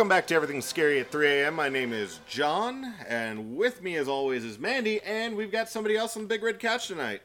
Welcome 0.00 0.08
back 0.08 0.28
to 0.28 0.34
Everything 0.34 0.62
Scary 0.62 0.98
at 1.00 1.12
3 1.12 1.28
a.m. 1.28 1.56
My 1.56 1.68
name 1.68 1.92
is 1.92 2.20
John, 2.26 2.94
and 3.06 3.54
with 3.54 3.82
me, 3.82 3.96
as 3.96 4.08
always, 4.08 4.46
is 4.46 4.58
Mandy, 4.58 4.98
and 5.02 5.36
we've 5.36 5.52
got 5.52 5.68
somebody 5.68 5.94
else 5.94 6.16
on 6.16 6.22
the 6.22 6.26
big 6.26 6.42
red 6.42 6.58
couch 6.58 6.88
tonight. 6.88 7.20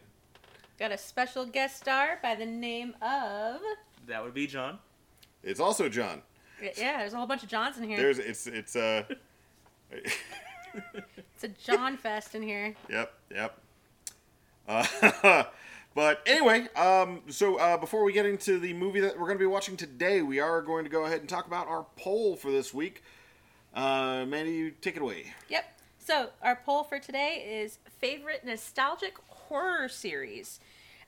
Got 0.78 0.92
a 0.92 0.98
special 0.98 1.46
guest 1.46 1.78
star 1.78 2.20
by 2.22 2.36
the 2.36 2.46
name 2.46 2.94
of. 3.02 3.62
That 4.08 4.22
would 4.22 4.34
be 4.34 4.46
John. 4.46 4.80
It's 5.42 5.62
also 5.62 5.88
John. 5.88 6.22
Yeah, 6.62 6.98
there's 6.98 7.14
a 7.14 7.18
whole 7.18 7.28
bunch 7.28 7.44
of 7.44 7.50
Johns 7.50 7.78
in 7.78 7.86
here. 7.86 7.96
There's 7.96 8.20
it's 8.20 8.46
it's 8.46 8.76
uh 8.76 9.04
It's 9.94 11.44
a 11.44 11.48
John 11.48 11.96
fest 11.96 12.36
in 12.36 12.42
here. 12.44 12.76
yep 12.90 13.14
yep. 13.34 13.58
Uh, 14.68 15.46
but 15.95 16.22
anyway, 16.26 16.67
um, 16.76 17.22
so 17.30 17.55
uh, 17.55 17.77
before 17.77 18.03
we 18.03 18.13
get 18.13 18.26
into 18.26 18.59
the 18.59 18.73
movie 18.73 18.99
that 18.99 19.13
we're 19.17 19.26
going 19.26 19.38
to 19.38 19.44
be 19.44 19.48
watching 19.48 19.77
today, 19.77 20.22
we 20.22 20.40
are 20.40 20.62
going 20.62 20.84
to 20.84 20.90
go 20.90 21.05
ahead 21.05 21.22
and 21.22 21.30
talk 21.30 21.48
about 21.48 21.67
our 21.67 21.86
poll 21.95 22.36
for 22.36 22.52
this 22.52 22.73
week. 22.73 23.02
Uh, 23.73 24.25
Mandy, 24.28 24.52
you 24.52 24.72
take 24.72 24.95
it 24.95 25.02
away. 25.02 25.33
Yep. 25.50 25.66
So 26.00 26.30
our 26.44 26.55
poll 26.55 26.83
for 26.83 27.00
today 27.00 27.61
is 27.64 27.80
favorite 28.00 28.45
nostalgic 28.45 29.16
horror 29.28 29.89
series. 29.89 30.59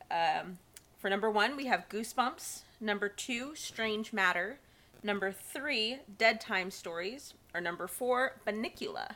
Um, 0.09 0.57
for 0.97 1.09
number 1.09 1.29
one, 1.29 1.55
we 1.55 1.65
have 1.65 1.87
Goosebumps. 1.89 2.61
Number 2.81 3.09
two, 3.09 3.55
Strange 3.55 4.13
Matter. 4.13 4.59
Number 5.03 5.31
three, 5.31 5.99
Dead 6.17 6.41
Time 6.41 6.71
Stories. 6.71 7.33
Or 7.53 7.61
number 7.61 7.87
four, 7.87 8.37
Bunnicula. 8.47 9.15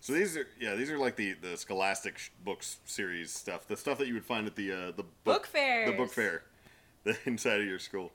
So 0.00 0.14
these 0.14 0.36
are 0.36 0.46
yeah 0.58 0.74
these 0.74 0.90
are 0.90 0.98
like 0.98 1.16
the 1.16 1.34
the 1.34 1.56
Scholastic 1.56 2.18
sh- 2.18 2.30
books 2.42 2.78
series 2.84 3.30
stuff, 3.32 3.68
the 3.68 3.76
stuff 3.76 3.98
that 3.98 4.08
you 4.08 4.14
would 4.14 4.24
find 4.24 4.46
at 4.46 4.56
the 4.56 4.72
uh, 4.72 4.92
the 4.96 5.04
Book 5.24 5.46
fair, 5.46 5.90
the 5.90 5.96
book 5.96 6.10
fair, 6.12 6.42
the 7.04 7.16
inside 7.26 7.60
of 7.60 7.66
your 7.66 7.78
school. 7.78 8.10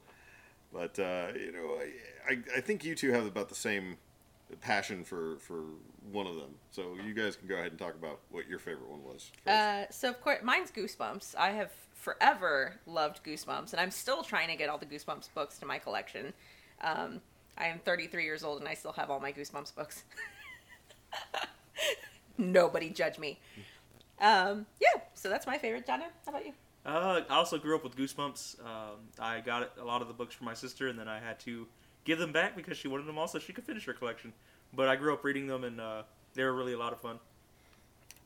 But 0.73 0.97
uh, 0.97 1.28
you 1.36 1.52
know, 1.52 1.78
I, 1.80 2.33
I 2.33 2.58
I 2.58 2.61
think 2.61 2.83
you 2.83 2.95
two 2.95 3.11
have 3.11 3.25
about 3.25 3.50
the 3.50 3.56
same 3.56 3.97
passion 4.61 5.03
for 5.03 5.38
for 5.38 5.63
one 6.11 6.25
of 6.25 6.36
them. 6.36 6.56
So 6.72 6.95
you 7.06 7.13
guys 7.13 7.36
can 7.36 7.47
go 7.47 7.56
ahead 7.56 7.72
and 7.72 7.80
talk 7.80 7.94
about 7.94 8.19
what 8.31 8.47
your 8.47 8.59
favorite 8.59 8.89
one 8.89 9.03
was. 9.03 9.31
Uh, 9.45 9.86
so 9.91 10.09
of 10.09 10.19
course, 10.22 10.39
mine's 10.44 10.72
Goosebumps. 10.72 11.36
I 11.38 11.52
have 11.52 11.72
forever 11.94 12.80
loved 12.88 13.23
Goosebumps, 13.23 13.73
and 13.73 13.80
I'm 13.80 13.91
still 13.91 14.23
trying 14.23 14.47
to 14.50 14.56
get 14.56 14.69
all 14.69 14.78
the 14.78 14.86
Goosebumps 14.86 15.30
books 15.36 15.59
to 15.59 15.66
my 15.66 15.78
collection. 15.78 16.33
Um, 16.81 17.22
I 17.58 17.67
am 17.67 17.80
33 17.80 18.23
years 18.23 18.44
old, 18.44 18.59
and 18.59 18.67
I 18.67 18.73
still 18.73 18.91
have 18.94 19.09
all 19.09 19.19
my 19.19 19.31
Goosebumps 19.31 19.75
books. 19.75 20.03
Nobody 22.38 22.89
judge 22.89 23.17
me. 23.17 23.39
Um, 24.19 24.66
yeah, 24.80 25.02
so 25.14 25.30
that's 25.30 25.45
my 25.45 25.58
favorite. 25.58 25.86
Donna, 25.86 26.05
how 26.25 26.31
about 26.31 26.45
you? 26.45 26.53
Uh, 26.86 27.22
I 27.30 27.33
also 27.33 27.58
grew 27.58 27.75
up 27.75 27.83
with 27.83 27.95
Goosebumps. 27.95 28.59
Um, 28.61 29.00
I 29.19 29.41
got 29.41 29.73
a 29.80 29.83
lot 29.83 30.02
of 30.02 30.08
the 30.08 30.13
books 30.13 30.36
from 30.36 30.45
my 30.45 30.53
sister, 30.53 30.88
and 30.88 31.00
then 31.00 31.08
I 31.08 31.19
had 31.19 31.39
to 31.41 31.67
give 32.03 32.19
them 32.19 32.31
back 32.31 32.56
because 32.56 32.78
she 32.78 32.88
wanted 32.88 33.08
them 33.08 33.17
all 33.17 33.28
so 33.28 33.39
she 33.39 33.53
could 33.53 33.63
finish 33.63 33.86
her 33.86 33.94
collection. 33.94 34.33
But 34.73 34.88
I 34.88 34.95
grew 34.95 35.13
up 35.13 35.23
reading 35.23 35.47
them, 35.47 35.63
and 35.63 35.81
uh, 35.81 36.03
they 36.36 36.44
were 36.44 36.53
really 36.53 36.73
a 36.73 36.78
lot 36.78 36.94
of 36.94 37.02
fun. 37.02 37.19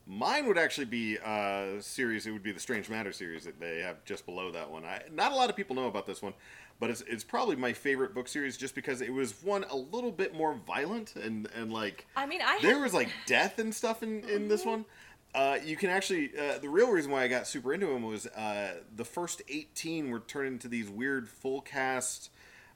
Mine 0.06 0.46
would 0.46 0.58
actually 0.58 0.86
be 0.86 1.16
a 1.16 1.76
series. 1.80 2.26
It 2.26 2.32
would 2.32 2.42
be 2.42 2.52
the 2.52 2.60
Strange 2.60 2.88
Matter 2.88 3.12
series 3.12 3.44
that 3.44 3.60
they 3.60 3.78
have 3.78 4.04
just 4.04 4.26
below 4.26 4.50
that 4.50 4.70
one. 4.70 4.84
I, 4.84 5.02
not 5.12 5.32
a 5.32 5.34
lot 5.34 5.48
of 5.48 5.56
people 5.56 5.76
know 5.76 5.86
about 5.86 6.06
this 6.06 6.20
one, 6.20 6.34
but 6.80 6.90
it's 6.90 7.02
it's 7.02 7.22
probably 7.22 7.54
my 7.56 7.72
favorite 7.72 8.14
book 8.14 8.26
series 8.26 8.56
just 8.56 8.74
because 8.74 9.00
it 9.02 9.12
was 9.12 9.34
one 9.44 9.64
a 9.70 9.76
little 9.76 10.10
bit 10.10 10.34
more 10.34 10.54
violent 10.66 11.14
and 11.14 11.46
and 11.54 11.72
like 11.72 12.06
I 12.16 12.26
mean, 12.26 12.40
I 12.42 12.58
there 12.62 12.74
had- 12.74 12.82
was 12.82 12.94
like 12.94 13.08
death 13.26 13.58
and 13.60 13.72
stuff 13.74 14.02
in 14.02 14.28
in 14.28 14.48
this 14.48 14.64
one. 14.64 14.84
Uh, 15.32 15.58
you 15.64 15.76
can 15.76 15.90
actually 15.90 16.32
uh, 16.36 16.58
the 16.58 16.68
real 16.68 16.90
reason 16.90 17.12
why 17.12 17.22
I 17.22 17.28
got 17.28 17.46
super 17.46 17.72
into 17.72 17.88
him 17.90 18.02
was 18.02 18.26
uh, 18.26 18.74
the 18.96 19.04
first 19.04 19.42
eighteen 19.48 20.10
were 20.10 20.18
turned 20.18 20.48
into 20.48 20.66
these 20.66 20.90
weird 20.90 21.28
full 21.28 21.60
cast 21.60 22.30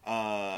uh, 0.06 0.10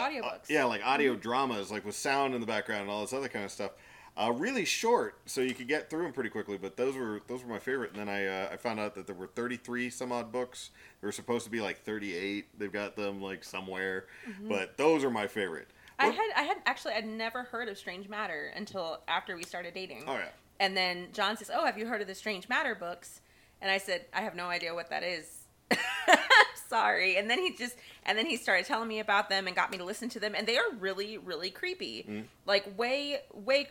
Audiobooks. 0.06 0.50
yeah, 0.50 0.64
like 0.64 0.84
audio 0.84 1.14
dramas, 1.14 1.70
like 1.70 1.84
with 1.86 1.94
sound 1.94 2.34
in 2.34 2.40
the 2.40 2.46
background 2.46 2.82
and 2.82 2.90
all 2.90 3.00
this 3.00 3.12
other 3.12 3.28
kind 3.28 3.44
of 3.44 3.50
stuff. 3.50 3.70
Uh, 4.18 4.32
really 4.32 4.64
short, 4.64 5.18
so 5.26 5.42
you 5.42 5.52
could 5.52 5.68
get 5.68 5.90
through 5.90 6.04
them 6.04 6.12
pretty 6.12 6.30
quickly. 6.30 6.56
But 6.56 6.76
those 6.76 6.96
were 6.96 7.20
those 7.26 7.42
were 7.42 7.50
my 7.50 7.58
favorite. 7.58 7.90
And 7.90 8.00
then 8.00 8.08
I 8.08 8.26
uh, 8.26 8.48
I 8.52 8.56
found 8.56 8.80
out 8.80 8.94
that 8.94 9.06
there 9.06 9.14
were 9.14 9.26
33 9.26 9.90
some 9.90 10.10
odd 10.10 10.32
books. 10.32 10.70
There 11.00 11.08
were 11.08 11.12
supposed 11.12 11.44
to 11.44 11.50
be 11.50 11.60
like 11.60 11.84
38. 11.84 12.58
They've 12.58 12.72
got 12.72 12.96
them 12.96 13.20
like 13.20 13.44
somewhere, 13.44 14.06
but 14.48 14.78
those 14.78 15.04
are 15.04 15.10
my 15.10 15.26
favorite. 15.26 15.68
I 15.98 16.06
had 16.06 16.30
I 16.36 16.42
had 16.42 16.56
actually 16.66 16.94
I'd 16.94 17.06
never 17.06 17.42
heard 17.42 17.68
of 17.68 17.76
Strange 17.78 18.08
Matter 18.08 18.52
until 18.56 19.00
after 19.08 19.36
we 19.36 19.44
started 19.44 19.74
dating. 19.74 20.04
Oh, 20.06 20.14
yeah. 20.14 20.28
And 20.60 20.76
then 20.76 21.08
John 21.12 21.36
says, 21.36 21.50
"Oh, 21.54 21.64
have 21.64 21.76
you 21.78 21.86
heard 21.86 22.00
of 22.00 22.06
the 22.06 22.14
Strange 22.14 22.48
Matter 22.48 22.74
books?" 22.74 23.20
And 23.60 23.70
I 23.70 23.78
said, 23.78 24.06
"I 24.14 24.22
have 24.22 24.34
no 24.34 24.46
idea 24.46 24.74
what 24.74 24.90
that 24.90 25.02
is." 25.02 25.44
Sorry. 26.68 27.16
And 27.16 27.30
then 27.30 27.38
he 27.38 27.54
just 27.54 27.76
and 28.04 28.16
then 28.16 28.26
he 28.26 28.36
started 28.36 28.66
telling 28.66 28.88
me 28.88 29.00
about 29.00 29.28
them 29.28 29.46
and 29.46 29.54
got 29.54 29.70
me 29.70 29.78
to 29.78 29.84
listen 29.84 30.08
to 30.10 30.20
them 30.20 30.34
and 30.34 30.46
they 30.46 30.56
are 30.56 30.70
really 30.78 31.18
really 31.18 31.50
creepy. 31.50 32.04
Mm. 32.08 32.24
Like 32.44 32.78
way 32.78 33.18
way 33.32 33.68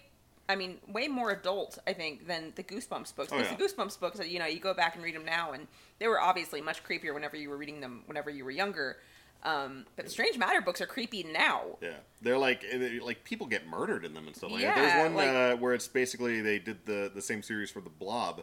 I 0.48 0.56
mean, 0.56 0.78
way 0.88 1.08
more 1.08 1.32
adult, 1.32 1.80
I 1.88 1.94
think, 1.94 2.28
than 2.28 2.54
the 2.56 2.64
Goosebumps 2.64 3.16
books. 3.16 3.32
Oh, 3.34 3.38
yeah. 3.38 3.56
the 3.56 3.64
Goosebumps 3.64 4.00
books, 4.00 4.20
you 4.28 4.38
know, 4.40 4.46
you 4.46 4.60
go 4.60 4.74
back 4.76 4.96
and 4.96 5.04
read 5.04 5.16
them 5.16 5.26
now, 5.26 5.54
and 5.54 5.68
they 6.00 6.08
were 6.08 6.20
obviously 6.22 6.62
much 6.62 6.84
creepier 6.84 7.14
whenever 7.14 7.36
you 7.36 7.50
were 7.50 7.58
reading 7.58 7.82
them, 7.82 8.04
whenever 8.06 8.30
you 8.30 8.46
were 8.46 8.52
younger. 8.52 8.98
Um, 9.44 9.86
but 9.96 10.06
the 10.06 10.12
Strange 10.12 10.38
Matter 10.38 10.62
books 10.62 10.82
are 10.82 10.86
creepy 10.88 11.24
now. 11.24 11.78
Yeah, 11.82 11.94
they're 12.22 12.38
like 12.38 12.64
like 13.04 13.24
people 13.24 13.46
get 13.46 13.68
murdered 13.68 14.04
in 14.04 14.14
them 14.16 14.26
and 14.28 14.36
stuff 14.36 14.52
like 14.52 14.62
that. 14.64 14.76
There's 14.76 15.04
one 15.04 15.14
like- 15.16 15.30
uh, 15.30 15.56
where 15.58 15.74
it's 15.76 15.88
basically 15.88 16.42
they 16.42 16.58
did 16.58 16.86
the 16.86 17.12
the 17.14 17.22
same 17.22 17.44
series 17.44 17.70
for 17.70 17.80
the 17.82 17.90
Blob, 17.92 18.42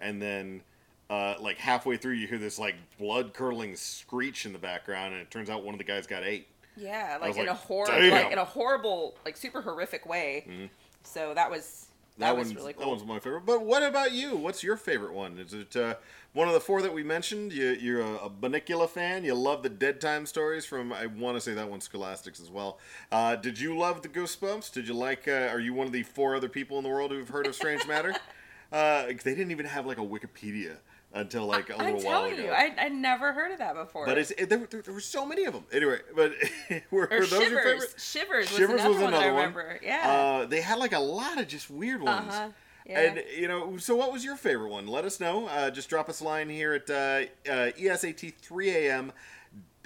and 0.00 0.20
then 0.20 0.62
uh, 1.08 1.34
like 1.40 1.58
halfway 1.58 1.96
through 1.96 2.14
you 2.14 2.26
hear 2.26 2.38
this 2.38 2.58
like 2.58 2.74
blood 2.98 3.32
curdling 3.32 3.76
screech 3.76 4.44
in 4.44 4.52
the 4.52 4.58
background, 4.58 5.12
and 5.14 5.22
it 5.22 5.30
turns 5.30 5.50
out 5.50 5.62
one 5.64 5.72
of 5.74 5.78
the 5.78 5.84
guys 5.84 6.06
got 6.08 6.24
ate. 6.24 6.48
Yeah, 6.76 7.18
like 7.20 7.32
in 7.36 7.40
like, 7.42 7.48
a 7.48 7.54
horror, 7.54 7.86
Mm-hmm. 7.88 8.10
like 8.12 8.32
in 8.32 8.38
a 8.38 8.44
horrible, 8.44 9.14
like 9.24 9.36
super 9.36 9.60
horrific 9.60 10.04
way. 10.06 10.70
So 11.02 11.34
that 11.34 11.50
was 11.50 11.86
that, 12.18 12.36
was 12.36 12.48
one's 12.48 12.56
really 12.56 12.72
that 12.72 12.82
cool. 12.82 12.90
one's 12.90 13.04
my 13.04 13.18
favorite. 13.18 13.46
But 13.46 13.64
what 13.64 13.82
about 13.82 14.12
you? 14.12 14.36
What's 14.36 14.62
your 14.62 14.76
favorite 14.76 15.12
one? 15.14 15.38
Is 15.38 15.54
it 15.54 15.74
uh, 15.74 15.94
one 16.32 16.48
of 16.48 16.54
the 16.54 16.60
four 16.60 16.82
that 16.82 16.92
we 16.92 17.02
mentioned? 17.02 17.52
You, 17.52 17.70
you're 17.70 18.00
a, 18.00 18.14
a 18.16 18.30
Bunnicula 18.30 18.88
fan. 18.88 19.24
You 19.24 19.34
love 19.34 19.62
the 19.62 19.70
Dead 19.70 20.00
Time 20.00 20.26
stories 20.26 20.66
from. 20.66 20.92
I 20.92 21.06
want 21.06 21.36
to 21.36 21.40
say 21.40 21.54
that 21.54 21.70
one 21.70 21.80
Scholastics 21.80 22.40
as 22.40 22.50
well. 22.50 22.78
Uh, 23.10 23.36
did 23.36 23.58
you 23.58 23.76
love 23.76 24.02
the 24.02 24.08
Goosebumps? 24.08 24.72
Did 24.72 24.86
you 24.86 24.94
like? 24.94 25.26
Uh, 25.26 25.48
are 25.50 25.60
you 25.60 25.72
one 25.72 25.86
of 25.86 25.92
the 25.92 26.02
four 26.02 26.36
other 26.36 26.48
people 26.48 26.76
in 26.78 26.84
the 26.84 26.90
world 26.90 27.10
who've 27.10 27.28
heard 27.28 27.46
of 27.46 27.54
Strange 27.54 27.86
Matter? 27.86 28.14
Uh, 28.72 29.06
they 29.24 29.34
didn't 29.34 29.50
even 29.50 29.66
have 29.66 29.84
like 29.84 29.98
a 29.98 30.00
Wikipedia 30.00 30.76
until 31.12 31.46
like 31.46 31.70
a 31.70 31.74
I'm 31.78 31.94
little 31.94 32.00
while 32.10 32.20
telling 32.22 32.34
ago. 32.34 32.42
you, 32.44 32.50
I 32.50 32.74
I 32.78 32.88
never 32.88 33.32
heard 33.32 33.52
of 33.52 33.58
that 33.58 33.74
before. 33.74 34.06
but 34.06 34.16
it's 34.18 34.30
it, 34.32 34.48
there, 34.48 34.66
there, 34.70 34.82
there 34.82 34.94
were 34.94 35.00
so 35.00 35.26
many 35.26 35.44
of 35.44 35.52
them. 35.54 35.64
Anyway, 35.72 35.98
but 36.14 36.32
were, 36.90 37.08
were 37.10 37.26
those 37.26 37.30
your 37.32 37.40
Shivers. 37.40 37.64
favorite? 37.64 37.94
Shivers 37.98 38.48
was 38.50 38.58
Shivers 38.58 38.80
another 38.80 38.88
was 38.94 39.02
one 39.02 39.10
that 39.12 39.22
I 39.22 39.24
another 39.26 39.32
one. 39.34 39.54
remember. 39.54 39.80
Yeah. 39.82 40.10
Uh, 40.42 40.46
they 40.46 40.60
had 40.60 40.78
like 40.78 40.92
a 40.92 40.98
lot 41.00 41.40
of 41.40 41.48
just 41.48 41.70
weird 41.70 42.02
ones. 42.02 42.32
Uh-huh. 42.32 42.48
Yeah. 42.86 43.00
And 43.00 43.22
you 43.36 43.46
know, 43.48 43.76
so 43.76 43.94
what 43.94 44.12
was 44.12 44.24
your 44.24 44.36
favorite 44.36 44.70
one? 44.70 44.86
Let 44.86 45.04
us 45.04 45.20
know. 45.20 45.46
Uh, 45.46 45.70
just 45.70 45.88
drop 45.88 46.08
us 46.08 46.20
a 46.20 46.24
line 46.24 46.48
here 46.48 46.72
at 46.72 46.88
uh, 46.90 47.28
uh, 47.50 47.70
esat3am 47.78 49.10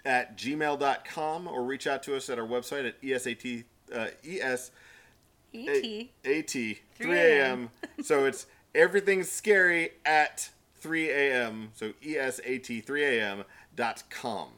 at 0.05 0.37
gmail.com 0.37 1.47
or 1.49 1.65
reach 1.65 1.87
out 1.87 2.03
to 2.05 2.17
us 2.17 2.29
at 2.29 2.39
our 2.39 2.47
website 2.47 2.87
at 2.87 3.01
esat 3.03 3.65
uh, 3.95 4.07
es 4.27 4.71
E.T. 5.53 6.11
at 6.25 6.49
3 6.51 6.79
3 6.97 7.19
a.m. 7.19 7.71
so 8.03 8.25
it's 8.25 8.47
everything's 8.75 9.31
scary 9.31 9.91
at 10.05 10.51
3 10.85 11.09
a.m. 11.11 11.71
So 11.75 11.93
esat 12.03 12.85
3 12.85 13.05
a.m. 13.05 13.45
dot 13.75 14.03
com. 14.11 14.49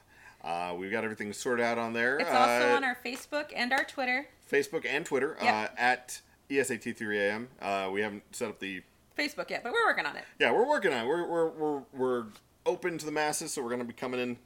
Uh, 0.42 0.74
we've 0.76 0.90
got 0.90 1.04
everything 1.04 1.32
sorted 1.32 1.64
out 1.64 1.78
on 1.78 1.92
there. 1.92 2.18
It's 2.18 2.28
also 2.28 2.72
Uh, 2.72 2.76
on 2.76 2.82
our 2.84 2.98
Facebook 3.06 3.52
and 3.54 3.72
our 3.72 3.84
Twitter. 3.84 4.26
Facebook 4.50 4.84
and 4.84 5.06
Twitter 5.06 5.36
Yep. 5.40 5.54
uh, 5.54 5.68
at 5.78 6.20
ESAT3AM. 6.50 7.46
Uh, 7.62 7.90
we 7.92 8.00
haven't 8.00 8.24
set 8.34 8.48
up 8.48 8.58
the. 8.58 8.82
Facebook 9.16 9.50
yet, 9.50 9.62
but 9.62 9.72
we're 9.72 9.86
working 9.86 10.04
on 10.04 10.16
it. 10.16 10.24
Yeah, 10.40 10.50
we're 10.50 10.66
working 10.68 10.92
on 10.92 11.04
it. 11.04 11.08
We're, 11.08 11.26
we're, 11.26 11.48
we're, 11.50 11.82
we're 11.94 12.24
open 12.66 12.98
to 12.98 13.06
the 13.06 13.12
masses, 13.12 13.52
so 13.52 13.62
we're 13.62 13.68
going 13.70 13.78
to 13.80 13.84
be 13.86 13.92
coming 13.94 14.18
in 14.20 14.36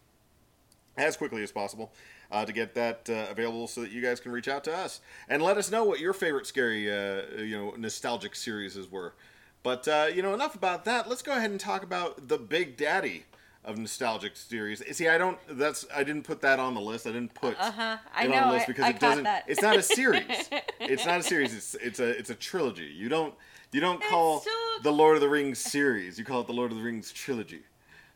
as 0.98 1.16
quickly 1.16 1.42
as 1.42 1.50
possible 1.50 1.92
uh, 2.30 2.44
to 2.44 2.52
get 2.52 2.74
that 2.74 3.08
uh, 3.10 3.26
available 3.30 3.66
so 3.66 3.80
that 3.80 3.90
you 3.90 4.00
guys 4.02 4.20
can 4.20 4.32
reach 4.32 4.48
out 4.48 4.62
to 4.64 4.72
us 4.76 5.00
and 5.28 5.42
let 5.42 5.56
us 5.56 5.70
know 5.70 5.82
what 5.84 5.98
your 5.98 6.12
favorite 6.12 6.46
scary, 6.46 6.90
uh, 6.92 7.22
you 7.42 7.56
know, 7.58 7.74
nostalgic 7.78 8.36
series 8.36 8.76
were. 8.90 9.14
But, 9.62 9.86
uh, 9.88 10.08
you 10.14 10.22
know, 10.22 10.32
enough 10.34 10.54
about 10.54 10.84
that. 10.86 11.08
Let's 11.08 11.22
go 11.22 11.32
ahead 11.32 11.50
and 11.50 11.60
talk 11.60 11.82
about 11.82 12.28
the 12.28 12.38
Big 12.38 12.76
Daddy 12.76 13.24
of 13.62 13.76
nostalgic 13.76 14.36
series. 14.36 14.82
See, 14.96 15.06
I 15.06 15.18
don't. 15.18 15.38
That's 15.46 15.86
I 15.94 16.02
didn't 16.02 16.22
put 16.22 16.40
that 16.40 16.58
on 16.58 16.72
the 16.74 16.80
list. 16.80 17.06
I 17.06 17.10
didn't 17.12 17.34
put 17.34 17.60
Uh-huh. 17.60 17.98
I 18.14 18.24
it 18.24 18.30
know, 18.30 18.36
on 18.36 18.48
the 18.48 18.54
list 18.54 18.66
because 18.66 18.84
I 18.86 18.90
it 18.90 19.00
doesn't. 19.00 19.24
that. 19.24 19.44
It's 19.46 19.60
not 19.60 19.76
a 19.76 19.82
series. 19.82 20.48
it's 20.80 21.04
not 21.04 21.20
a 21.20 21.22
series. 21.22 21.54
It's 21.54 21.74
it's 21.74 22.00
a 22.00 22.08
it's 22.08 22.30
a 22.30 22.34
trilogy. 22.34 22.86
You 22.86 23.10
don't 23.10 23.34
you 23.70 23.80
don't 23.82 24.02
call 24.02 24.40
still- 24.40 24.52
the 24.82 24.90
Lord 24.92 25.16
of 25.16 25.20
the 25.20 25.28
Rings 25.28 25.58
series. 25.58 26.18
You 26.18 26.24
call 26.24 26.40
it 26.40 26.46
the 26.46 26.54
Lord 26.54 26.70
of 26.70 26.78
the 26.78 26.82
Rings 26.82 27.12
trilogy. 27.12 27.60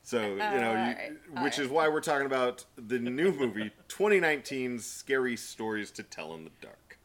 So 0.02 0.20
you 0.22 0.36
know, 0.36 0.44
you, 0.46 0.78
alright, 0.78 1.12
which 1.42 1.58
is 1.58 1.68
why 1.68 1.88
we're 1.88 2.00
talking 2.00 2.26
about 2.26 2.64
the 2.76 2.98
new 2.98 3.30
movie 3.30 3.70
2019's 3.88 4.84
Scary 4.86 5.36
Stories 5.36 5.90
to 5.92 6.02
Tell 6.02 6.34
in 6.34 6.44
the 6.44 6.50
Dark. 6.62 6.98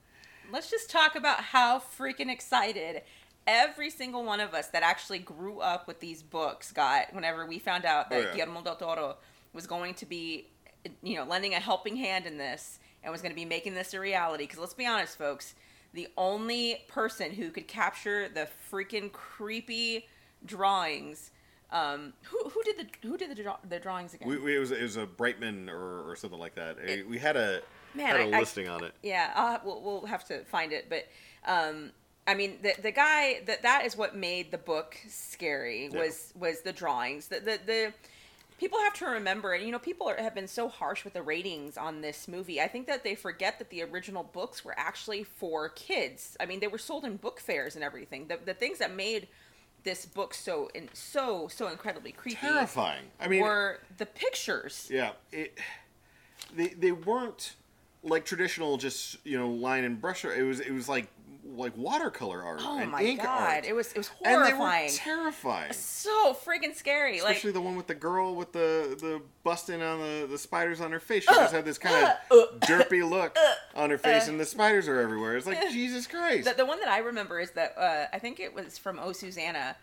Let's 0.51 0.71
just 0.71 0.89
talk 0.89 1.15
about 1.15 1.41
how 1.41 1.79
freaking 1.79 2.31
excited 2.31 3.03
every 3.47 3.89
single 3.89 4.23
one 4.23 4.39
of 4.39 4.53
us 4.53 4.67
that 4.67 4.83
actually 4.83 5.19
grew 5.19 5.59
up 5.59 5.87
with 5.87 5.99
these 5.99 6.21
books 6.21 6.71
got 6.71 7.13
whenever 7.13 7.45
we 7.45 7.59
found 7.59 7.85
out 7.85 8.09
that 8.09 8.15
Oh, 8.17 8.21
yeah. 8.29 8.35
Guillermo 8.35 8.61
del 8.61 8.75
Toro 8.75 9.17
was 9.53 9.65
going 9.67 9.93
to 9.95 10.05
be, 10.05 10.47
you 11.01 11.15
know, 11.15 11.23
lending 11.23 11.53
a 11.53 11.59
helping 11.59 11.95
hand 11.95 12.25
in 12.25 12.37
this. 12.37 12.79
and 13.03 13.11
was 13.11 13.21
going 13.21 13.31
to 13.31 13.35
be 13.35 13.45
making 13.45 13.73
this 13.73 13.93
a 13.93 13.99
reality. 13.99 14.43
Because 14.43 14.59
let's 14.59 14.73
be 14.73 14.85
honest, 14.85 15.17
folks, 15.17 15.55
the 15.93 16.07
only 16.17 16.83
person 16.87 17.31
who 17.31 17.49
could 17.49 17.67
capture 17.67 18.27
the 18.29 18.47
freaking 18.71 19.11
creepy 19.11 20.05
drawings. 20.45 21.31
Um, 21.71 22.13
who, 22.23 22.49
who 22.49 22.63
did 22.63 22.77
the 22.77 23.07
who 23.07 23.15
did 23.17 23.29
the, 23.35 23.41
draw, 23.43 23.57
the 23.67 23.79
drawings 23.79 24.13
again? 24.15 24.27
We, 24.27 24.37
we, 24.37 24.55
it 24.55 24.59
was 24.59 24.71
it 24.71 24.81
was 24.81 24.97
a 24.97 25.05
Brightman 25.05 25.69
or, 25.69 26.09
or 26.09 26.15
something 26.15 26.39
like 26.39 26.55
that. 26.55 26.77
It- 26.79 27.07
we 27.07 27.17
had 27.19 27.37
a 27.37 27.61
Man, 27.93 28.07
had 28.07 28.15
a 28.17 28.23
I- 28.23 28.37
I- 28.37 28.39
listing 28.39 28.67
on 28.67 28.83
it. 28.83 28.93
Yeah, 29.03 29.31
I'll, 29.35 29.61
we'll, 29.63 29.81
we'll 29.81 30.05
have 30.07 30.25
to 30.25 30.43
find 30.45 30.71
it. 30.73 30.89
But 30.89 31.07
um, 31.45 31.91
I 32.29 32.35
mean, 32.35 32.59
the 32.61 32.73
the 32.79 32.91
guy 32.91 33.41
that 33.47 33.63
that 33.63 33.85
is 33.85 33.97
what 33.97 34.15
made 34.15 34.51
the 34.51 34.57
book 34.59 34.95
scary 35.09 35.89
Yeah. 35.91 35.99
was 35.99 36.31
was 36.35 36.61
the 36.61 36.71
drawings. 36.71 37.27
The 37.27 37.39
the, 37.39 37.59
the 37.65 37.93
people 38.59 38.77
have 38.79 38.93
to 38.95 39.05
remember, 39.05 39.53
and 39.53 39.65
you 39.65 39.71
know, 39.71 39.79
people 39.79 40.07
are, 40.07 40.17
have 40.17 40.35
been 40.35 40.47
so 40.47 40.67
harsh 40.67 41.03
with 41.03 41.13
the 41.13 41.23
ratings 41.23 41.75
on 41.75 42.01
this 42.01 42.27
movie. 42.27 42.61
I 42.61 42.67
think 42.67 42.85
that 42.87 43.03
they 43.03 43.15
forget 43.15 43.57
that 43.57 43.69
the 43.71 43.81
original 43.81 44.23
books 44.23 44.63
were 44.63 44.75
actually 44.77 45.23
for 45.23 45.69
kids. 45.69 46.37
I 46.39 46.45
mean, 46.45 46.59
they 46.59 46.67
were 46.67 46.77
sold 46.77 47.03
in 47.03 47.17
book 47.17 47.39
fairs 47.39 47.73
and 47.75 47.83
everything. 47.83 48.27
The 48.27 48.37
the 48.45 48.53
things 48.53 48.77
that 48.77 48.93
made 48.93 49.27
this 49.83 50.05
book 50.05 50.33
so 50.35 50.69
in, 50.75 50.89
so 50.93 51.47
so 51.47 51.67
incredibly 51.67 52.11
creepy 52.11 52.37
Terrifying. 52.41 53.05
I 53.19 53.27
mean, 53.27 53.41
were 53.41 53.79
the 53.97 54.05
pictures. 54.05 54.87
yeah, 54.91 55.13
it, 55.31 55.57
they 56.55 56.67
they 56.67 56.91
weren't 56.91 57.55
like 58.03 58.23
traditional, 58.25 58.77
just 58.77 59.17
you 59.25 59.37
know, 59.37 59.49
line 59.49 59.83
and 59.83 59.99
brush. 59.99 60.23
It 60.25 60.43
was 60.43 60.59
it 60.59 60.71
was 60.71 60.87
like 60.87 61.07
like 61.55 61.75
watercolor 61.77 62.43
art 62.43 62.61
Oh 62.63 62.77
and 62.79 62.91
my 62.91 63.01
ink 63.01 63.21
god, 63.21 63.53
art. 63.55 63.65
it 63.65 63.73
was 63.73 63.91
it 63.91 63.97
was 63.97 64.07
horrifying, 64.09 64.51
and 64.51 64.59
they 64.59 65.11
were 65.11 65.15
terrifying. 65.23 65.73
so 65.73 66.33
friggin' 66.45 66.75
scary. 66.75 67.17
Especially 67.17 67.49
like 67.49 67.53
the 67.55 67.61
one 67.61 67.75
with 67.75 67.87
the 67.87 67.95
girl 67.95 68.35
with 68.35 68.51
the 68.51 68.95
the 68.99 69.21
busting 69.43 69.81
on 69.81 69.99
the, 69.99 70.27
the 70.29 70.37
spiders 70.37 70.79
on 70.81 70.91
her 70.91 70.99
face. 70.99 71.23
She 71.23 71.33
just 71.33 71.53
had 71.53 71.65
this 71.65 71.77
kind 71.77 72.15
of 72.31 72.59
derpy 72.61 73.07
look 73.09 73.37
on 73.75 73.89
her 73.89 73.97
face, 73.97 74.27
and 74.27 74.39
the 74.39 74.45
spiders 74.45 74.87
are 74.87 74.99
everywhere. 74.99 75.37
It's 75.37 75.47
like 75.47 75.69
Jesus 75.71 76.07
Christ. 76.07 76.47
the, 76.47 76.53
the 76.53 76.65
one 76.65 76.79
that 76.79 76.89
I 76.89 76.99
remember 76.99 77.39
is 77.39 77.51
that 77.51 77.75
uh, 77.77 78.05
I 78.13 78.19
think 78.19 78.39
it 78.39 78.53
was 78.53 78.77
from 78.77 78.99
Oh 79.01 79.11
Susanna, 79.11 79.75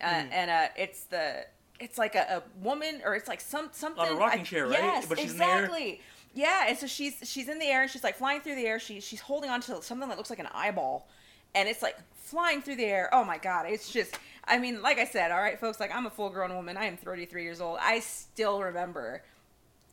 uh, 0.00 0.08
Hmm. 0.22 0.28
and 0.32 0.50
uh, 0.50 0.68
it's 0.76 1.04
the 1.04 1.46
it's 1.80 1.98
like 1.98 2.14
a, 2.14 2.42
a 2.44 2.62
woman 2.64 3.00
or 3.04 3.14
it's 3.16 3.26
like 3.28 3.40
some 3.40 3.68
something 3.72 4.04
On 4.04 4.12
a 4.12 4.14
rocking 4.14 4.40
I- 4.40 4.44
chair, 4.44 4.66
right? 4.66 4.78
Yes, 4.78 5.06
But 5.06 5.18
she's 5.18 5.32
in 5.32 5.38
the 5.38 5.44
air? 5.44 5.64
exactly. 5.64 6.00
Yeah, 6.34 6.66
and 6.68 6.78
so 6.78 6.86
she's 6.86 7.18
she's 7.24 7.48
in 7.48 7.58
the 7.58 7.66
air 7.66 7.82
and 7.82 7.90
she's 7.90 8.04
like 8.04 8.16
flying 8.16 8.40
through 8.40 8.54
the 8.54 8.66
air. 8.66 8.78
She 8.78 9.00
she's 9.00 9.20
holding 9.20 9.50
on 9.50 9.60
to 9.62 9.82
something 9.82 10.08
that 10.08 10.16
looks 10.16 10.30
like 10.30 10.38
an 10.38 10.48
eyeball, 10.54 11.08
and 11.54 11.68
it's 11.68 11.82
like 11.82 11.96
flying 12.14 12.62
through 12.62 12.76
the 12.76 12.84
air. 12.84 13.10
Oh 13.12 13.24
my 13.24 13.38
god, 13.38 13.66
it's 13.68 13.90
just. 13.90 14.18
I 14.44 14.58
mean, 14.58 14.82
like 14.82 14.98
I 14.98 15.04
said, 15.04 15.30
all 15.30 15.40
right, 15.40 15.58
folks. 15.58 15.78
Like 15.78 15.94
I'm 15.94 16.06
a 16.06 16.10
full 16.10 16.30
grown 16.30 16.54
woman. 16.54 16.76
I 16.76 16.86
am 16.86 16.96
33 16.96 17.44
years 17.44 17.60
old. 17.60 17.78
I 17.80 18.00
still 18.00 18.60
remember 18.60 19.22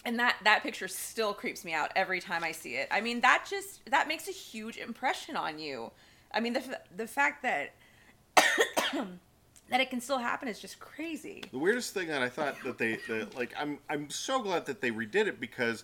and 0.05 0.17
that 0.19 0.37
that 0.43 0.63
picture 0.63 0.87
still 0.87 1.33
creeps 1.33 1.65
me 1.65 1.73
out 1.73 1.91
every 1.95 2.19
time 2.19 2.43
I 2.43 2.51
see 2.51 2.75
it. 2.75 2.87
I 2.91 3.01
mean, 3.01 3.21
that 3.21 3.45
just 3.49 3.85
that 3.89 4.07
makes 4.07 4.27
a 4.27 4.31
huge 4.31 4.77
impression 4.77 5.35
on 5.35 5.59
you. 5.59 5.91
I 6.33 6.39
mean, 6.39 6.53
the 6.53 6.79
the 6.95 7.07
fact 7.07 7.43
that 7.43 7.73
that 9.69 9.79
it 9.79 9.89
can 9.89 10.01
still 10.01 10.17
happen 10.17 10.47
is 10.47 10.59
just 10.59 10.79
crazy. 10.79 11.43
The 11.51 11.57
weirdest 11.59 11.93
thing 11.93 12.07
that 12.07 12.21
I 12.21 12.29
thought 12.29 12.55
that 12.63 12.77
they 12.77 12.97
that, 13.07 13.35
like 13.35 13.53
I'm 13.57 13.79
I'm 13.89 14.09
so 14.09 14.41
glad 14.41 14.65
that 14.65 14.81
they 14.81 14.91
redid 14.91 15.27
it 15.27 15.39
because 15.39 15.83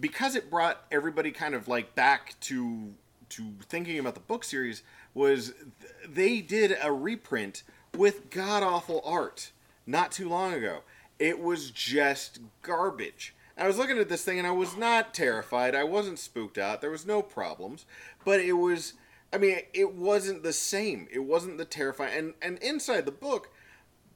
because 0.00 0.34
it 0.34 0.50
brought 0.50 0.84
everybody 0.90 1.30
kind 1.30 1.54
of 1.54 1.68
like 1.68 1.94
back 1.94 2.34
to 2.42 2.94
to 3.30 3.42
thinking 3.68 3.98
about 3.98 4.14
the 4.14 4.20
book 4.20 4.44
series 4.44 4.82
was 5.14 5.52
th- 5.80 5.92
they 6.08 6.40
did 6.40 6.76
a 6.82 6.92
reprint 6.92 7.62
with 7.94 8.30
god 8.30 8.62
awful 8.62 9.02
art 9.04 9.50
not 9.86 10.12
too 10.12 10.28
long 10.28 10.52
ago. 10.52 10.80
It 11.18 11.40
was 11.40 11.70
just 11.70 12.40
garbage. 12.62 13.34
I 13.58 13.66
was 13.66 13.78
looking 13.78 13.98
at 13.98 14.10
this 14.10 14.22
thing 14.22 14.38
and 14.38 14.46
I 14.46 14.50
was 14.50 14.76
not 14.76 15.14
terrified. 15.14 15.74
I 15.74 15.84
wasn't 15.84 16.18
spooked 16.18 16.58
out. 16.58 16.82
There 16.82 16.90
was 16.90 17.06
no 17.06 17.22
problems, 17.22 17.86
but 18.22 18.40
it 18.40 18.52
was 18.52 18.92
I 19.32 19.38
mean, 19.38 19.58
it 19.74 19.94
wasn't 19.94 20.42
the 20.42 20.52
same. 20.52 21.08
It 21.12 21.20
wasn't 21.20 21.58
the 21.58 21.64
terrifying 21.64 22.16
and 22.16 22.34
and 22.40 22.58
inside 22.58 23.06
the 23.06 23.12
book 23.12 23.50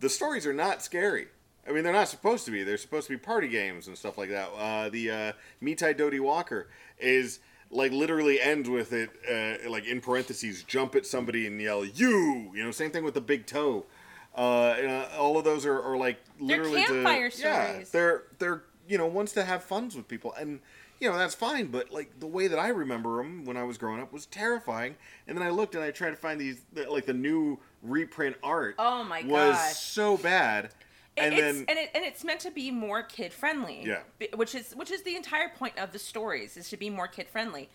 the 0.01 0.09
stories 0.09 0.47
are 0.47 0.53
not 0.53 0.83
scary. 0.83 1.29
I 1.69 1.73
mean, 1.73 1.85
they're 1.85 1.93
not 1.93 2.09
supposed 2.09 2.47
to 2.47 2.51
be. 2.51 2.65
They're 2.65 2.79
supposed 2.79 3.07
to 3.07 3.13
be 3.13 3.19
party 3.19 3.47
games 3.47 3.87
and 3.87 3.97
stuff 3.97 4.19
like 4.19 4.31
that. 4.31 4.49
Uh, 4.57 4.89
the 4.89 5.11
uh, 5.11 5.33
Me 5.61 5.75
Tie 5.75 5.93
Dough-ty 5.93 6.19
Walker 6.19 6.69
is 6.99 7.39
like 7.71 7.93
literally 7.93 8.41
ends 8.41 8.69
with 8.69 8.93
it 8.93 9.11
uh, 9.31 9.71
like 9.71 9.85
in 9.87 10.01
parentheses, 10.01 10.63
jump 10.65 10.95
at 10.95 11.07
somebody 11.07 11.47
and 11.47 11.61
yell 11.61 11.85
"you." 11.85 12.51
You 12.55 12.65
know, 12.65 12.71
same 12.71 12.91
thing 12.91 13.05
with 13.05 13.15
the 13.15 13.21
big 13.21 13.47
toe. 13.47 13.85
Uh, 14.35 14.75
you 14.79 14.87
know, 14.87 15.07
all 15.19 15.39
of 15.39 15.45
those 15.45 15.67
are, 15.67 15.81
are 15.81 15.97
like 15.97 16.19
literally 16.41 16.77
they're 16.77 16.87
campfire 16.87 17.31
to, 17.31 17.43
Yeah, 17.43 17.85
they're 17.93 18.23
they're 18.39 18.63
you 18.89 18.97
know 18.99 19.07
ones 19.07 19.33
to 19.33 19.45
have 19.45 19.63
funs 19.63 19.95
with 19.95 20.09
people 20.09 20.33
and. 20.35 20.61
You 21.01 21.11
know 21.11 21.17
that's 21.17 21.35
fine, 21.35 21.69
but 21.69 21.91
like 21.91 22.21
the 22.21 22.27
way 22.27 22.47
that 22.47 22.59
I 22.59 22.69
remember 22.69 23.17
them 23.17 23.47
when 23.47 23.57
I 23.57 23.65
was 23.65 23.79
growing 23.79 24.01
up 24.01 24.13
was 24.13 24.27
terrifying. 24.27 24.97
And 25.27 25.37
then 25.37 25.47
I 25.47 25.51
looked 25.51 25.75
and 25.75 25.83
I 25.83 25.91
tried 25.91 26.11
to 26.11 26.17
find 26.17 26.39
these 26.41 26.61
like 26.89 27.07
the 27.07 27.15
new 27.15 27.59
reprint 27.83 28.37
art 28.43 28.75
Oh 28.79 29.03
my 29.03 29.23
god 29.23 29.31
was 29.31 29.57
gosh. 29.57 29.77
so 29.77 30.17
bad. 30.19 30.71
And 31.17 31.35
it's, 31.35 31.43
then 31.43 31.65
and 31.69 31.79
it 31.79 31.91
and 31.95 32.05
it's 32.05 32.23
meant 32.23 32.41
to 32.41 32.51
be 32.51 32.71
more 32.71 33.03
kid 33.03 33.33
friendly. 33.33 33.83
Yeah. 33.85 34.03
Which 34.35 34.55
is 34.55 34.77
which 34.77 34.91
is 34.91 35.03
the 35.03 35.17
entire 35.17 35.49
point 35.49 35.79
of 35.79 35.93
the 35.93 35.99
stories 35.99 36.57
is 36.59 36.69
to 36.69 36.77
be 36.77 36.91
more 36.91 37.09
kid 37.09 37.29
friendly, 37.29 37.71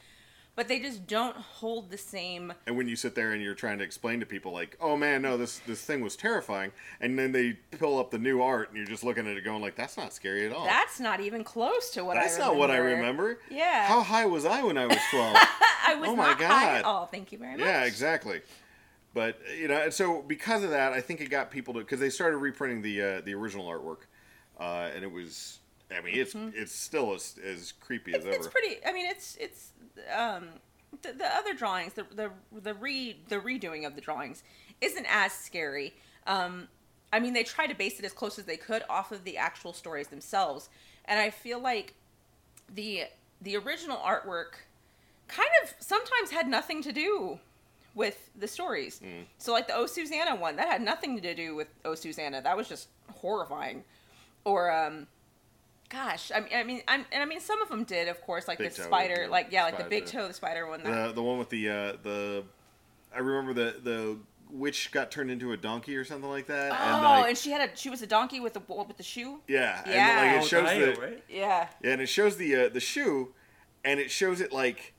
but 0.56 0.68
they 0.68 0.80
just 0.80 1.06
don't 1.08 1.36
hold 1.36 1.90
the 1.92 1.98
same. 1.98 2.54
and 2.66 2.78
when 2.78 2.88
you 2.88 2.96
sit 2.96 3.14
there 3.16 3.32
and 3.34 3.42
you're 3.42 3.56
trying 3.56 3.78
to 3.80 3.84
explain 3.84 4.20
to 4.22 4.26
people 4.26 4.52
like, 4.52 4.78
"Oh 4.80 4.96
man, 4.96 5.22
no, 5.22 5.38
this 5.38 5.60
this 5.68 5.82
thing 5.84 6.02
was 6.02 6.16
terrifying," 6.16 6.72
and 7.02 7.18
then 7.20 7.32
they 7.32 7.54
pull 7.78 8.00
up 8.00 8.12
the 8.12 8.18
new 8.20 8.42
art 8.42 8.70
and 8.70 8.78
you're 8.78 8.86
just 8.88 9.04
looking 9.04 9.28
at 9.28 9.36
it 9.38 9.44
going 9.44 9.62
like, 9.62 9.76
"That's 9.76 9.98
not 9.98 10.14
scary 10.14 10.46
at 10.46 10.54
all." 10.54 10.66
That's 10.66 11.00
not 11.00 11.20
even 11.20 11.44
close 11.44 11.90
to 11.92 12.04
what 12.06 12.16
That's 12.16 12.36
I 12.38 12.40
not 12.40 12.56
what 12.56 12.72
I 12.72 12.78
remember. 12.78 13.40
Yeah. 13.50 13.86
How 13.88 14.02
high 14.02 14.26
was 14.26 14.46
I 14.46 14.64
when 14.64 14.78
I 14.78 14.86
was 14.88 14.98
12? 15.12 15.36
I 15.88 15.96
was 15.96 16.10
Oh 16.10 16.16
my 16.16 16.28
not 16.30 16.42
high 16.42 16.78
at 16.78 16.82
God. 16.84 16.88
all. 16.90 17.06
Thank 17.06 17.32
you 17.32 17.38
very 17.38 17.52
much. 17.58 17.60
yeah, 17.60 17.84
exactly. 17.84 18.42
But 19.14 19.40
you 19.58 19.68
know, 19.68 19.78
and 19.82 19.94
so 19.94 20.22
because 20.22 20.64
of 20.64 20.72
that, 20.72 20.92
I 20.94 21.00
think 21.02 21.22
it 21.22 21.30
got 21.30 21.50
people 21.52 21.74
to 21.76 21.80
because 21.82 22.00
they 22.00 22.10
started 22.10 22.38
reprinting 22.38 22.82
the 22.82 23.02
uh, 23.02 23.22
the 23.22 23.34
original 23.34 23.66
artwork, 23.68 24.00
uh, 24.60 24.90
and 24.96 25.04
it 25.04 25.12
was. 25.12 25.60
I 25.92 26.02
mean, 26.02 26.16
it's 26.18 26.36
it's 26.36 26.72
still 26.76 27.14
as, 27.14 27.36
as 27.46 27.72
creepy 27.74 28.14
as 28.14 28.22
Mm-hmm. 28.24 28.28
Ever. 28.30 28.38
it's 28.38 28.48
pretty. 28.48 28.78
I 28.86 28.92
mean, 28.92 29.06
it's 29.08 29.36
it's 29.40 29.72
um 30.16 30.48
the, 31.02 31.14
the 31.14 31.26
other 31.36 31.54
drawings, 31.54 31.94
the 31.94 32.06
the 32.16 32.32
the 32.52 32.74
re 32.74 33.18
the 33.30 33.38
redoing 33.38 33.86
of 33.86 33.96
the 33.96 34.02
drawings 34.02 34.44
isn't 34.82 35.06
as 35.10 35.32
scary. 35.32 35.94
Um, 36.28 36.68
I 37.14 37.20
mean, 37.20 37.34
they 37.34 37.44
try 37.44 37.68
to 37.68 37.76
base 37.76 38.00
it 38.00 38.06
as 38.06 38.14
close 38.14 38.40
as 38.40 38.46
they 38.46 38.58
could 38.58 38.84
off 38.90 39.12
of 39.12 39.24
the 39.24 39.38
actual 39.38 39.74
stories 39.74 40.08
themselves, 40.08 40.70
and 41.06 41.20
I 41.20 41.30
feel 41.30 41.60
like 41.60 41.94
the 42.74 43.04
the 43.42 43.56
original 43.58 43.98
artwork 43.98 44.64
kind 45.28 45.50
of 45.64 45.74
sometimes 45.80 46.32
had 46.32 46.48
nothing 46.48 46.82
to 46.84 46.92
do 46.92 47.40
with 47.94 48.30
the 48.38 48.48
stories. 48.48 49.00
So 49.38 49.54
like 49.54 49.68
the 49.68 49.76
Oh 49.76 49.86
Susanna 49.86 50.36
one, 50.36 50.56
that 50.58 50.68
had 50.68 50.82
nothing 50.82 51.22
to 51.22 51.34
do 51.36 51.56
with 51.56 51.68
Oh 51.86 51.96
Susanna. 51.96 52.42
That 52.42 52.58
was 52.58 52.68
just 52.68 52.90
horrifying. 53.14 53.84
Or 54.44 54.72
um 54.72 55.08
gosh, 55.90 56.32
I 56.34 56.40
mean 56.42 56.50
I 56.56 56.64
mean 56.64 56.82
I'm, 56.88 57.06
and 57.12 57.22
I 57.22 57.26
mean 57.26 57.40
some 57.40 57.62
of 57.62 57.70
them 57.70 57.84
did, 57.84 58.08
of 58.08 58.22
course, 58.22 58.48
like 58.48 58.58
Big 58.58 58.72
the 58.72 58.78
toe, 58.78 58.84
spider, 58.88 59.24
yeah, 59.24 59.28
like 59.30 59.48
yeah, 59.52 59.64
like 59.64 59.78
the 59.78 59.84
big 59.86 60.06
toe. 60.06 60.22
toe, 60.22 60.28
the 60.28 60.34
spider 60.34 60.68
one. 60.68 60.84
That, 60.84 61.08
the 61.08 61.14
the 61.14 61.24
one 61.24 61.38
with 61.38 61.50
the 61.50 61.70
uh, 61.70 61.94
the 62.04 62.44
I 63.16 63.20
remember 63.20 63.54
the 63.54 63.80
the 63.82 64.18
witch 64.52 64.92
got 64.92 65.10
turned 65.12 65.32
into 65.32 65.52
a 65.54 65.58
donkey 65.58 65.96
or 65.96 66.04
something 66.06 66.30
like 66.30 66.46
that. 66.48 66.72
oh, 66.72 67.20
and, 67.20 67.30
and, 67.30 67.38
she 67.38 67.52
had 67.52 67.70
a 67.70 67.76
she 67.76 67.90
was 67.90 68.02
a 68.02 68.08
donkey 68.08 68.40
with 68.40 68.54
the 68.54 68.62
with 68.68 68.98
the 68.98 69.04
shoe. 69.04 69.40
yeah, 69.48 69.82
Yeah. 69.88 70.22
and 70.22 70.28
like 70.28 70.36
Oh, 70.42 70.46
it 70.46 70.48
shows 70.50 70.70
Io, 70.70 70.94
the 70.96 71.02
right? 71.02 71.24
Yeah. 71.30 71.68
yeah, 71.84 71.92
and 71.92 72.02
it 72.02 72.08
shows 72.08 72.38
the 72.38 72.56
uh, 72.56 72.70
the 72.70 72.80
shoe, 72.80 73.34
and 73.84 74.00
it 74.00 74.12
shows 74.12 74.42
it 74.42 74.52
like 74.54 74.94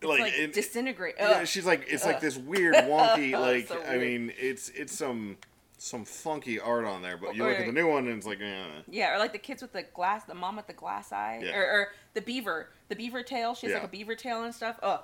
It's 0.00 0.08
like, 0.08 0.20
like, 0.20 0.32
it- 0.34 0.52
disintegrate. 0.52 1.16
yeah, 1.18 1.44
she's 1.44 1.66
like 1.66 1.84
it's 1.88 2.04
like 2.04 2.20
this 2.20 2.36
weird 2.36 2.74
wonky 2.74 3.32
like 3.38 3.68
So 3.68 3.82
I 3.82 3.98
mean 3.98 4.32
it's 4.38 4.68
it's 4.70 4.92
some 4.96 5.36
some 5.82 6.04
funky 6.04 6.60
art 6.60 6.84
on 6.84 7.02
there, 7.02 7.16
but 7.16 7.34
you 7.34 7.42
look 7.42 7.58
at 7.58 7.66
the 7.66 7.72
new 7.72 7.88
one 7.88 8.06
and 8.06 8.16
it's 8.16 8.26
like 8.26 8.40
eh. 8.40 8.64
Yeah, 8.88 9.14
or 9.14 9.18
like 9.18 9.32
the 9.32 9.38
kids 9.38 9.62
with 9.62 9.72
the 9.72 9.82
glass, 9.82 10.24
the 10.24 10.34
mom 10.34 10.54
with 10.54 10.68
the 10.68 10.72
glass 10.72 11.10
eye, 11.12 11.40
Yeah. 11.42 11.56
or, 11.58 11.64
or 11.64 11.88
the 12.14 12.20
beaver, 12.20 12.68
the 12.88 12.94
beaver 12.94 13.24
tail. 13.24 13.54
She 13.56 13.66
has 13.66 13.72
Yeah. 13.72 13.78
like 13.78 13.88
a 13.88 13.90
beaver 13.90 14.14
tail 14.14 14.44
and 14.44 14.54
stuff. 14.54 14.78
Oh 14.82 15.02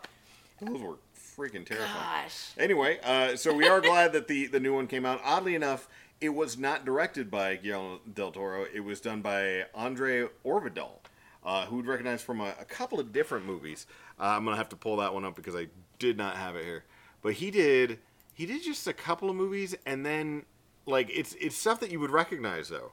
those 0.61 0.81
were 0.81 0.99
freaking 1.17 1.67
terrifying. 1.67 2.23
gosh. 2.23 2.51
Anyway, 2.59 2.99
uh, 3.03 3.35
so 3.37 3.53
we 3.53 3.67
are 3.69 3.81
glad 3.81 4.13
that 4.13 4.29
the 4.29 4.47
the 4.47 4.61
new 4.61 4.73
one 4.73 4.87
came 4.87 5.05
out. 5.05 5.21
Oddly 5.25 5.57
enough, 5.57 5.89
it 6.21 6.29
was 6.31 6.57
not 6.57 6.85
directed 6.85 7.29
by 7.29 7.57
Guillermo 7.57 7.99
del 8.15 8.31
Toro. 8.31 8.65
It 8.73 8.81
was 8.81 9.01
done 9.01 9.21
by 9.21 9.67
André 9.77 10.29
Øvredal, 10.45 10.91
uh, 11.45 11.67
who 11.67 11.77
would 11.77 11.87
recognize 11.87 12.23
from 12.23 12.41
a, 12.41 12.55
a 12.61 12.65
couple 12.65 13.01
of 13.01 13.13
different 13.13 13.47
movies. 13.47 13.87
Uh, 14.19 14.27
I'm 14.37 14.45
gonna 14.45 14.57
have 14.57 14.69
to 14.69 14.77
pull 14.77 14.97
that 14.99 15.13
one 15.13 15.25
up 15.25 15.35
because 15.35 15.57
I 15.57 15.67
did 15.99 16.17
not 16.17 16.37
have 16.37 16.55
it 16.55 16.65
here. 16.65 16.85
But 17.21 17.35
he 17.35 17.51
did 17.51 17.99
he 18.33 18.47
did 18.47 18.63
just 18.63 18.87
a 18.87 18.93
couple 18.93 19.29
of 19.29 19.35
movies, 19.35 19.75
and 19.85 20.07
then 20.07 20.45
like 20.89 21.11
it's 21.11 21.35
it's 21.41 21.57
stuff 21.57 21.81
that 21.81 21.91
you 21.91 22.01
would 22.01 22.11
recognize 22.11 22.69
though. 22.69 22.93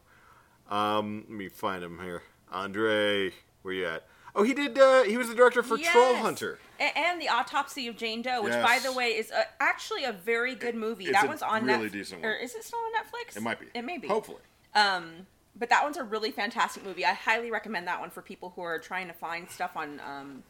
Um, 0.70 1.26
let 1.30 1.38
me 1.38 1.50
find 1.50 1.84
him 1.84 2.00
here. 2.02 2.24
Andre, 2.52 3.32
where 3.62 3.74
you 3.74 3.86
at? 3.88 4.04
Oh, 4.36 4.44
he 4.44 4.54
did. 4.54 4.78
Uh, 4.78 5.04
he 5.04 5.16
was 5.18 5.30
the 5.30 5.36
director 5.36 5.64
for 5.64 5.78
Troll 5.78 6.16
Hunter. 6.18 6.60
A- 6.80 6.98
And, 6.98 7.22
the 7.22 7.30
autopsy 7.30 7.88
of 7.88 7.96
Jane 7.96 8.22
Doe, 8.22 8.42
which 8.42 8.54
by 8.54 8.80
the 8.84 8.92
way 8.92 9.10
is 9.12 9.32
a, 9.32 9.46
actually 9.62 10.04
a 10.04 10.12
very 10.12 10.56
good 10.56 10.76
movie. 10.76 11.06
It's 11.06 11.14
that 11.14 11.28
one's 11.28 11.42
on 11.42 11.66
really 11.66 11.88
Netf- 11.88 11.94
decent 11.94 12.26
Or 12.26 12.34
is 12.36 12.54
it 12.54 12.64
still 12.66 12.80
on 12.80 12.92
Netflix? 13.02 13.38
It 13.38 13.44
might 13.44 13.60
be. 13.60 13.68
It 13.74 13.84
may 13.86 13.98
be. 13.98 14.08
Hopefully. 14.10 14.42
Um, 14.74 15.28
but 15.58 15.70
that 15.70 15.84
one's 15.84 15.96
a 15.96 16.04
really 16.04 16.32
fantastic 16.32 16.84
movie. 16.84 17.06
I 17.06 17.14
highly 17.14 17.50
recommend 17.50 17.88
that 17.88 18.02
one 18.02 18.10
for 18.10 18.22
people 18.22 18.52
who 18.58 18.62
are 18.62 18.78
trying 18.78 19.08
to 19.08 19.14
find 19.14 19.50
stuff 19.50 19.72
on 19.78 20.02
um, 20.02 20.44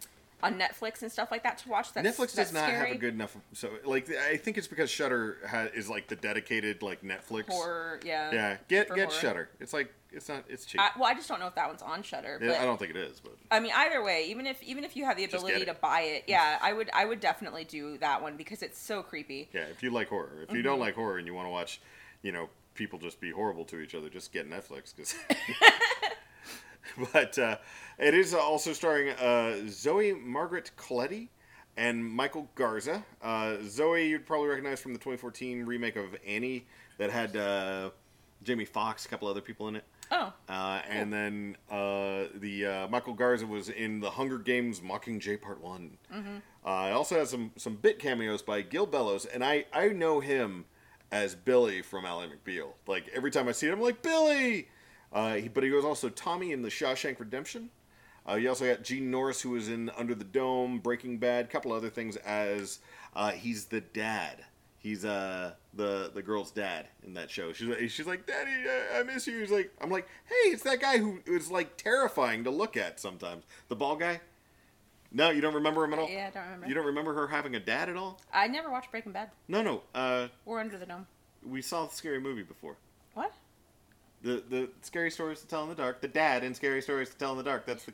on 0.45 0.59
Netflix 0.59 1.01
and 1.01 1.11
stuff 1.11 1.29
like 1.31 1.43
that 1.43 1.57
to 1.59 1.69
watch. 1.69 1.91
That's, 1.93 2.07
Netflix 2.07 2.33
that's 2.33 2.35
does 2.35 2.53
not 2.53 2.65
scary. 2.69 2.87
have 2.89 2.95
a 2.95 2.99
good 2.99 3.13
enough. 3.13 3.35
So 3.53 3.69
like, 3.85 4.09
I 4.09 4.37
think 4.37 4.57
it's 4.57 4.67
because 4.67 4.89
Shudder 4.89 5.37
ha- 5.49 5.67
is 5.73 5.89
like 5.89 6.07
the 6.07 6.15
dedicated 6.15 6.81
like 6.81 7.01
Netflix. 7.03 7.47
horror. 7.49 7.99
Yeah. 8.05 8.31
Yeah, 8.31 8.57
get 8.67 8.87
get 8.95 9.09
horror. 9.09 9.11
Shudder. 9.21 9.49
It's 9.59 9.73
like 9.73 9.93
it's 10.11 10.29
not. 10.29 10.45
It's 10.47 10.65
cheap. 10.65 10.79
I, 10.79 10.91
well, 10.97 11.09
I 11.09 11.13
just 11.13 11.27
don't 11.27 11.39
know 11.41 11.47
if 11.47 11.55
that 11.55 11.67
one's 11.67 11.81
on 11.81 12.01
Shudder. 12.03 12.37
But 12.39 12.47
Yeah, 12.49 12.61
I 12.61 12.65
don't 12.65 12.77
think 12.77 12.91
it 12.91 12.97
is, 12.97 13.19
but 13.19 13.35
I 13.51 13.59
mean, 13.59 13.71
either 13.75 14.01
way, 14.03 14.25
even 14.29 14.45
if 14.45 14.61
even 14.63 14.83
if 14.83 14.95
you 14.95 15.03
have 15.05 15.17
the 15.17 15.25
ability 15.25 15.65
to 15.65 15.73
buy 15.73 16.01
it, 16.01 16.23
yeah, 16.27 16.57
I 16.61 16.71
would 16.73 16.89
I 16.93 17.03
would 17.05 17.19
definitely 17.19 17.65
do 17.65 17.97
that 17.97 18.21
one 18.21 18.37
because 18.37 18.61
it's 18.61 18.79
so 18.79 19.03
creepy. 19.03 19.49
yeah, 19.53 19.61
if 19.71 19.83
you 19.83 19.89
like 19.89 20.07
horror, 20.09 20.31
if 20.43 20.51
you 20.51 20.57
Mm-hmm. 20.59 20.63
don't 20.63 20.79
like 20.79 20.95
horror 20.95 21.17
and 21.17 21.27
you 21.27 21.33
want 21.33 21.47
to 21.47 21.51
watch, 21.51 21.81
you 22.21 22.31
know, 22.31 22.49
people 22.75 22.97
just 22.99 23.19
be 23.19 23.31
horrible 23.31 23.65
to 23.65 23.79
each 23.79 23.93
other, 23.95 24.07
just 24.09 24.31
get 24.31 24.49
Netflix 24.49 24.95
because. 24.95 25.15
but 27.13 27.37
uh, 27.37 27.57
it 27.97 28.13
is 28.13 28.33
also 28.33 28.73
starring 28.73 29.09
uh, 29.09 29.57
Zoe 29.67 30.13
Margaret 30.13 30.71
Colletti 30.77 31.29
and 31.77 32.03
Michael 32.05 32.49
Garza. 32.55 33.03
Uh, 33.21 33.57
Zoe, 33.63 34.07
you'd 34.09 34.25
probably 34.25 34.47
recognize 34.49 34.79
from 34.79 34.93
the 34.93 34.99
2014 34.99 35.65
remake 35.65 35.95
of 35.95 36.15
Annie 36.25 36.65
that 36.97 37.09
had 37.09 37.35
uh, 37.35 37.89
Jamie 38.43 38.65
Foxx, 38.65 39.05
a 39.05 39.09
couple 39.09 39.27
other 39.27 39.41
people 39.41 39.67
in 39.67 39.75
it. 39.75 39.83
Oh, 40.11 40.31
Uh, 40.47 40.81
and 40.87 41.11
then 41.11 41.57
uh, 41.71 42.25
the 42.35 42.65
uh, 42.65 42.87
Michael 42.89 43.13
Garza 43.15 43.47
was 43.47 43.69
in 43.69 43.99
the 43.99 44.11
Hunger 44.11 44.37
Games 44.37 44.79
Mockingjay 44.81 45.41
Part 45.41 45.59
One. 45.61 45.97
Uh, 46.13 46.87
it 46.89 46.93
also 46.93 47.15
has 47.15 47.29
some 47.31 47.51
some 47.57 47.75
bit 47.75 47.97
cameos 47.97 48.41
by 48.43 48.61
Gil 48.61 48.85
Bellows, 48.85 49.25
and 49.25 49.43
I 49.43 49.65
I 49.73 49.89
know 49.89 50.19
him 50.19 50.65
as 51.11 51.33
Billy 51.33 51.81
from 51.81 52.05
Ally 52.05 52.27
McBeal. 52.27 52.73
Like 52.87 53.07
every 53.15 53.31
time 53.31 53.47
I 53.47 53.51
see 53.51 53.65
him, 53.67 53.73
I'm 53.73 53.81
like 53.81 54.01
Billy. 54.03 54.67
Uh, 55.13 55.35
he, 55.35 55.47
but 55.47 55.63
he 55.63 55.69
was 55.71 55.85
also 55.85 56.09
Tommy 56.09 56.51
in 56.51 56.61
the 56.61 56.69
Shawshank 56.69 57.19
Redemption. 57.19 57.69
Uh, 58.27 58.35
you 58.35 58.49
also 58.49 58.65
got 58.67 58.83
Dean 58.83 59.11
Norris, 59.11 59.41
who 59.41 59.51
was 59.51 59.69
in 59.69 59.89
Under 59.97 60.15
the 60.15 60.23
Dome, 60.25 60.79
Breaking 60.79 61.17
Bad, 61.19 61.45
a 61.45 61.47
couple 61.47 61.71
other 61.71 61.89
things 61.89 62.15
as 62.17 62.79
uh, 63.15 63.31
he's 63.31 63.65
the 63.65 63.81
dad. 63.81 64.43
He's 64.79 65.03
uh 65.03 65.53
the 65.73 66.11
the 66.13 66.21
girl's 66.21 66.51
dad 66.51 66.87
in 67.03 67.15
that 67.15 67.31
show. 67.31 67.53
She's 67.53 67.91
she's 67.91 68.05
like, 68.05 68.27
Daddy, 68.27 68.51
I, 68.51 68.99
I 68.99 69.03
miss 69.03 69.25
you. 69.25 69.39
He's 69.39 69.49
like, 69.49 69.71
I'm 69.81 69.89
like, 69.89 70.07
hey, 70.25 70.49
it's 70.51 70.61
that 70.61 70.79
guy 70.79 70.99
who 70.99 71.21
is 71.25 71.49
like 71.49 71.75
terrifying 71.77 72.43
to 72.43 72.51
look 72.51 72.77
at 72.77 72.99
sometimes. 72.99 73.45
The 73.67 73.75
ball 73.75 73.95
guy. 73.95 74.21
No, 75.11 75.31
you 75.31 75.41
don't 75.41 75.55
remember 75.55 75.83
him 75.85 75.93
at 75.93 75.99
all. 75.99 76.09
yeah, 76.09 76.27
I 76.27 76.29
don't 76.35 76.43
remember. 76.43 76.67
You 76.67 76.73
don't 76.75 76.85
remember 76.85 77.13
her 77.15 77.27
having 77.27 77.55
a 77.55 77.59
dad 77.59 77.89
at 77.89 77.95
all? 77.95 78.19
I 78.31 78.47
never 78.47 78.69
watched 78.69 78.91
Breaking 78.91 79.11
Bad 79.11 79.31
No, 79.47 79.63
no. 79.63 79.81
Uh, 79.95 80.27
or 80.45 80.59
Under 80.59 80.77
the 80.77 80.85
Dome. 80.85 81.07
we 81.43 81.61
saw 81.63 81.85
the 81.87 81.95
scary 81.95 82.19
movie 82.19 82.43
before. 82.43 82.75
The 84.25 84.43
the 84.49 84.69
scary 84.81 85.11
stories 85.11 85.39
to 85.41 85.47
tell 85.47 85.61
in 85.61 85.69
the 85.69 85.75
dark. 85.75 86.01
The 86.01 86.07
dad 86.07 86.43
in 86.43 86.55
scary 86.55 86.81
stories 86.81 87.11
to 87.11 87.15
tell 87.17 87.31
in 87.33 87.37
the 87.37 87.43
dark. 87.43 87.67
That's 87.67 87.85
the. 87.85 87.93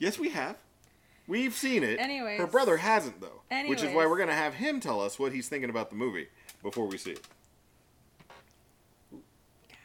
Yes, 0.00 0.18
we 0.18 0.30
have. 0.30 0.56
We've 1.28 1.54
seen 1.54 1.84
it. 1.84 2.00
Anyways. 2.00 2.40
her 2.40 2.46
brother 2.48 2.76
hasn't 2.76 3.20
though, 3.20 3.42
which 3.68 3.82
is 3.84 3.94
why 3.94 4.04
we're 4.06 4.18
gonna 4.18 4.34
have 4.34 4.54
him 4.54 4.80
tell 4.80 5.00
us 5.00 5.16
what 5.16 5.32
he's 5.32 5.48
thinking 5.48 5.70
about 5.70 5.90
the 5.90 5.96
movie 5.96 6.26
before 6.60 6.86
we 6.86 6.98
see 6.98 7.12
it. 7.12 7.26
God, 9.12 9.20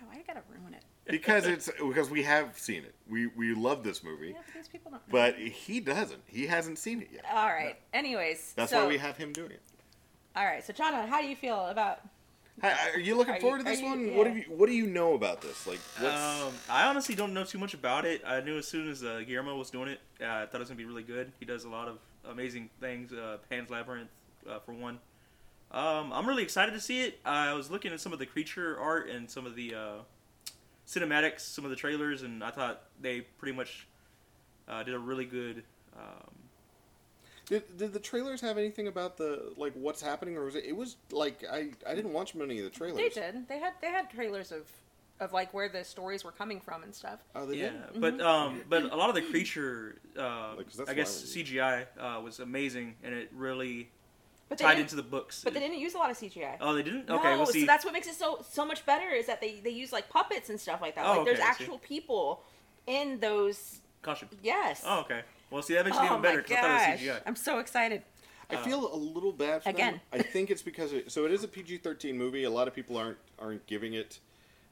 why 0.09 0.15
you 0.17 0.23
gotta 0.25 0.41
ruin 0.49 0.73
it? 0.73 0.83
Because 1.05 1.45
it's 1.53 1.69
because 1.79 2.09
we 2.09 2.23
have 2.23 2.57
seen 2.57 2.83
it. 2.83 2.95
We 3.07 3.27
we 3.27 3.53
love 3.53 3.83
this 3.83 4.03
movie, 4.03 4.29
Yeah, 4.29 4.33
but 4.47 4.53
these 4.55 4.67
people 4.67 4.89
don't. 4.91 5.09
but 5.11 5.35
he 5.38 5.79
doesn't. 5.79 6.23
He 6.25 6.47
hasn't 6.47 6.79
seen 6.79 7.01
it 7.03 7.09
yet. 7.13 7.25
all 7.31 7.47
right. 7.47 7.77
Anyways, 7.93 8.53
That's 8.55 8.71
so, 8.71 8.81
why 8.81 8.88
we 8.88 8.97
have 8.97 9.17
him 9.17 9.31
doing 9.33 9.51
it. 9.51 9.61
All 10.35 10.45
right, 10.45 10.65
so 10.65 10.73
Chana, 10.73 11.07
how 11.07 11.21
do 11.21 11.27
you 11.27 11.35
feel 11.35 11.67
about? 11.67 12.01
Hi, 12.61 12.91
Are 12.93 12.99
you 12.99 13.15
looking 13.15 13.33
Are 13.33 13.37
you- 13.37 13.41
forward 13.41 13.59
to 13.59 13.65
are 13.65 13.69
this 13.71 13.79
you- 13.79 13.85
one? 13.85 14.15
What 14.15 14.27
yeah. 14.27 14.33
have 14.33 14.37
you 14.37 14.55
What 14.55 14.67
do 14.67 14.73
you 14.73 14.87
know 14.87 15.13
about 15.13 15.41
this? 15.41 15.65
Like, 15.67 15.79
what's 15.99 16.15
Um, 16.15 16.53
I 16.69 16.85
honestly 16.87 17.15
don't 17.15 17.33
know 17.33 17.43
too 17.43 17.57
much 17.59 17.73
about 17.73 18.05
it. 18.05 18.21
I 18.25 18.41
knew 18.41 18.57
as 18.57 18.67
soon 18.67 18.89
as 18.89 19.03
uh, 19.03 19.21
Guillermo 19.25 19.55
was 19.57 19.69
doing 19.69 19.89
it, 19.89 19.99
uh, 20.21 20.25
I 20.25 20.45
thought 20.45 20.55
it 20.55 20.59
was 20.59 20.69
gonna 20.69 20.77
be 20.77 20.85
really 20.85 21.03
good. 21.03 21.31
He 21.39 21.45
does 21.45 21.63
a 21.63 21.69
lot 21.69 21.87
of 21.87 21.99
amazing 22.25 22.69
things. 22.79 23.13
Uh, 23.13 23.37
Pan's 23.49 23.69
Labyrinth, 23.69 24.09
uh, 24.47 24.59
for 24.59 24.73
one. 24.73 24.99
Um, 25.71 26.11
I'm 26.11 26.27
really 26.27 26.43
excited 26.43 26.71
to 26.73 26.79
see 26.79 27.01
it. 27.03 27.19
I 27.23 27.53
was 27.53 27.69
looking 27.69 27.93
at 27.93 27.99
some 28.01 28.11
of 28.11 28.19
the 28.19 28.25
creature 28.25 28.79
art 28.79 29.09
and 29.09 29.29
some 29.29 29.45
of 29.45 29.55
the 29.55 29.75
uh, 29.75 29.97
cinematics, 30.87 31.41
some 31.41 31.63
of 31.63 31.69
the 31.69 31.75
trailers, 31.77 32.23
and 32.23 32.43
I 32.43 32.49
thought 32.49 32.81
they 32.99 33.21
pretty 33.21 33.55
much 33.55 33.87
uh, 34.67 34.83
did 34.83 34.95
a 34.95 34.99
really 34.99 35.25
good. 35.25 35.63
Um, 35.95 36.31
Did, 37.50 37.77
did 37.77 37.94
the 37.94 38.00
trailers 38.00 38.41
have 38.41 38.60
anything 38.60 38.88
about 38.88 39.18
the 39.18 39.51
like 39.58 39.74
what's 39.74 40.01
happening, 40.03 40.38
or 40.38 40.46
was 40.46 40.56
it? 40.56 40.65
It 40.65 40.75
was 40.75 40.98
like 41.12 41.44
I 41.51 41.72
I 41.88 41.96
didn't 41.96 42.13
watch 42.13 42.36
many 42.36 42.60
of 42.60 42.63
the 42.63 42.70
trailers. 42.70 42.98
They 42.98 43.10
did. 43.10 43.48
They 43.48 43.58
had 43.60 43.74
they 43.82 43.88
had 43.88 44.10
trailers 44.12 44.51
of 44.51 44.68
of 45.20 45.34
like 45.34 45.51
where 45.51 45.68
the 45.68 45.84
stories 45.84 46.24
were 46.24 46.32
coming 46.32 46.60
from 46.60 46.84
and 46.84 46.94
stuff. 46.94 47.20
Oh, 47.36 47.48
they 47.48 47.58
yeah, 47.58 47.72
did. 47.91 48.00
but 48.00 48.22
um, 48.22 48.62
but 48.70 48.84
a 48.84 48.96
lot 48.96 49.10
of 49.10 49.15
the 49.15 49.22
creature, 49.32 50.00
uh, 50.15 50.53
Like, 50.58 50.68
'cause 50.68 50.75
that's 50.77 50.91
I 50.91 50.94
guess 50.94 51.22
why 51.24 51.41
CGI 51.44 51.88
uh, 52.00 52.22
was 52.22 52.39
amazing, 52.39 52.96
and 53.03 53.15
it 53.15 53.29
really 53.34 53.89
But 54.48 54.60
they 54.60 54.65
tied 54.65 54.72
didn't, 54.75 54.84
into 54.84 54.96
the 54.98 55.03
books. 55.03 55.41
but 55.44 55.56
they 55.56 55.60
didn't 55.60 55.79
use 55.79 55.96
a 55.96 55.98
lot 55.98 56.12
of 56.12 56.18
CGI. 56.18 56.58
Oh, 56.62 56.75
they 56.75 56.84
didn't. 56.84 57.10
No, 57.10 57.18
Okay, 57.18 57.36
we'll 57.36 57.48
see. 57.48 57.62
so 57.62 57.65
that's 57.65 57.84
what 57.84 57.94
makes 57.94 58.08
it 58.08 58.13
so 58.15 58.46
so 58.48 58.63
much 58.63 58.86
better 58.86 59.10
is 59.10 59.25
that 59.25 59.41
they 59.41 59.60
they 59.60 59.72
use 59.72 59.91
like 59.91 60.08
puppets 60.10 60.50
and 60.51 60.62
stuff 60.62 60.82
like 60.82 60.94
that. 60.96 61.06
Oh, 61.06 61.18
like 61.18 61.25
there's 61.25 61.39
okay, 61.39 61.48
I 61.50 61.53
see. 61.53 61.63
actual 61.63 61.79
people 61.79 62.44
in 62.86 63.20
those. 63.20 63.82
Caution. 64.03 64.29
Yes. 64.44 64.84
Oh, 64.86 65.00
okay. 65.01 65.24
Well, 65.51 65.62
see, 65.62 65.74
that 65.74 65.86
makes 65.86 65.98
it 65.98 66.01
Oh 66.01 66.06
even 66.06 66.18
my 66.18 66.22
better 66.22 66.41
because 66.41 66.58
I 66.58 66.62
thought 66.62 66.70
it 66.89 66.91
was 66.91 67.01
gosh. 67.01 67.18
CGI. 67.18 67.22
I'm 67.25 67.36
so 67.36 67.60
excited. 67.60 68.03
I 68.51 68.56
feel 68.58 68.94
a 68.94 68.98
little 68.98 69.32
bad 69.32 69.62
for 69.63 69.70
Again. 69.70 69.94
them. 69.94 70.01
I 70.12 70.24
think 70.24 70.50
it's 70.50 70.63
because 70.63 70.91
it, 70.91 71.12
so 71.12 71.25
it 71.25 71.32
is 71.32 71.44
a 71.44 71.48
PG-13 71.48 72.15
movie. 72.15 72.46
A 72.46 72.50
lot 72.50 72.68
of 72.68 72.74
people 72.74 72.98
aren't 72.98 73.18
aren't 73.38 73.65
giving 73.68 73.94
it. 73.94 74.20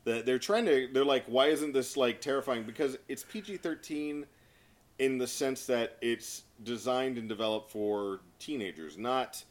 That 0.03 0.25
they're 0.25 0.39
trying 0.39 0.65
to. 0.65 0.87
They're 0.91 1.05
like, 1.05 1.25
why 1.27 1.47
isn't 1.47 1.73
this 1.73 1.95
like 1.95 2.21
terrifying? 2.21 2.63
Because 2.63 2.97
it's 3.07 3.23
PG-13 3.23 4.23
in 4.99 5.17
the 5.19 5.27
sense 5.27 5.65
that 5.67 5.97
it's 6.01 6.43
designed 6.63 7.17
and 7.19 7.29
developed 7.29 7.69
for 7.71 8.21
teenagers, 8.39 8.97
not. 8.97 9.43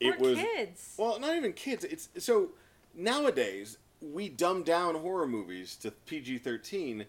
It 0.00 0.18
We're 0.18 0.30
was 0.30 0.38
kids. 0.38 0.94
well, 0.98 1.18
not 1.20 1.36
even 1.36 1.52
kids. 1.52 1.84
It's 1.84 2.08
so 2.18 2.50
nowadays 2.94 3.78
we 4.02 4.28
dumb 4.28 4.64
down 4.64 4.96
horror 4.96 5.26
movies 5.28 5.76
to 5.76 5.92
PG-13, 5.92 7.06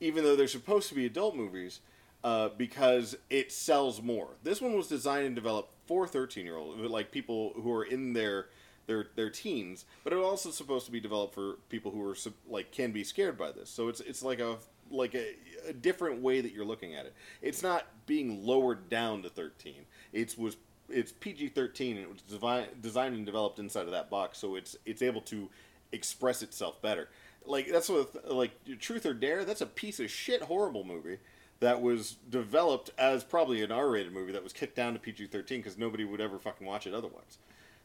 even 0.00 0.22
though 0.22 0.36
they're 0.36 0.46
supposed 0.46 0.88
to 0.90 0.94
be 0.94 1.06
adult 1.06 1.34
movies, 1.34 1.80
uh, 2.24 2.48
because 2.56 3.14
it 3.28 3.52
sells 3.52 4.02
more. 4.02 4.30
This 4.42 4.60
one 4.60 4.74
was 4.74 4.88
designed 4.88 5.26
and 5.26 5.34
developed 5.34 5.70
for 5.86 6.06
13-year-olds, 6.06 6.80
like 6.90 7.12
people 7.12 7.52
who 7.62 7.70
are 7.72 7.84
in 7.84 8.14
their 8.14 8.46
their 8.86 9.06
their 9.14 9.30
teens, 9.30 9.86
but 10.02 10.12
it 10.12 10.16
was 10.16 10.26
also 10.26 10.50
supposed 10.50 10.84
to 10.86 10.92
be 10.92 11.00
developed 11.00 11.34
for 11.34 11.56
people 11.68 11.90
who 11.90 12.02
are 12.02 12.16
like 12.48 12.70
can 12.70 12.92
be 12.92 13.04
scared 13.04 13.38
by 13.38 13.52
this. 13.52 13.70
So 13.70 13.88
it's 13.88 14.00
it's 14.00 14.22
like 14.22 14.40
a 14.40 14.56
like 14.90 15.14
a, 15.14 15.34
a 15.68 15.72
different 15.72 16.20
way 16.20 16.40
that 16.40 16.52
you're 16.52 16.64
looking 16.64 16.94
at 16.94 17.06
it. 17.06 17.14
It's 17.40 17.62
not 17.62 17.86
being 18.06 18.44
lowered 18.44 18.88
down 18.90 19.22
to 19.22 19.30
13. 19.30 19.74
It 20.12 20.36
was 20.38 20.56
it's 20.90 21.12
PG-13 21.12 21.92
and 21.92 21.98
it 22.00 22.10
was 22.10 22.20
devi- 22.22 22.70
designed 22.82 23.14
and 23.14 23.24
developed 23.24 23.58
inside 23.58 23.86
of 23.86 23.92
that 23.92 24.10
box, 24.10 24.38
so 24.38 24.54
it's 24.54 24.76
it's 24.84 25.02
able 25.02 25.22
to 25.22 25.48
express 25.92 26.42
itself 26.42 26.80
better. 26.82 27.08
Like 27.46 27.70
that's 27.70 27.88
what 27.88 28.30
like 28.30 28.52
Truth 28.80 29.06
or 29.06 29.14
Dare. 29.14 29.44
That's 29.44 29.62
a 29.62 29.66
piece 29.66 30.00
of 30.00 30.10
shit 30.10 30.42
horrible 30.42 30.84
movie 30.84 31.18
that 31.60 31.80
was 31.80 32.16
developed 32.28 32.90
as 32.98 33.24
probably 33.24 33.62
an 33.62 33.72
R-rated 33.72 34.12
movie 34.12 34.32
that 34.32 34.42
was 34.42 34.52
kicked 34.52 34.76
down 34.76 34.92
to 34.92 34.98
PG-13 34.98 35.48
because 35.48 35.78
nobody 35.78 36.04
would 36.04 36.20
ever 36.20 36.38
fucking 36.38 36.66
watch 36.66 36.86
it 36.86 36.94
otherwise. 36.94 37.38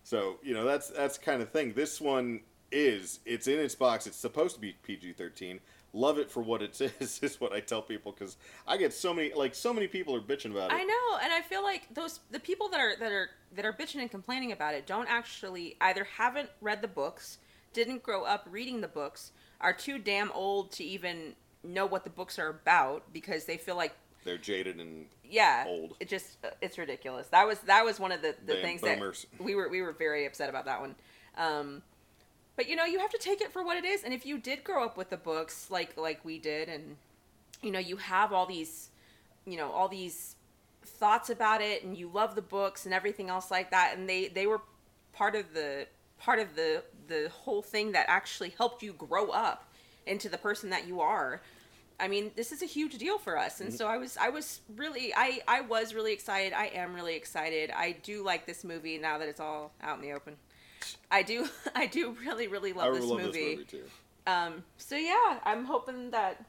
So 0.03 0.37
you 0.41 0.53
know 0.53 0.65
that's 0.65 0.89
that's 0.89 1.17
kind 1.17 1.41
of 1.41 1.49
thing. 1.49 1.73
This 1.73 2.01
one 2.01 2.41
is 2.71 3.19
it's 3.25 3.47
in 3.47 3.59
its 3.59 3.75
box. 3.75 4.07
It's 4.07 4.17
supposed 4.17 4.55
to 4.55 4.61
be 4.61 4.75
PG-13. 4.83 5.59
Love 5.93 6.19
it 6.19 6.29
for 6.29 6.41
what 6.41 6.61
it 6.61 6.79
is. 6.99 7.19
Is 7.21 7.39
what 7.41 7.53
I 7.53 7.59
tell 7.59 7.81
people 7.81 8.11
because 8.11 8.37
I 8.67 8.77
get 8.77 8.93
so 8.93 9.13
many 9.13 9.33
like 9.33 9.55
so 9.55 9.73
many 9.73 9.87
people 9.87 10.15
are 10.15 10.21
bitching 10.21 10.51
about 10.51 10.71
it. 10.71 10.75
I 10.75 10.83
know, 10.83 11.19
and 11.21 11.33
I 11.33 11.41
feel 11.41 11.63
like 11.63 11.93
those 11.93 12.21
the 12.31 12.39
people 12.39 12.69
that 12.69 12.79
are 12.79 12.95
that 12.97 13.11
are 13.11 13.29
that 13.55 13.65
are 13.65 13.73
bitching 13.73 14.01
and 14.01 14.11
complaining 14.11 14.51
about 14.51 14.73
it 14.73 14.87
don't 14.87 15.09
actually 15.09 15.75
either 15.81 16.03
haven't 16.03 16.49
read 16.61 16.81
the 16.81 16.87
books, 16.87 17.39
didn't 17.73 18.03
grow 18.03 18.23
up 18.23 18.47
reading 18.49 18.81
the 18.81 18.87
books, 18.87 19.31
are 19.61 19.73
too 19.73 19.99
damn 19.99 20.31
old 20.31 20.71
to 20.73 20.83
even 20.83 21.35
know 21.63 21.85
what 21.85 22.03
the 22.03 22.09
books 22.09 22.39
are 22.39 22.49
about 22.49 23.11
because 23.13 23.45
they 23.45 23.57
feel 23.57 23.75
like 23.75 23.93
They're 24.23 24.37
jaded 24.37 24.79
and 24.79 25.05
yeah, 25.23 25.65
Old. 25.67 25.95
it 25.99 26.07
just 26.09 26.37
uh, 26.43 26.49
it's 26.61 26.77
ridiculous. 26.77 27.27
That 27.27 27.45
was 27.45 27.59
that 27.59 27.85
was 27.85 27.99
one 27.99 28.11
of 28.11 28.21
the, 28.21 28.35
the 28.45 28.53
Damn 28.53 28.61
things 28.63 28.81
boomers. 28.81 29.25
that 29.37 29.43
we 29.43 29.55
were 29.55 29.69
we 29.69 29.81
were 29.81 29.91
very 29.93 30.25
upset 30.25 30.49
about 30.49 30.65
that 30.65 30.79
one. 30.81 30.95
Um, 31.37 31.81
but 32.55 32.67
you 32.67 32.75
know, 32.75 32.85
you 32.85 32.99
have 32.99 33.11
to 33.11 33.17
take 33.17 33.39
it 33.41 33.51
for 33.51 33.63
what 33.63 33.77
it 33.77 33.85
is. 33.85 34.03
And 34.03 34.13
if 34.13 34.25
you 34.25 34.37
did 34.37 34.63
grow 34.63 34.83
up 34.83 34.97
with 34.97 35.09
the 35.09 35.17
books 35.17 35.69
like 35.69 35.95
like 35.97 36.23
we 36.25 36.39
did, 36.39 36.67
and 36.69 36.95
you 37.61 37.71
know, 37.71 37.79
you 37.79 37.97
have 37.97 38.33
all 38.33 38.45
these, 38.45 38.89
you 39.45 39.57
know, 39.57 39.71
all 39.71 39.87
these 39.87 40.35
thoughts 40.83 41.29
about 41.29 41.61
it, 41.61 41.83
and 41.83 41.95
you 41.97 42.09
love 42.11 42.35
the 42.35 42.41
books 42.41 42.85
and 42.85 42.93
everything 42.93 43.29
else 43.29 43.51
like 43.51 43.71
that, 43.71 43.95
and 43.97 44.09
they 44.09 44.27
they 44.29 44.47
were 44.47 44.61
part 45.13 45.35
of 45.35 45.53
the 45.53 45.87
part 46.17 46.39
of 46.39 46.55
the 46.55 46.83
the 47.07 47.29
whole 47.29 47.61
thing 47.61 47.91
that 47.91 48.05
actually 48.09 48.49
helped 48.57 48.81
you 48.83 48.93
grow 48.93 49.29
up 49.29 49.68
into 50.09 50.29
the 50.29 50.37
person 50.37 50.69
that 50.71 50.87
you 50.87 51.01
are. 51.01 51.41
I 51.99 52.07
mean, 52.07 52.31
this 52.35 52.51
is 52.51 52.61
a 52.61 52.65
huge 52.65 52.97
deal 52.97 53.17
for 53.17 53.37
us, 53.37 53.59
and 53.59 53.73
so 53.73 53.85
I 53.85 53.97
was, 53.97 54.15
I 54.15 54.29
was 54.29 54.61
really, 54.77 55.13
I, 55.13 55.41
I 55.47 55.61
was 55.61 55.93
really 55.93 56.13
excited. 56.13 56.53
I 56.53 56.67
am 56.67 56.93
really 56.93 57.15
excited. 57.15 57.71
I 57.75 57.97
do 58.03 58.23
like 58.23 58.45
this 58.45 58.63
movie 58.63 58.97
now 58.97 59.17
that 59.17 59.27
it's 59.27 59.41
all 59.41 59.73
out 59.81 59.97
in 59.97 60.01
the 60.01 60.13
open. 60.13 60.37
I 61.11 61.23
do, 61.23 61.47
I 61.75 61.87
do 61.87 62.15
really, 62.25 62.47
really 62.47 62.71
love 62.71 62.93
this 62.93 63.03
love 63.03 63.19
movie. 63.19 63.55
this 63.55 63.57
movie 63.57 63.65
too. 63.65 63.83
Um, 64.27 64.63
so 64.77 64.95
yeah, 64.95 65.39
I'm 65.43 65.65
hoping 65.65 66.11
that 66.11 66.43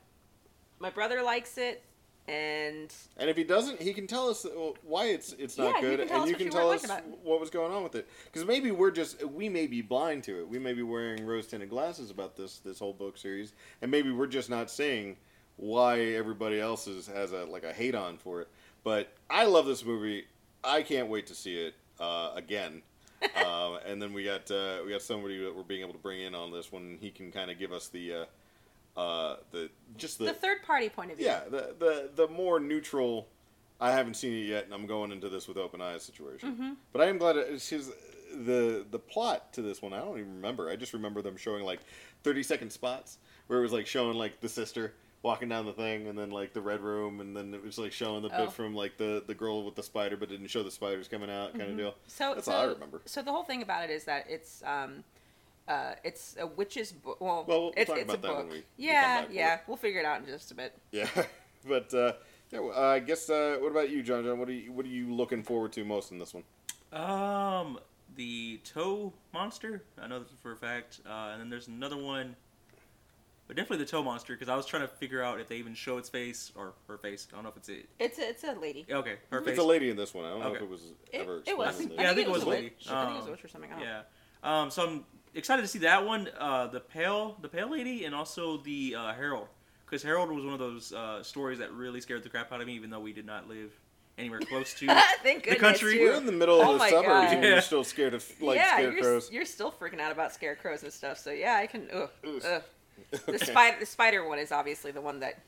my 0.78 0.90
brother 0.90 1.22
likes 1.22 1.58
it, 1.58 1.82
and 2.28 2.92
And 3.16 3.28
if 3.28 3.36
he 3.36 3.44
doesn't, 3.44 3.80
he 3.82 3.92
can 3.92 4.06
tell 4.06 4.28
us 4.28 4.44
uh, 4.44 4.50
why 4.82 5.06
it's 5.06 5.32
it's 5.34 5.58
not 5.58 5.76
Yeah, 5.76 5.80
you 5.88 5.96
good, 5.96 5.98
can 5.98 6.08
tell 6.08 6.22
and 6.22 6.24
us 6.24 6.28
you 6.28 6.34
what 6.34 6.38
can 6.38 6.50
tell 6.50 6.70
us 6.70 6.82
liking 6.82 6.90
about 6.90 7.04
it. 7.04 7.18
what 7.22 7.40
was 7.40 7.50
going 7.50 7.72
on 7.72 7.82
with 7.82 7.94
it. 7.94 8.08
Because 8.26 8.46
maybe 8.46 8.70
we're 8.70 8.90
just 8.90 9.24
we 9.26 9.48
may 9.48 9.66
be 9.66 9.82
blind 9.82 10.24
to 10.24 10.40
it. 10.40 10.48
We 10.48 10.58
may 10.58 10.72
be 10.72 10.82
wearing 10.82 11.24
rose 11.26 11.46
tinted 11.46 11.70
glasses 11.70 12.10
about 12.10 12.36
this 12.36 12.58
this 12.58 12.78
whole 12.78 12.92
book 12.92 13.18
series, 13.18 13.52
and 13.82 13.90
maybe 13.90 14.10
we're 14.10 14.26
just 14.26 14.48
not 14.50 14.70
seeing 14.70 15.16
why 15.56 16.00
everybody 16.00 16.60
else 16.60 16.86
is, 16.86 17.06
has 17.08 17.32
a 17.32 17.44
like 17.44 17.64
a 17.64 17.72
hate 17.72 17.94
on 17.94 18.16
for 18.16 18.40
it. 18.40 18.48
But 18.84 19.12
I 19.28 19.44
love 19.44 19.66
this 19.66 19.84
movie. 19.84 20.24
I 20.64 20.82
can't 20.82 21.08
wait 21.08 21.26
to 21.28 21.34
see 21.34 21.56
it 21.58 21.74
uh, 21.98 22.30
again. 22.34 22.82
um, 23.44 23.78
and 23.86 24.00
then 24.00 24.12
we 24.12 24.24
got 24.24 24.50
uh, 24.50 24.78
we 24.84 24.92
got 24.92 25.02
somebody 25.02 25.42
that 25.44 25.54
we're 25.54 25.62
being 25.62 25.82
able 25.82 25.92
to 25.92 25.98
bring 25.98 26.20
in 26.22 26.34
on 26.34 26.50
this 26.52 26.72
one. 26.72 26.96
He 27.00 27.10
can 27.10 27.30
kind 27.32 27.50
of 27.50 27.58
give 27.58 27.72
us 27.72 27.88
the 27.88 28.14
uh, 28.14 28.24
uh, 29.00 29.36
the 29.50 29.70
just 29.96 30.18
the, 30.18 30.32
third 30.32 30.62
party 30.62 30.88
point 30.88 31.10
of 31.10 31.16
view. 31.16 31.26
yeah, 31.26 31.40
the 31.50 31.74
the 31.78 32.10
the 32.14 32.28
more 32.28 32.60
neutral. 32.60 33.28
I 33.82 33.92
haven't 33.92 34.14
seen 34.14 34.34
it 34.34 34.46
yet, 34.46 34.64
and 34.64 34.74
I'm 34.74 34.86
going 34.86 35.10
into 35.10 35.30
this 35.30 35.48
with 35.48 35.56
open 35.56 35.80
eyes 35.80 36.02
situation. 36.02 36.52
Mm-hmm. 36.52 36.72
But 36.92 37.00
I 37.00 37.06
am 37.06 37.16
glad 37.16 37.36
it's 37.36 37.68
his 37.68 37.90
the 38.34 38.84
the 38.90 38.98
plot 38.98 39.54
to 39.54 39.62
this 39.62 39.80
one. 39.80 39.94
I 39.94 40.00
don't 40.00 40.18
even 40.18 40.34
remember. 40.36 40.68
I 40.68 40.76
just 40.76 40.92
remember 40.92 41.22
them 41.22 41.36
showing 41.38 41.64
like 41.64 41.80
30 42.22 42.42
second 42.42 42.70
spots 42.70 43.16
where 43.46 43.58
it 43.58 43.62
was 43.62 43.72
like 43.72 43.86
showing 43.86 44.18
like 44.18 44.40
the 44.40 44.48
sister 44.50 44.92
walking 45.22 45.48
down 45.48 45.64
the 45.66 45.72
thing, 45.72 46.08
and 46.08 46.18
then 46.18 46.30
like 46.30 46.52
the 46.52 46.60
red 46.60 46.80
room, 46.80 47.20
and 47.20 47.34
then 47.34 47.54
it 47.54 47.62
was 47.62 47.78
like 47.78 47.92
showing 47.92 48.22
the 48.22 48.30
Oh. 48.34 48.44
bit 48.44 48.52
from 48.52 48.74
like 48.74 48.98
the 48.98 49.24
the 49.26 49.34
girl 49.34 49.64
with 49.64 49.76
the 49.76 49.82
spider, 49.82 50.16
but 50.18 50.28
didn't 50.28 50.48
show 50.48 50.62
the 50.62 50.70
spiders 50.70 51.08
coming 51.08 51.30
out, 51.30 51.52
kind 51.58 51.70
of 51.70 51.76
deal. 51.78 51.94
So 52.06 52.34
That's 52.34 52.46
so, 52.46 52.52
all 52.52 52.60
I 52.60 52.64
remember. 52.66 53.00
So 53.06 53.22
the 53.22 53.32
whole 53.32 53.44
thing 53.44 53.62
about 53.62 53.84
it 53.84 53.90
is 53.90 54.04
that 54.04 54.26
it's 54.28 54.62
um, 54.64 55.04
uh, 55.68 55.94
it's 56.04 56.36
a 56.38 56.46
witch's 56.46 56.92
book. 56.92 57.20
Well, 57.20 57.44
Well, 57.46 57.60
we'll 57.62 57.72
it's, 57.76 57.88
talk 57.90 57.98
it's 57.98 58.04
about 58.12 58.18
a 58.18 58.20
that 58.22 58.28
book. 58.28 58.38
when 58.38 58.48
we- 58.48 58.54
we 58.54 58.60
come 58.60 58.66
yeah, 58.78 59.20
back 59.22 59.28
yeah, 59.32 59.58
we'll 59.66 59.76
figure 59.76 60.00
it 60.00 60.06
out 60.06 60.20
in 60.20 60.26
just 60.26 60.50
a 60.50 60.54
bit. 60.54 60.76
Yeah, 60.92 61.08
but 61.68 61.92
uh, 61.94 62.12
yeah, 62.50 62.60
well, 62.60 62.78
I 62.78 62.98
guess. 63.00 63.28
Uh, 63.30 63.58
what 63.60 63.70
about 63.70 63.90
you, 63.90 64.02
John? 64.02 64.24
John, 64.24 64.38
what 64.38 64.48
are 64.48 64.52
you 64.52 64.72
what 64.72 64.84
are 64.84 64.88
you 64.88 65.12
looking 65.14 65.42
forward 65.42 65.72
to 65.74 65.84
most 65.84 66.10
in 66.12 66.18
this 66.18 66.34
one? 66.34 66.44
Um, 66.92 67.78
the 68.16 68.60
toe 68.64 69.12
monster. 69.32 69.84
I 70.00 70.08
know 70.08 70.18
this 70.20 70.28
for 70.42 70.52
a 70.52 70.56
fact. 70.56 71.00
Uh, 71.08 71.30
and 71.32 71.40
then 71.40 71.48
there's 71.50 71.68
another 71.68 71.96
one, 71.96 72.34
but 73.46 73.56
definitely 73.56 73.84
the 73.84 73.90
toe 73.90 74.02
monster 74.02 74.32
because 74.34 74.48
I 74.48 74.56
was 74.56 74.66
trying 74.66 74.82
to 74.82 74.88
figure 74.88 75.22
out 75.22 75.38
if 75.38 75.46
they 75.48 75.56
even 75.56 75.74
show 75.74 75.98
its 75.98 76.08
face 76.08 76.50
or 76.56 76.74
her 76.88 76.98
face. 76.98 77.28
I 77.30 77.36
don't 77.36 77.44
know 77.44 77.50
if 77.50 77.56
it's 77.56 77.68
it. 77.68 77.88
It's 78.00 78.18
a, 78.18 78.28
it's 78.28 78.42
a 78.42 78.52
lady. 78.54 78.84
Okay, 78.90 79.14
her 79.30 79.40
face. 79.40 79.50
It's 79.50 79.60
a 79.60 79.64
lady 79.64 79.90
in 79.90 79.96
this 79.96 80.12
one. 80.12 80.24
I 80.24 80.30
don't 80.30 80.40
know 80.40 80.46
if 80.48 80.56
Okay. 80.56 80.64
it 80.64 80.70
was 80.70 80.82
It, 81.12 81.20
ever 81.20 81.42
it 81.46 81.56
was. 81.56 81.78
in 81.80 81.88
the- 81.90 81.94
Yeah, 81.94 82.10
I 82.10 82.14
think 82.14 82.26
it 82.26 82.32
was 82.32 82.42
a 82.42 82.46
a 82.46 82.48
lady. 82.48 82.64
witch. 82.64 82.86
I 82.90 83.04
think 83.04 83.14
it 83.14 83.18
was 83.18 83.22
a 83.22 83.26
Um, 83.26 83.30
witch 83.30 83.44
or 83.44 83.48
something. 83.48 83.70
I 83.72 83.74
don't 83.76 83.84
know. 83.84 84.02
Yeah. 84.42 84.62
Um, 84.62 84.70
so 84.72 84.86
I'm 84.88 85.04
excited 85.34 85.62
to 85.62 85.68
see 85.68 85.80
that 85.80 86.04
one. 86.06 86.28
Uh, 86.38 86.66
the 86.68 86.80
pale, 86.80 87.36
the 87.40 87.48
pale 87.48 87.70
lady, 87.70 88.04
and 88.04 88.14
also 88.14 88.58
the 88.58 88.94
uh, 88.96 89.12
Harold, 89.12 89.48
because 89.86 90.02
Harold 90.02 90.30
was 90.30 90.44
one 90.44 90.52
of 90.54 90.58
those 90.60 90.92
uh, 90.92 91.22
stories 91.22 91.58
that 91.58 91.72
really 91.72 92.00
scared 92.00 92.22
the 92.22 92.28
crap 92.28 92.52
out 92.52 92.60
of 92.60 92.66
me, 92.66 92.74
even 92.74 92.90
though 92.90 93.00
we 93.00 93.12
did 93.12 93.26
not 93.26 93.48
live 93.48 93.72
anywhere 94.18 94.40
close 94.40 94.74
to. 94.74 94.86
Thank 95.22 95.44
goodness. 95.44 95.60
country- 95.60 95.94
too. 95.94 96.04
We're 96.04 96.14
in 96.14 96.26
the 96.26 96.32
middle 96.32 96.60
Oh 96.60 96.74
of 96.74 96.78
the 96.80 96.88
suburbs, 96.88 97.32
and 97.32 97.42
Yeah. 97.42 97.50
you're 97.50 97.60
still 97.62 97.84
scared 97.84 98.14
of 98.14 98.24
like 98.40 98.56
yeah, 98.56 98.78
you're, 98.80 98.92
scarecrows. 98.92 99.30
you're 99.32 99.44
still 99.44 99.72
freaking 99.72 100.00
out 100.00 100.12
about 100.12 100.32
scarecrows 100.32 100.82
and 100.82 100.92
stuff. 100.92 101.18
So 101.18 101.30
yeah, 101.30 101.56
I 101.56 101.66
can. 101.66 101.88
Ugh, 101.92 102.10
Ugh. 102.26 102.42
ugh. 102.44 102.62
The 103.10 103.32
Okay. 103.34 103.44
spider, 103.46 103.76
the 103.80 103.86
spider 103.86 104.28
one 104.28 104.38
is 104.38 104.52
obviously 104.52 104.90
the 104.92 105.00
one 105.00 105.20
that 105.20 105.38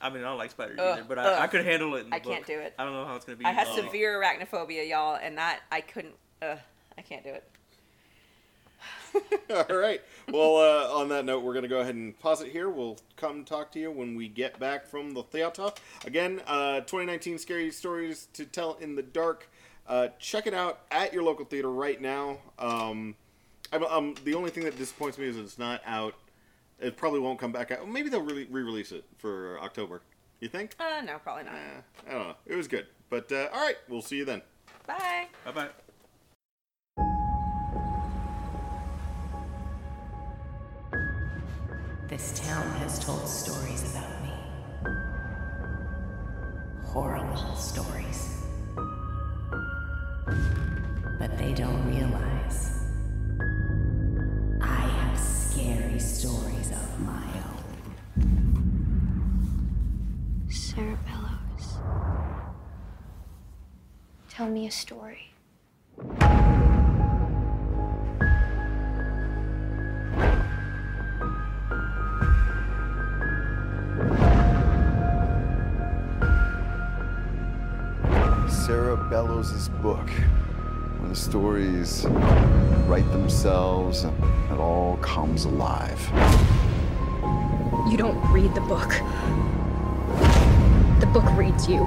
I 0.00 0.10
mean, 0.10 0.22
I 0.22 0.28
don't 0.28 0.38
like 0.38 0.50
spiders 0.50 0.78
Ugh, 0.80 0.98
either, 0.98 1.04
but. 1.08 1.18
I, 1.18 1.42
I 1.44 1.46
could 1.46 1.64
handle 1.64 1.94
it. 1.96 2.00
In 2.04 2.10
the 2.10 2.16
I 2.16 2.18
can't 2.18 2.38
book. 2.40 2.46
do 2.46 2.58
it. 2.58 2.74
I 2.78 2.84
don't 2.84 2.92
know 2.92 3.04
how 3.04 3.16
it's 3.16 3.24
gonna 3.24 3.36
be. 3.36 3.44
I 3.44 3.52
had 3.52 3.66
uh, 3.68 3.74
severe 3.76 4.20
arachnophobia, 4.20 4.88
y'all, 4.88 5.16
and 5.20 5.38
that 5.38 5.60
I 5.72 5.80
couldn't. 5.80 6.14
Ugh, 6.42 6.58
I 6.96 7.02
can't 7.02 7.22
do 7.24 7.30
it. 7.30 7.48
All 9.50 9.76
right. 9.76 10.00
Well, 10.30 10.56
uh, 10.56 10.98
on 10.98 11.08
that 11.08 11.24
note, 11.24 11.42
we're 11.42 11.52
going 11.52 11.62
to 11.62 11.68
go 11.68 11.80
ahead 11.80 11.94
and 11.94 12.18
pause 12.18 12.42
it 12.42 12.50
here. 12.50 12.68
We'll 12.68 12.98
come 13.16 13.44
talk 13.44 13.72
to 13.72 13.78
you 13.78 13.90
when 13.90 14.14
we 14.14 14.28
get 14.28 14.58
back 14.58 14.86
from 14.86 15.12
the 15.12 15.22
theater. 15.22 15.70
Again, 16.04 16.40
uh, 16.46 16.80
2019 16.80 17.38
Scary 17.38 17.70
Stories 17.70 18.28
to 18.34 18.44
Tell 18.44 18.74
in 18.74 18.94
the 18.94 19.02
Dark. 19.02 19.48
Uh, 19.86 20.08
check 20.18 20.46
it 20.46 20.52
out 20.54 20.80
at 20.90 21.12
your 21.12 21.22
local 21.22 21.44
theater 21.44 21.70
right 21.70 22.00
now. 22.00 22.38
Um, 22.58 23.14
I'm, 23.72 23.84
um, 23.84 24.14
the 24.24 24.34
only 24.34 24.50
thing 24.50 24.64
that 24.64 24.76
disappoints 24.76 25.18
me 25.18 25.26
is 25.26 25.36
it's 25.36 25.58
not 25.58 25.80
out. 25.86 26.14
It 26.78 26.96
probably 26.96 27.20
won't 27.20 27.38
come 27.38 27.52
back 27.52 27.70
out. 27.70 27.88
Maybe 27.88 28.08
they'll 28.08 28.20
re 28.22 28.46
release 28.50 28.92
it 28.92 29.04
for 29.16 29.58
October. 29.60 30.02
You 30.40 30.48
think? 30.48 30.76
Uh, 30.78 31.00
no, 31.04 31.18
probably 31.18 31.44
not. 31.44 31.54
Eh, 31.54 31.80
I 32.08 32.12
don't 32.12 32.28
know. 32.28 32.34
It 32.46 32.54
was 32.54 32.68
good. 32.68 32.86
But 33.10 33.32
uh, 33.32 33.48
all 33.52 33.60
right, 33.60 33.76
we'll 33.88 34.02
see 34.02 34.16
you 34.16 34.24
then. 34.24 34.42
Bye. 34.86 35.26
Bye 35.44 35.52
bye. 35.52 35.68
This 42.08 42.40
town 42.40 42.66
has 42.78 42.98
told 42.98 43.28
stories 43.28 43.90
about 43.90 44.22
me. 44.22 44.30
Horrible 46.84 47.54
stories. 47.54 48.44
But 51.18 51.36
they 51.36 51.52
don't 51.52 51.86
realize 51.86 52.70
I 54.62 54.88
have 54.88 55.18
scary 55.18 55.98
stories 55.98 56.70
of 56.70 57.00
my 57.00 57.28
own. 57.44 58.48
Sarah 60.48 60.98
Bellows. 61.04 61.76
Tell 64.30 64.48
me 64.48 64.66
a 64.66 64.70
story. 64.70 65.34
Sarah 78.68 78.98
Bellows' 78.98 79.70
book. 79.80 80.10
When 81.00 81.08
the 81.08 81.16
stories 81.16 82.04
write 82.86 83.10
themselves 83.12 84.04
and 84.04 84.14
it 84.52 84.58
all 84.58 84.98
comes 84.98 85.46
alive. 85.46 85.98
You 87.90 87.96
don't 87.96 88.20
read 88.30 88.54
the 88.54 88.60
book. 88.60 88.90
The 91.00 91.06
book 91.06 91.24
reads 91.34 91.66
you. 91.66 91.82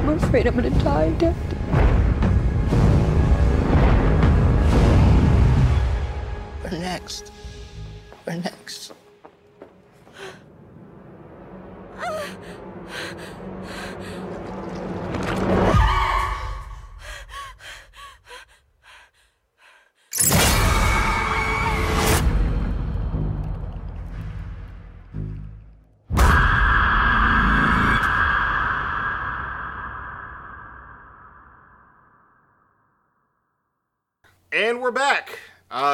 I'm 0.00 0.08
afraid 0.08 0.46
I'm 0.46 0.54
gonna 0.54 0.70
die, 0.82 1.10
Dad. 1.18 1.36
Next. 6.72 7.35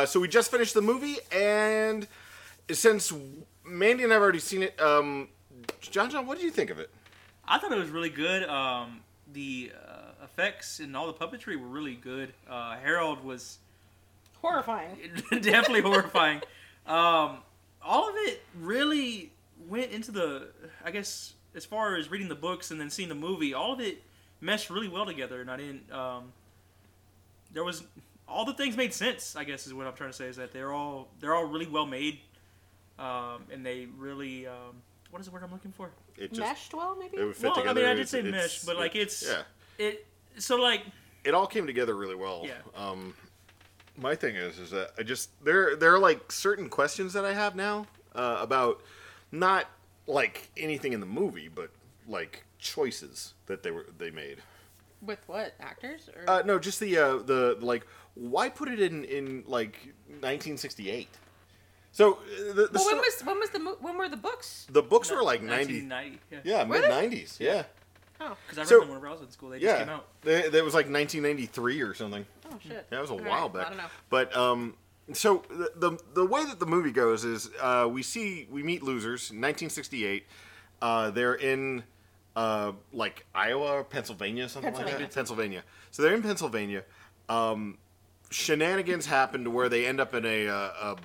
Uh, 0.03 0.07
so 0.07 0.19
we 0.19 0.27
just 0.27 0.51
finished 0.51 0.75
the 0.75 0.83
movie, 0.83 1.19
and 1.31 2.09
since 2.73 3.13
Mandy 3.65 4.03
and 4.03 4.13
I've 4.13 4.21
already 4.21 4.41
seen 4.41 4.65
it, 4.65 4.81
um, 4.81 5.29
John, 5.81 6.11
John, 6.11 6.27
what 6.27 6.39
did 6.39 6.45
you 6.45 6.51
think 6.51 6.71
of 6.71 6.81
it? 6.81 6.91
I 7.47 7.59
thought 7.59 7.71
it 7.71 7.79
was 7.79 7.91
really 7.91 8.11
good. 8.11 8.43
Um, 8.49 9.03
the 9.33 9.71
uh, 9.89 10.25
effects 10.25 10.81
and 10.81 10.97
all 10.97 11.07
the 11.07 11.13
puppetry 11.13 11.55
were 11.57 11.69
really 11.69 11.95
good. 11.95 12.35
Uh, 12.51 12.75
Harold 12.79 13.25
was 13.25 13.59
Horrifying. 14.41 14.99
definitely 15.31 15.83
horrifying. 15.83 16.39
Um, 16.85 17.39
all 17.81 18.09
of 18.09 18.17
it 18.17 18.43
really 18.61 19.31
went 19.69 19.93
into 19.93 20.11
the, 20.11 20.49
I 20.85 20.91
guess, 20.91 21.35
as 21.55 21.65
far 21.65 21.95
as 21.95 22.11
reading 22.11 22.27
the 22.27 22.35
books 22.35 22.73
and 22.73 22.81
then 22.81 22.91
seeing 22.91 23.09
the 23.09 23.15
movie, 23.15 23.55
all 23.55 23.73
of 23.73 23.79
it 23.79 24.03
meshed 24.41 24.69
really 24.69 24.89
well 24.89 25.07
together, 25.07 25.41
and 25.41 25.49
I 25.49 25.59
didn't. 25.59 25.93
Um, 25.93 26.33
there 27.53 27.63
was 27.63 27.85
all 28.33 28.45
the 28.45 28.55
things 28.55 28.77
made 28.77 28.95
sense. 28.95 29.37
I 29.37 29.45
guess 29.45 29.67
is 29.67 29.75
what 29.75 29.87
I'm 29.87 29.95
trying 29.95 30.11
to 30.11 30.17
say 30.17 30.27
is 30.27 30.37
that 30.37 30.53
they're 30.53 30.73
all 30.73 31.09
they're 31.21 31.35
all 31.35 31.45
really 31.45 31.67
well 31.67 31.87
made, 31.87 32.21
um, 32.99 33.45
and 33.53 33.65
they 33.65 33.87
really 33.97 34.47
um, 34.47 34.83
what 35.11 35.21
is 35.21 35.27
the 35.27 35.33
word 35.33 35.43
I'm 35.45 35.53
looking 35.53 35.73
for? 35.73 35.91
It 36.17 36.33
just 36.33 36.41
Meshed 36.41 36.75
well, 36.75 36.97
maybe. 36.99 37.19
it 37.19 37.25
would 37.25 37.37
fit 37.37 37.45
well, 37.45 37.55
together. 37.57 37.81
I 37.81 37.85
mean, 37.85 37.93
I 37.93 37.95
did 37.95 38.09
say 38.09 38.23
mesh, 38.23 38.63
but 38.63 38.77
like 38.77 38.97
it's 38.97 39.23
yeah, 39.27 39.43
it. 39.79 40.07
So 40.39 40.57
like 40.57 40.83
it 41.25 41.35
all 41.35 41.47
came 41.47 41.67
together 41.67 41.95
really 41.95 42.15
well. 42.15 42.45
Yeah. 42.45 42.55
Um, 42.75 43.15
my 43.97 44.15
thing 44.15 44.37
is, 44.37 44.59
is 44.59 44.71
that 44.71 44.93
I 44.99 45.03
just 45.03 45.31
there 45.45 45.77
there 45.77 45.95
are 45.95 45.99
like 45.99 46.33
certain 46.33 46.69
questions 46.69 47.13
that 47.13 47.25
I 47.25 47.35
have 47.35 47.55
now 47.55 47.87
uh, 48.15 48.39
about 48.41 48.81
not 49.31 49.67
like 50.07 50.51
anything 50.57 50.93
in 50.93 51.01
the 51.01 51.07
movie, 51.07 51.49
but 51.49 51.71
like 52.09 52.45
choices 52.59 53.35
that 53.47 53.63
they 53.63 53.71
were 53.71 53.87
they 53.99 54.11
made. 54.11 54.39
With 55.05 55.19
what 55.27 55.55
actors? 55.61 56.09
Or... 56.17 56.31
Uh, 56.31 56.43
no, 56.43 56.59
just 56.59 56.79
the 56.81 56.97
uh, 56.99 57.17
the 57.19 57.57
like. 57.61 57.87
Why 58.15 58.49
put 58.49 58.69
it 58.69 58.81
in 58.81 59.05
in 59.05 59.43
like 59.47 59.93
1968? 60.09 61.09
So 61.95 62.15
uh, 62.15 62.17
the 62.39 62.53
the, 62.53 62.69
well, 62.75 62.85
when 62.87 62.97
sto- 62.97 62.97
was 62.97 63.25
when 63.25 63.39
was 63.41 63.51
the 63.51 63.59
mo- 63.59 63.77
when 63.81 63.99
were 63.99 64.09
the 64.09 64.17
books? 64.17 64.67
the 64.71 64.83
books 64.83 65.11
were 65.11 65.23
like 65.23 65.43
90. 65.43 65.87
1990. 65.89 66.19
Yeah. 66.31 66.59
Yeah, 66.59 66.65
mid 66.65 66.85
90s. 66.85 67.39
Yeah, 67.41 67.65
Oh, 68.21 68.37
Because 68.47 68.59
I 68.59 68.61
read 68.63 68.69
So- 68.69 68.81
them 68.81 68.89
whenever 68.89 69.09
I 69.09 69.13
was 69.13 69.21
in 69.23 69.31
school. 69.31 69.51
They 69.51 69.59
just 69.61 69.79
came 69.79 69.89
yeah. 69.89 69.95
out. 69.95 70.07
They- 70.23 70.49
That 70.49 70.65
was 70.65 70.75
like 70.75 70.87
1993 70.89 71.83
or 71.83 71.95
something. 71.95 72.25
oh 72.51 72.59
shit. 72.67 72.87
Yeah, 72.91 73.01
was 73.01 73.11
a 73.11 73.15
All 73.15 73.19
while 73.21 73.43
right, 73.49 73.53
back. 73.55 73.67
I 73.67 73.69
don't 73.71 73.79
know. 73.79 73.85
But 74.09 74.37
um, 74.37 74.75
so 75.13 75.43
the, 75.51 75.73
the 75.77 75.99
the 76.15 76.25
way 76.27 76.45
that 76.45 76.61
the 76.61 76.67
movie 76.67 76.93
goes 76.93 77.25
is 77.25 77.51
uh, 77.61 77.89
we 77.91 78.03
see 78.03 78.47
we 78.51 78.63
meet 78.63 78.83
losers. 78.83 79.31
1968. 79.31 80.25
Uh, 80.81 81.11
they're 81.11 81.35
in 81.35 81.85
uh, 82.37 82.73
like 82.93 83.27
Iowa 83.35 83.73
or 83.79 83.85
Pennsylvania, 83.85 84.49
something 84.49 84.75
like 84.75 84.99
that. 84.99 85.13
Pennsylvania. 85.15 85.63
So 85.91 86.03
they're 86.03 86.15
in 86.15 86.23
Pennsylvania. 86.23 86.85
Um, 87.29 87.79
shenanigans 88.31 89.07
happen 89.07 89.45
to 89.45 89.51
where 89.51 89.69
they 89.69 89.87
end 89.87 90.01
up 90.01 90.15
in 90.15 90.25
a, 90.25 90.49
uh, 90.49 90.53
a 90.53 90.97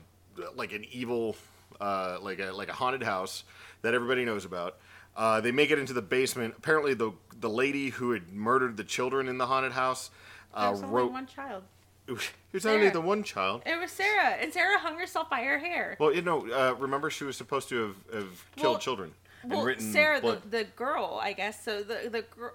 like 0.55 0.71
an 0.73 0.85
evil 0.91 1.35
uh, 1.81 2.17
like 2.21 2.39
a 2.39 2.51
like 2.51 2.69
a 2.69 2.73
haunted 2.73 3.03
house 3.03 3.43
that 3.81 3.93
everybody 3.93 4.25
knows 4.25 4.45
about. 4.45 4.77
Uh, 5.15 5.41
they 5.41 5.51
make 5.51 5.71
it 5.71 5.79
into 5.79 5.93
the 5.93 6.01
basement. 6.01 6.53
Apparently, 6.57 6.93
the 6.93 7.11
the 7.39 7.49
lady 7.49 7.89
who 7.89 8.11
had 8.11 8.31
murdered 8.31 8.77
the 8.77 8.83
children 8.83 9.27
in 9.27 9.37
the 9.37 9.47
haunted 9.47 9.71
house 9.73 10.09
uh, 10.53 10.69
was 10.71 10.83
only 10.83 11.03
one 11.05 11.27
child. 11.27 11.63
It 12.07 12.63
was 12.63 12.65
only 12.65 12.89
the 12.89 13.01
one 13.01 13.21
child. 13.21 13.63
It 13.65 13.77
was 13.77 13.91
Sarah, 13.91 14.29
and 14.39 14.51
Sarah 14.53 14.79
hung 14.79 14.97
herself 14.97 15.29
by 15.29 15.41
her 15.41 15.59
hair. 15.59 15.97
Well, 15.99 16.15
you 16.15 16.21
know, 16.21 16.49
uh, 16.49 16.73
remember 16.79 17.09
she 17.09 17.25
was 17.25 17.35
supposed 17.35 17.67
to 17.69 17.87
have, 17.87 17.95
have 18.13 18.45
killed 18.55 18.75
Well- 18.75 18.79
children 18.79 19.13
well, 19.49 19.63
written 19.65 19.91
Sarah, 19.91 20.19
the, 20.21 20.39
the 20.49 20.63
girl, 20.75 21.19
I 21.21 21.33
guess. 21.33 21.63
So 21.63 21.83
the 21.83 22.09
the 22.09 22.21
girl. 22.23 22.53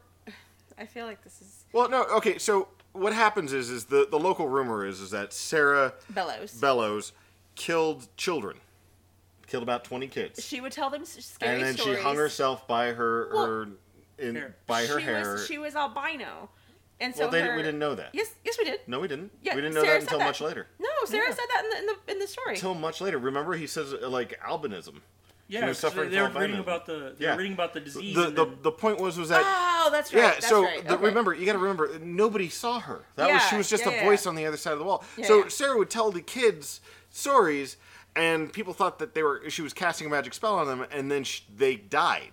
I 0.79 0.87
feel 0.87 1.05
like 1.07 1.23
this 1.23 1.41
is 1.43 1.65
Well, 1.73 1.89
no, 1.91 2.05
okay. 2.17 2.39
So 2.39 2.69
what 2.93 3.13
happens 3.13 3.53
is, 3.53 3.69
is 3.71 3.85
the, 3.85 4.09
the 4.11 4.19
local 4.19 4.49
rumor 4.49 4.87
is, 4.87 5.01
is 5.01 5.11
that 5.11 5.33
Sarah 5.33 5.93
Bellows. 6.11 6.53
Bellows 6.53 7.13
killed 7.55 8.09
children, 8.17 8.57
killed 9.47 9.63
about 9.63 9.85
twenty 9.85 10.09
kids, 10.09 10.43
she 10.45 10.61
would 10.63 10.73
tell 10.73 10.89
them 10.91 11.03
s- 11.03 11.19
scary 11.25 11.57
and 11.57 11.63
then 11.63 11.77
stories. 11.77 11.99
she 11.99 12.03
hung 12.03 12.17
herself 12.17 12.67
by 12.67 12.93
her 12.93 13.29
Well, 13.33 13.47
her 13.47 13.69
in 14.19 14.35
Hair. 14.35 14.57
by 14.67 14.87
her 14.87 14.99
she 14.99 15.05
hair. 15.05 15.33
Was, 15.33 15.47
she 15.47 15.59
was 15.59 15.77
albino, 15.77 16.49
and 17.01 17.15
so 17.15 17.25
well, 17.25 17.31
they, 17.31 17.43
her, 17.43 17.55
we 17.57 17.63
didn't 17.63 17.79
know 17.79 17.95
that. 17.95 18.11
Yes, 18.15 18.31
yes, 18.45 18.57
we 18.59 18.65
did. 18.65 18.81
No, 18.87 18.99
we 18.99 19.09
didn't. 19.09 19.31
Yeah, 19.43 19.55
we 19.55 19.61
didn't 19.61 19.75
know 19.75 19.83
Sarah 19.83 19.95
that 19.99 20.03
until 20.05 20.19
that. 20.21 20.25
much 20.25 20.41
later. 20.41 20.67
No, 20.81 20.89
Sarah 21.05 21.33
said 21.33 21.45
that 21.55 21.65
in 21.65 21.71
the 21.71 21.79
in 21.79 21.87
the, 22.07 22.13
in 22.13 22.19
the 22.19 22.27
story. 22.27 22.55
Until 22.55 22.75
much 22.75 23.01
later. 23.03 23.19
Remember, 23.19 23.53
he 23.55 23.67
says 23.67 23.93
uh, 23.95 24.09
like 24.09 24.41
albinism. 24.41 25.01
Yeah, 25.53 25.67
was 25.69 25.77
'cause 25.81 25.91
suffering 25.93 26.11
they, 26.11 26.17
they 26.17 26.23
were 26.23 26.31
from 26.31 26.43
reading 26.43 26.59
about 26.61 26.87
the 26.87 27.15
they 27.19 27.25
Yeah. 27.25 27.33
were 27.33 27.39
reading 27.39 27.53
about 27.53 27.73
the 27.75 27.81
disease. 27.81 28.15
The 28.15 28.31
the, 28.31 28.45
then- 28.47 28.59
the 28.63 28.73
point 28.73 28.99
was 29.01 29.19
was 29.19 29.29
that 29.29 29.43
oh, 29.45 29.89
that's 29.93 30.13
right. 30.15 30.21
Yeah, 30.23 30.31
that's 30.31 30.49
so 30.49 30.65
right. 30.65 30.87
the, 30.87 30.95
okay. 30.95 31.05
remember, 31.05 31.35
you 31.35 31.45
got 31.47 31.53
to 31.53 31.59
remember, 31.59 31.99
nobody 32.01 32.49
saw 32.49 32.81
her. 32.81 33.05
That 33.17 33.31
was 33.33 33.43
she 33.49 33.57
was 33.57 33.69
just 33.69 33.85
yeah, 33.85 33.93
a 33.93 33.95
yeah. 33.97 34.05
voice 34.05 34.27
on 34.27 34.35
the 34.35 34.47
other 34.47 34.57
side 34.57 34.73
of 34.73 34.79
the 34.79 34.85
wall. 34.85 35.05
Yeah, 35.17 35.27
so 35.27 35.39
yeah. 35.43 35.49
Sarah 35.49 35.77
would 35.79 35.91
tell 35.91 36.11
the 36.11 36.21
kids 36.23 36.81
stories, 37.11 37.77
and 38.17 38.53
people 38.53 38.73
thought 38.73 38.99
that 38.99 39.15
they 39.15 39.23
were 39.23 39.43
she 39.51 39.63
was 39.63 39.73
casting 39.73 40.07
a 40.07 40.11
magic 40.11 40.35
spell 40.35 40.55
on 40.59 40.67
them, 40.67 40.87
and 40.91 41.11
then 41.11 41.25
sh- 41.25 41.43
they 41.55 41.77
died. 41.77 42.31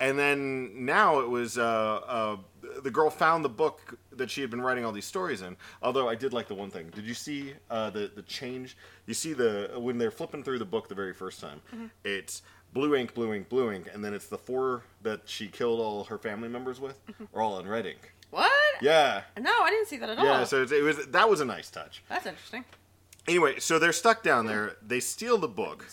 And 0.00 0.16
then 0.16 0.84
now 0.84 1.18
it 1.18 1.28
was 1.28 1.58
uh, 1.58 1.62
uh, 2.06 2.36
the 2.84 2.90
girl 2.90 3.10
found 3.10 3.44
the 3.44 3.48
book 3.48 3.98
that 4.12 4.30
she 4.30 4.40
had 4.40 4.48
been 4.48 4.60
writing 4.60 4.84
all 4.84 4.92
these 4.92 5.04
stories 5.06 5.42
in. 5.42 5.56
Although 5.82 6.08
I 6.08 6.14
did 6.14 6.32
like 6.32 6.46
the 6.46 6.54
one 6.54 6.70
thing. 6.70 6.90
Did 6.94 7.04
you 7.04 7.14
see 7.14 7.54
uh, 7.68 7.90
the 7.90 8.08
the 8.14 8.22
change? 8.22 8.76
You 9.06 9.14
see 9.14 9.32
the 9.32 9.72
when 9.76 9.98
they're 9.98 10.12
flipping 10.12 10.44
through 10.44 10.60
the 10.60 10.64
book 10.64 10.88
the 10.88 10.94
very 10.94 11.12
first 11.14 11.40
time, 11.40 11.60
Mm-hmm. 11.74 11.86
it's 12.04 12.42
blue 12.72 12.94
ink, 12.94 13.14
blue 13.14 13.32
ink, 13.34 13.48
blue 13.48 13.72
ink, 13.72 13.88
and 13.92 14.04
then 14.04 14.14
it's 14.14 14.26
the 14.26 14.38
four 14.38 14.82
that 15.02 15.22
she 15.26 15.48
killed 15.48 15.80
all 15.80 16.04
her 16.04 16.18
family 16.18 16.48
members 16.48 16.80
with, 16.80 17.00
are 17.34 17.42
all 17.42 17.58
in 17.58 17.66
red 17.68 17.86
ink. 17.86 18.12
what? 18.30 18.50
Yeah, 18.80 19.22
No, 19.40 19.50
I 19.62 19.70
didn't 19.70 19.88
see 19.88 19.96
that 19.96 20.10
at 20.10 20.18
all. 20.18 20.24
yeah. 20.24 20.44
So 20.44 20.62
it, 20.62 20.82
was 20.82 21.06
that 21.08 21.28
was 21.28 21.40
a 21.40 21.44
nice 21.44 21.70
touch. 21.70 22.02
that's 22.08 22.26
interesting. 22.26 22.64
Anyway, 23.26 23.58
so 23.58 23.78
they're 23.78 23.92
stuck 23.92 24.22
down 24.22 24.46
there. 24.46 24.76
They 24.86 25.00
steal 25.00 25.36
the 25.36 25.48
book. 25.48 25.86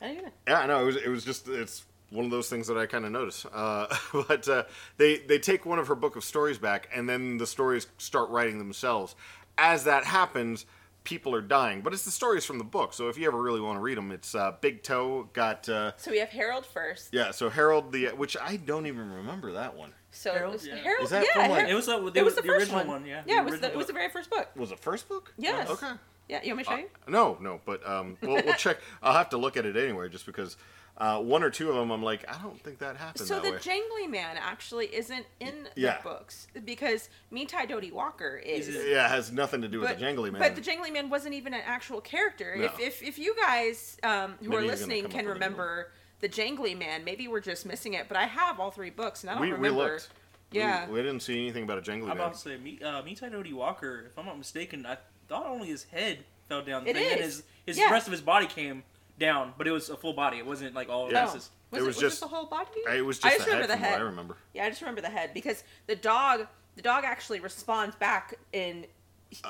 I 0.00 0.08
didn't. 0.14 0.32
Yeah, 0.48 0.60
I 0.60 0.66
know. 0.66 0.82
It 0.82 0.84
was, 0.86 0.96
it 0.96 1.08
was 1.08 1.24
just 1.24 1.48
it's 1.48 1.84
one 2.10 2.24
of 2.26 2.30
those 2.30 2.48
things 2.50 2.66
that 2.66 2.76
I 2.76 2.86
kind 2.86 3.04
of 3.04 3.12
noticed. 3.12 3.46
Uh, 3.52 3.86
but 4.28 4.46
uh, 4.48 4.64
they 4.98 5.18
they 5.18 5.38
take 5.38 5.64
one 5.64 5.78
of 5.78 5.86
her 5.88 5.94
book 5.94 6.16
of 6.16 6.24
stories 6.24 6.58
back, 6.58 6.88
and 6.94 7.08
then 7.08 7.38
the 7.38 7.46
stories 7.46 7.86
start 7.98 8.28
writing 8.30 8.58
themselves. 8.58 9.14
As 9.56 9.84
that 9.84 10.04
happens, 10.04 10.66
people 11.04 11.34
are 11.34 11.40
dying. 11.42 11.80
But 11.82 11.92
it's 11.92 12.04
the 12.04 12.10
stories 12.10 12.44
from 12.44 12.58
the 12.58 12.64
book. 12.64 12.92
So 12.94 13.08
if 13.08 13.18
you 13.18 13.26
ever 13.26 13.40
really 13.40 13.60
want 13.60 13.76
to 13.76 13.80
read 13.80 13.98
them, 13.98 14.12
it's 14.12 14.34
uh, 14.34 14.52
Big 14.60 14.82
Toe 14.82 15.28
got 15.32 15.68
uh, 15.68 15.92
So 15.96 16.10
we 16.10 16.18
have 16.18 16.28
Harold 16.30 16.66
first. 16.66 17.08
yeah. 17.12 17.30
So 17.30 17.50
Harold 17.50 17.92
the 17.92 18.08
which 18.08 18.36
I 18.40 18.56
don't 18.56 18.86
even 18.86 19.10
remember 19.12 19.52
that 19.52 19.76
one. 19.76 19.92
So 20.10 20.32
Harold? 20.32 20.54
it 20.54 20.56
was 20.58 20.66
Yeah. 20.66 20.76
Harold. 20.76 21.04
Is 21.04 21.10
that 21.10 21.24
yeah, 21.34 21.42
from, 21.42 21.50
like- 21.52 21.68
it 21.68 21.74
was 21.74 21.86
the, 21.86 22.12
it 22.14 22.24
was 22.24 22.34
the, 22.34 22.42
first 22.42 22.70
original 22.70 22.78
one. 22.80 22.88
one. 22.88 23.06
Yeah, 23.06 23.22
Yeah, 23.26 23.42
the 23.42 23.48
it 23.48 23.50
was 23.50 23.60
the, 23.60 23.66
it 23.72 23.76
was 23.76 23.86
the 23.86 23.92
very 23.94 24.08
first 24.10 24.30
book. 24.30 24.48
Was 24.56 24.70
it 24.72 24.78
first 24.78 25.08
book? 25.08 25.32
Yes. 25.38 25.68
Okay. 25.70 25.92
Yeah, 26.28 26.40
you 26.42 26.50
want 26.54 26.58
me 26.58 26.64
to 26.64 26.70
show 26.70 26.76
you? 26.76 26.88
No, 27.08 27.36
no, 27.40 27.60
but 27.66 27.86
um, 27.86 28.16
we'll, 28.22 28.42
we'll 28.44 28.54
check. 28.54 28.78
I'll 29.02 29.12
have 29.12 29.30
to 29.30 29.36
look 29.38 29.56
at 29.56 29.66
it 29.66 29.76
anyway, 29.76 30.08
just 30.08 30.24
because 30.24 30.56
uh, 31.02 31.18
one 31.20 31.42
or 31.42 31.50
two 31.50 31.68
of 31.68 31.74
them, 31.74 31.90
I'm 31.90 32.00
like, 32.02 32.24
I 32.32 32.40
don't 32.40 32.62
think 32.62 32.78
that 32.78 32.96
happened 32.96 33.26
So 33.26 33.34
that 33.40 33.42
the 33.42 33.50
way. 33.50 33.58
Jangly 33.58 34.08
Man 34.08 34.36
actually 34.38 34.86
isn't 34.86 35.26
in 35.40 35.66
Yeah. 35.74 35.96
the 35.96 36.04
books 36.04 36.46
because 36.64 37.08
Me 37.32 37.44
Tie 37.44 37.66
Dough-ty 37.66 37.90
Walker 37.92 38.36
is. 38.36 38.68
Is 38.68 38.88
yeah, 38.88 39.06
it 39.06 39.10
has 39.10 39.32
nothing 39.32 39.62
to 39.62 39.68
do 39.68 39.80
with 39.80 39.88
the 39.98 40.04
Jangly 40.04 40.30
Man. 40.30 40.40
but 40.40 40.54
the 40.54 40.60
Jangly 40.60 40.92
Man 40.92 41.10
wasn't 41.10 41.34
even 41.34 41.54
an 41.54 41.62
actual 41.66 42.00
character. 42.00 42.54
No. 42.56 42.64
If, 42.66 42.78
if 42.78 43.02
if 43.02 43.18
you 43.18 43.34
guys 43.34 43.96
um, 44.04 44.36
who 44.40 44.50
Maybe 44.50 44.62
are 44.62 44.66
listening 44.66 44.98
can 44.98 45.06
up 45.06 45.12
with 45.12 45.18
a 45.18 45.22
new 45.24 45.28
remember 45.32 45.90
the 46.20 46.28
Jangly 46.28 46.78
Man, 46.78 47.02
maybe 47.02 47.26
we're 47.26 47.40
just 47.40 47.66
missing 47.66 47.94
it. 47.94 48.06
But 48.06 48.16
I 48.16 48.26
have 48.26 48.60
all 48.60 48.70
three 48.70 48.90
books 48.90 49.24
and 49.24 49.30
I 49.30 49.34
don't 49.34 49.42
we, 49.42 49.48
we 49.48 49.54
remember. 49.54 49.94
looked. 49.94 50.08
We- 50.52 50.58
Yeah. 50.60 50.88
We, 50.88 51.02
didn't 51.02 51.20
see 51.20 51.36
anything 51.36 51.64
about 51.64 51.78
a 51.78 51.82
Jangly 51.82 52.02
Man. 52.02 52.10
I'm 52.12 52.16
about 52.18 52.34
to 52.34 52.38
say, 52.38 52.58
Me, 52.58 52.78
uh, 52.80 53.02
Me 53.02 53.16
Tie 53.16 53.28
Dough-ty 53.28 53.52
Walker. 53.54 54.04
If 54.06 54.16
I'm 54.16 54.26
not 54.26 54.38
mistaken, 54.38 54.86
I 54.86 54.98
thought 55.28 55.46
only 55.46 55.66
his 55.66 55.82
head 55.84 56.18
fell 56.48 56.62
down. 56.62 56.86
It 56.86 56.94
thing, 56.94 57.10
and 57.10 57.20
is. 57.20 57.26
his 57.26 57.42
his 57.66 57.78
Yeah. 57.78 57.90
rest 57.90 58.06
of 58.06 58.12
his 58.12 58.20
body 58.20 58.46
came 58.46 58.84
down, 59.18 59.52
but 59.58 59.66
it 59.66 59.70
was 59.72 59.88
a 59.90 59.96
full 59.96 60.12
body. 60.12 60.38
It 60.38 60.46
wasn't 60.46 60.74
like 60.74 60.88
all 60.88 61.10
Yeah. 61.10 61.24
No. 61.24 61.32
pieces. 61.32 61.50
Was 61.70 61.78
It 61.80 61.82
it, 61.82 61.86
was 61.86 61.96
was 61.96 61.96
just- 61.96 62.12
just 62.12 62.20
the 62.20 62.28
whole 62.28 62.46
body? 62.46 62.68
It 62.94 63.02
was 63.04 63.18
just, 63.18 63.26
I 63.26 63.30
just, 63.30 63.38
just 63.38 63.46
the 63.46 63.52
remember 63.54 63.72
head 63.74 63.80
the 63.82 63.86
head. 63.88 64.00
I 64.00 64.04
remember. 64.04 64.36
Yeah, 64.54 64.64
I 64.66 64.68
just 64.68 64.80
remember 64.82 65.00
the 65.00 65.08
head 65.10 65.32
because 65.34 65.64
the 65.86 65.96
dog 65.96 66.46
the 66.76 66.82
dog 66.82 67.04
actually 67.04 67.40
responds 67.40 67.94
back 67.96 68.34
in 68.54 68.86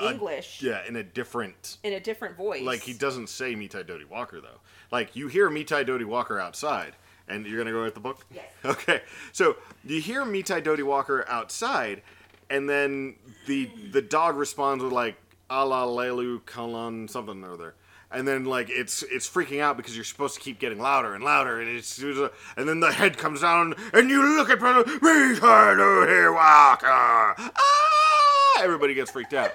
uh, 0.00 0.08
English 0.10 0.60
Yeah, 0.62 0.84
in 0.86 0.96
a 0.96 1.02
different. 1.04 1.76
in 1.84 1.92
a 1.92 2.00
different 2.00 2.36
voice. 2.36 2.62
Like 2.62 2.80
he 2.80 2.92
doesn't 2.92 3.28
say 3.28 3.54
Me 3.54 3.68
Tie 3.68 3.82
Dough-ty 3.82 4.04
Walker 4.10 4.40
though. 4.40 4.60
Like 4.90 5.14
you 5.16 5.28
hear 5.28 5.48
Me 5.50 5.64
Tie 5.64 5.82
Dough-ty 5.84 6.04
Walker 6.04 6.38
outside, 6.40 6.94
and 7.28 7.46
you're 7.46 7.58
gonna 7.58 7.72
go 7.72 7.82
with 7.84 7.94
the 7.94 8.00
book. 8.00 8.24
Yes. 8.32 8.44
Okay, 8.64 9.02
so 9.32 9.56
you 9.84 10.00
hear 10.00 10.24
Me 10.24 10.42
Tie 10.42 10.60
Dough-ty 10.60 10.82
Walker 10.82 11.24
outside, 11.28 12.02
and 12.50 12.68
then 12.68 13.16
the 13.46 13.70
the 13.92 14.02
dog 14.02 14.36
responds 14.36 14.82
with 14.84 14.92
like 14.92 15.16
"ala 15.50 15.86
lelu 15.86 16.40
kalan" 16.42 17.08
something 17.10 17.42
or 17.44 17.52
other. 17.54 17.74
And 18.12 18.28
then 18.28 18.44
like 18.44 18.68
it's 18.68 19.02
it's 19.04 19.28
freaking 19.28 19.60
out 19.60 19.76
because 19.78 19.96
you're 19.96 20.04
supposed 20.04 20.34
to 20.34 20.40
keep 20.40 20.58
getting 20.58 20.78
louder 20.78 21.14
and 21.14 21.24
louder, 21.24 21.60
and 21.60 21.70
it's 21.70 21.98
and 21.98 22.68
then 22.68 22.80
the 22.80 22.92
head 22.92 23.16
comes 23.16 23.40
down, 23.40 23.74
and 23.94 24.10
you 24.10 24.36
look 24.36 24.50
at 24.50 24.58
brother 24.58 24.84
Me 24.86 25.38
Tie 25.38 25.74
Dough-ty 25.74 26.28
Walker. 26.28 26.86
Ah! 26.88 28.62
Everybody 28.62 28.92
gets 28.94 29.10
freaked 29.10 29.32
out. 29.32 29.52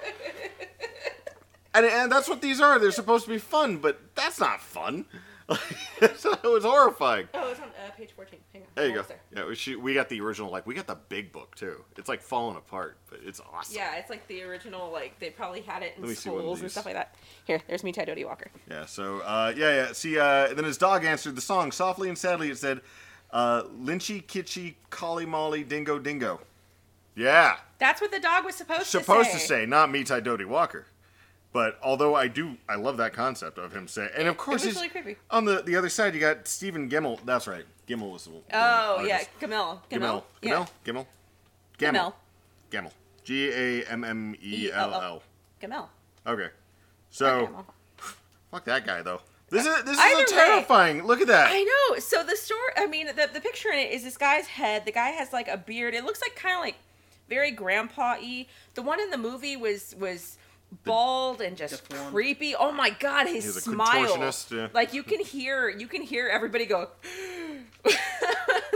And, 1.72 1.86
and 1.86 2.10
that's 2.10 2.28
what 2.28 2.42
these 2.42 2.60
are. 2.60 2.78
They're 2.80 2.90
supposed 2.90 3.26
to 3.26 3.30
be 3.30 3.38
fun, 3.38 3.76
but 3.76 4.00
that's 4.16 4.40
not 4.40 4.60
fun. 4.60 5.04
it 6.02 6.42
was 6.44 6.64
horrifying. 6.64 7.26
Oh, 7.32 7.50
it's 7.50 7.60
on 7.60 7.68
uh, 7.68 7.90
page 7.96 8.12
14. 8.12 8.38
Hang 8.52 8.62
on. 8.62 8.68
There 8.74 8.86
you 8.86 8.92
go. 8.92 9.00
Almost 9.00 9.14
Yeah, 9.34 9.46
we, 9.46 9.54
she, 9.54 9.76
we 9.76 9.94
got 9.94 10.10
the 10.10 10.20
original. 10.20 10.50
Like 10.50 10.66
we 10.66 10.74
got 10.74 10.86
the 10.86 10.98
big 11.08 11.32
book 11.32 11.54
too. 11.54 11.84
It's 11.96 12.08
like 12.08 12.20
falling 12.20 12.56
apart, 12.56 12.98
but 13.08 13.20
it's 13.24 13.40
awesome. 13.40 13.74
Yeah, 13.74 13.96
it's 13.96 14.10
like 14.10 14.26
the 14.28 14.42
original, 14.42 14.92
like, 14.92 15.18
they 15.20 15.30
probably 15.30 15.62
had 15.62 15.82
it 15.82 15.94
in 15.96 16.02
Let 16.02 16.10
me 16.10 16.14
see 16.14 16.28
one 16.28 16.40
of 16.40 16.44
schools 16.44 16.60
and 16.60 16.70
stuff 16.70 16.84
like 16.84 16.94
that. 16.94 17.14
Here, 17.46 17.62
there's 17.66 17.82
Me 17.82 17.92
Tie 17.92 18.04
Dough-ty 18.04 18.24
Walker. 18.24 18.50
Yeah. 18.70 18.84
So 18.84 19.20
uh, 19.20 19.54
yeah, 19.56 19.74
yeah. 19.74 19.92
See, 19.92 20.18
uh, 20.18 20.52
then 20.52 20.64
his 20.64 20.76
dog 20.76 21.04
answered 21.04 21.34
the 21.34 21.40
song 21.40 21.72
softly 21.72 22.08
and 22.08 22.18
sadly. 22.18 22.50
It 22.50 22.58
said, 22.58 22.82
uh, 23.30 23.62
"Lynchy 23.62 24.26
kitchy 24.26 24.74
collie 24.90 25.26
molly 25.26 25.64
dingo 25.64 25.98
dingo." 25.98 26.40
Yeah, 27.16 27.56
That's 27.80 28.00
what 28.00 28.12
the 28.12 28.20
dog 28.20 28.44
was 28.44 28.54
supposed, 28.54 28.86
supposed 28.86 29.30
to 29.30 29.38
say. 29.38 29.40
Supposed 29.40 29.48
to 29.48 29.62
say. 29.62 29.66
not 29.66 29.90
Me 29.90 30.04
Tie 30.04 30.20
Dough-ty 30.20 30.44
Walker. 30.44 30.86
But 31.52 31.78
although 31.82 32.14
I 32.14 32.28
do, 32.28 32.56
I 32.68 32.74
love 32.76 32.98
that 32.98 33.12
concept 33.14 33.56
of 33.58 33.72
him 33.74 33.88
saying, 33.88 34.10
and 34.16 34.28
of 34.28 34.36
course, 34.36 34.62
he's- 34.64 34.76
really 34.76 34.88
creepy. 34.90 35.16
on 35.30 35.44
the 35.46 35.62
the 35.62 35.76
other 35.76 35.88
side, 35.88 36.14
you 36.14 36.20
got 36.20 36.46
Stephen 36.46 36.88
Gimmel. 36.90 37.18
That's 37.24 37.46
right, 37.46 37.64
Gimmel 37.88 38.12
was 38.12 38.24
the 38.24 38.30
one. 38.30 38.42
Oh, 38.52 39.02
yeah. 39.06 39.22
Gammell. 39.40 39.80
Gimmel, 39.90 40.22
Yeah. 40.42 40.50
Gimmel, 40.52 40.68
Gimmel, 40.84 41.06
Gammell. 41.78 42.12
Gimmel, 42.70 42.92
G 43.24 43.50
A 43.50 43.84
M 43.86 44.04
M 44.04 44.36
E 44.42 44.70
L 44.70 44.94
L. 44.94 45.22
Gammell. 45.60 45.88
Okay, 46.26 46.48
so 47.10 47.64
fuck 48.50 48.64
that 48.66 48.84
guy 48.86 49.02
though. 49.02 49.20
This 49.50 49.64
is 49.64 49.82
this 49.84 49.94
is 49.94 49.98
Either 49.98 50.18
way. 50.18 50.24
terrifying. 50.26 51.04
Look 51.06 51.22
at 51.22 51.26
that. 51.28 51.48
I 51.50 51.62
know. 51.62 51.98
So 51.98 52.22
the 52.22 52.36
story, 52.36 52.60
I 52.76 52.86
mean, 52.86 53.06
the, 53.06 53.30
the 53.32 53.40
picture 53.40 53.70
in 53.70 53.78
it 53.78 53.90
is 53.92 54.04
this 54.04 54.18
guy's 54.18 54.46
head. 54.46 54.84
The 54.84 54.92
guy 54.92 55.08
has 55.08 55.32
like 55.32 55.48
a 55.48 55.56
beard. 55.56 55.94
It 55.94 56.04
looks 56.04 56.20
like 56.20 56.36
kind 56.36 56.54
of 56.56 56.60
like 56.60 56.76
very 57.30 57.50
grandpa-y. 57.50 58.46
The 58.74 58.82
one 58.82 59.00
in 59.00 59.08
the 59.10 59.16
movie 59.16 59.56
was 59.56 59.94
was 59.98 60.36
bald 60.84 61.40
and 61.40 61.56
just 61.56 61.88
Deformed. 61.88 62.12
creepy. 62.12 62.54
Oh 62.54 62.72
my 62.72 62.90
god, 62.90 63.26
his 63.26 63.44
He's 63.44 63.62
smile. 63.64 64.06
contortionist, 64.16 64.50
yeah. 64.56 64.68
Like 64.72 64.92
you 64.94 65.02
can 65.02 65.20
hear 65.20 65.68
you 65.68 65.86
can 65.86 66.02
hear 66.02 66.28
everybody 66.28 66.66
go 66.66 66.88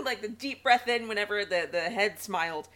like 0.04 0.22
the 0.22 0.28
deep 0.28 0.62
breath 0.62 0.88
in 0.88 1.08
whenever 1.08 1.44
the 1.44 1.68
the 1.70 1.80
head 1.82 2.18
smiled. 2.18 2.68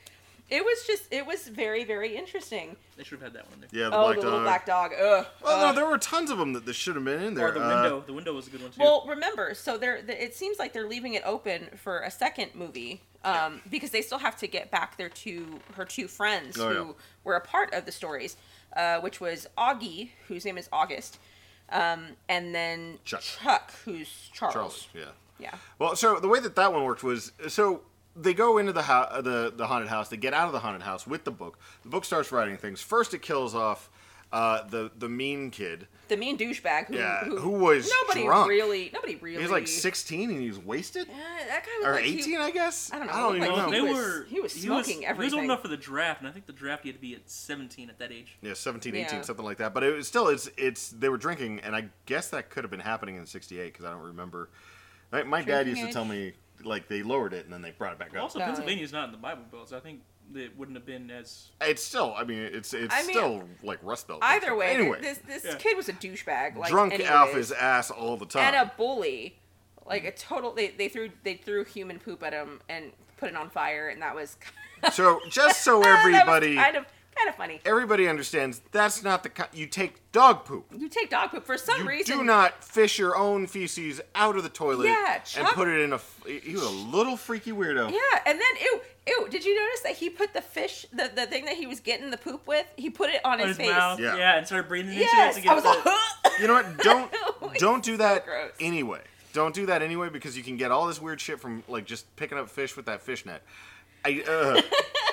it 0.48 0.64
was 0.64 0.84
just 0.86 1.12
it 1.12 1.26
was 1.26 1.48
very 1.48 1.84
very 1.84 2.16
interesting. 2.16 2.76
They 2.96 3.04
should 3.04 3.20
have 3.20 3.32
had 3.32 3.42
that 3.42 3.50
one 3.50 3.60
there. 3.60 3.68
Yeah, 3.72 3.90
the 3.90 3.96
oh, 3.96 4.02
black 4.04 4.16
the 4.16 4.22
dog. 4.22 4.24
little 4.24 4.40
black 4.42 4.66
dog. 4.66 4.90
Ugh. 4.92 5.26
Well, 5.42 5.56
Ugh. 5.66 5.74
no, 5.74 5.80
there 5.80 5.90
were 5.90 5.98
tons 5.98 6.30
of 6.30 6.38
them 6.38 6.52
that, 6.54 6.64
that 6.66 6.74
should 6.74 6.94
have 6.94 7.04
been 7.04 7.22
in 7.22 7.34
there. 7.34 7.48
Or 7.48 7.52
the 7.52 7.62
Uh, 7.64 7.82
window. 7.82 8.04
The 8.06 8.12
window 8.12 8.32
was 8.34 8.46
a 8.46 8.50
good 8.50 8.62
one 8.62 8.70
too. 8.70 8.80
Well, 8.80 9.04
remember, 9.08 9.54
so 9.54 9.76
they're 9.76 10.02
the, 10.02 10.22
it 10.22 10.34
seems 10.34 10.58
like 10.58 10.72
they're 10.72 10.88
leaving 10.88 11.14
it 11.14 11.22
open 11.26 11.68
for 11.76 12.00
a 12.00 12.10
second 12.10 12.50
movie 12.54 13.02
um, 13.24 13.60
because 13.70 13.90
they 13.90 14.02
still 14.02 14.18
have 14.18 14.36
to 14.38 14.46
get 14.46 14.70
back 14.70 14.96
their 14.96 15.08
two 15.08 15.60
her 15.74 15.84
two 15.84 16.06
friends 16.08 16.58
Oh, 16.58 16.68
who 16.68 16.86
yeah. 16.88 16.92
were 17.24 17.34
a 17.34 17.40
part 17.40 17.74
of 17.74 17.84
the 17.86 17.92
stories, 17.92 18.36
uh, 18.76 19.00
which 19.00 19.20
was 19.20 19.48
Augie, 19.58 20.10
whose 20.28 20.44
name 20.44 20.58
is 20.58 20.68
August, 20.72 21.18
um, 21.70 22.08
and 22.28 22.54
then 22.54 22.98
Chuck. 23.04 23.72
who's 23.84 24.30
Charles. 24.32 24.54
Charles, 24.54 24.88
yeah. 24.94 25.04
Yeah. 25.38 25.54
Well, 25.78 25.96
so 25.96 26.18
the 26.20 26.28
way 26.28 26.40
that 26.40 26.54
that 26.56 26.72
one 26.72 26.84
worked 26.84 27.02
was 27.02 27.32
so 27.48 27.82
they 28.14 28.32
go 28.32 28.56
into 28.58 28.72
the 28.72 28.82
ho- 28.82 29.20
the 29.20 29.52
the 29.54 29.66
haunted 29.66 29.88
house. 29.88 30.08
They 30.08 30.16
get 30.16 30.32
out 30.32 30.46
of 30.46 30.52
the 30.52 30.60
haunted 30.60 30.82
house 30.82 31.06
with 31.06 31.24
the 31.24 31.30
book. 31.30 31.58
The 31.82 31.88
book 31.90 32.04
starts 32.04 32.32
writing 32.32 32.56
things. 32.56 32.80
First, 32.80 33.12
it 33.12 33.20
kills 33.20 33.54
off 33.54 33.90
uh, 34.32 34.62
the 34.68 34.90
the 34.98 35.08
mean 35.08 35.50
kid. 35.50 35.86
The 36.08 36.16
mean 36.16 36.38
douchebag 36.38 36.86
who, 36.86 36.94
Yeah, 36.96 37.24
who, 37.24 37.36
who 37.36 37.50
was 37.50 37.90
nobody 38.02 38.24
drunk. 38.26 38.48
really 38.48 38.90
nobody 38.94 39.16
really 39.16 39.38
He 39.38 39.42
was 39.42 39.50
like 39.50 39.66
16 39.66 40.30
and 40.30 40.40
he 40.40 40.46
was 40.46 40.58
wasted, 40.58 41.08
Yeah, 41.08 41.16
that 41.48 41.64
guy 41.64 41.70
was 41.80 41.86
or 41.88 41.92
like, 42.00 42.04
he- 42.04 42.18
18, 42.20 42.38
I 42.40 42.50
guess. 42.52 42.92
I 42.92 42.98
don't 42.98 43.08
know, 43.08 43.12
I 43.12 43.16
don't 43.20 43.38
like 43.40 43.48
know. 43.50 43.64
he 43.66 43.70
they 43.72 43.80
was- 43.80 43.92
were. 43.96 44.26
he 44.28 44.40
was 44.40 44.52
smoking 44.52 44.92
He 44.92 44.98
was 45.00 45.06
everything. 45.08 45.34
old 45.34 45.44
enough 45.46 45.62
for 45.62 45.68
the 45.68 45.76
draft, 45.76 46.20
and 46.20 46.28
I 46.28 46.32
think 46.32 46.46
the 46.46 46.52
draft 46.52 46.84
he 46.84 46.90
had 46.90 46.94
to 46.96 47.00
be 47.00 47.14
at 47.16 47.28
17 47.28 47.90
at 47.90 47.98
that 47.98 48.12
age. 48.12 48.36
Yeah, 48.40 48.54
17, 48.54 48.94
18, 48.94 49.16
Yeah. 49.16 49.22
something 49.22 49.44
like 49.44 49.56
that. 49.58 49.74
But 49.74 49.82
it 49.82 49.96
was 49.96 50.06
still, 50.06 50.28
it's 50.28 50.48
it's 50.56 50.90
they 50.90 51.08
were 51.08 51.16
drinking, 51.18 51.58
and 51.64 51.74
I 51.74 51.88
guess 52.06 52.28
that 52.30 52.50
could 52.50 52.62
have 52.62 52.70
been 52.70 52.78
happening 52.78 53.16
in 53.16 53.26
'68 53.26 53.72
because 53.72 53.84
I 53.84 53.90
don't 53.90 54.02
remember. 54.04 54.48
My, 55.10 55.24
my 55.24 55.42
dad 55.42 55.64
Drinking 55.64 55.76
used 55.76 55.88
to 55.88 55.92
tell 55.92 56.04
me 56.04 56.34
like 56.64 56.86
they 56.88 57.02
lowered 57.02 57.32
it 57.32 57.44
and 57.44 57.52
then 57.52 57.62
they 57.62 57.70
brought 57.72 57.92
it 57.94 57.98
back 57.98 58.14
up. 58.16 58.22
Also, 58.22 58.38
No. 58.38 58.44
Pennsylvania's 58.46 58.92
not 58.92 59.06
in 59.06 59.12
the 59.12 59.18
Bible 59.18 59.42
Belt, 59.50 59.68
so 59.70 59.76
I 59.76 59.80
think 59.80 60.00
it 60.34 60.56
wouldn't 60.56 60.76
have 60.76 60.86
been 60.86 61.10
as. 61.10 61.50
It's 61.60 61.82
still, 61.82 62.14
I 62.16 62.24
mean, 62.24 62.38
it's 62.38 62.74
it's 62.74 62.94
I 62.94 63.02
mean, 63.02 63.10
still 63.10 63.42
like 63.62 63.78
Rust 63.82 64.08
Belt. 64.08 64.20
Either 64.22 64.54
way, 64.56 64.74
anyway, 64.74 65.00
this 65.00 65.18
this 65.26 65.44
Yeah. 65.44 65.54
kid 65.56 65.76
was 65.76 65.88
a 65.88 65.92
douchebag. 65.92 66.56
Like, 66.56 66.70
drunk 66.70 66.94
anyways. 66.94 67.10
off 67.12 67.32
his 67.32 67.52
ass 67.52 67.90
all 67.90 68.16
the 68.16 68.26
time. 68.26 68.54
and 68.54 68.56
a 68.56 68.72
bully, 68.76 69.38
like 69.86 70.04
a 70.04 70.12
total. 70.12 70.52
They, 70.52 70.68
they 70.68 70.88
threw 70.88 71.10
they 71.22 71.34
threw 71.34 71.64
human 71.64 71.98
poop 71.98 72.22
at 72.22 72.32
him 72.32 72.60
and 72.68 72.92
put 73.16 73.28
it 73.30 73.36
on 73.36 73.50
fire, 73.50 73.88
and 73.88 74.02
that 74.02 74.14
was. 74.14 74.36
so 74.92 75.20
just 75.30 75.62
so 75.62 75.82
everybody 75.86 76.56
kind 76.56 76.76
of 76.76 76.86
kind 77.16 77.28
of 77.28 77.34
funny. 77.36 77.60
everybody 77.64 78.08
understands, 78.08 78.60
that's 78.72 79.02
not 79.02 79.22
the 79.22 79.28
kind 79.30 79.48
you 79.52 79.66
take 79.66 80.10
dog 80.12 80.44
poop. 80.44 80.66
You 80.76 80.88
take 80.88 81.10
dog 81.10 81.30
poop 81.30 81.44
for 81.44 81.56
some 81.58 81.80
You 81.82 81.88
reason. 81.88 82.18
do 82.18 82.24
not 82.24 82.62
fish 82.64 82.98
your 82.98 83.16
own 83.16 83.46
feces 83.46 84.00
out 84.14 84.36
of 84.36 84.42
the 84.42 84.48
toilet 84.48 84.86
Yeah, 84.88 85.20
and 85.38 85.46
put 85.48 85.68
it 85.68 85.80
in 85.80 85.92
a. 85.92 86.00
He 86.26 86.52
was 86.52 86.62
a 86.62 86.68
little 86.70 87.16
freaky 87.16 87.52
weirdo. 87.52 87.90
Yeah, 87.90 88.20
and 88.26 88.38
then 88.40 88.48
ew 88.62 88.80
ew. 89.08 89.28
Did 89.30 89.44
you 89.44 89.54
notice 89.60 89.80
that 89.80 89.92
he 89.96 90.10
put 90.10 90.34
the 90.34 90.42
fish 90.42 90.86
the, 90.92 91.10
the 91.14 91.26
thing 91.26 91.44
that 91.46 91.54
he 91.56 91.66
was 91.66 91.80
getting 91.80 92.10
the 92.10 92.16
poop 92.16 92.46
with? 92.46 92.66
He 92.76 92.90
put 92.90 93.10
it 93.10 93.20
on, 93.24 93.34
On 93.34 93.38
his, 93.40 93.48
his 93.48 93.56
face. 93.56 93.70
mouth, 93.70 94.00
Yeah. 94.00 94.16
yeah. 94.16 94.36
and 94.38 94.46
started 94.46 94.68
breathing 94.68 94.92
into 94.92 95.04
it 95.04 95.34
to 95.34 95.40
get 95.40 95.50
I 95.52 95.54
was 95.54 95.62
the, 95.64 95.68
like, 95.70 96.40
You 96.40 96.46
know 96.48 96.54
what? 96.54 96.78
Don't 96.82 97.10
don't 97.58 97.82
do 97.84 97.96
that 97.98 98.24
gross. 98.26 98.50
anyway. 98.60 99.00
Don't 99.32 99.54
do 99.54 99.66
that 99.66 99.82
anyway 99.82 100.08
because 100.08 100.36
you 100.36 100.42
can 100.42 100.56
get 100.56 100.70
all 100.70 100.86
this 100.86 101.00
weird 101.00 101.20
shit 101.20 101.40
from 101.40 101.62
like 101.68 101.84
just 101.86 102.14
picking 102.16 102.36
up 102.38 102.48
fish 102.50 102.76
with 102.76 102.86
that 102.86 103.00
fish 103.02 103.24
net. 103.26 103.42
I, 104.04 104.22
uh, 104.28 104.60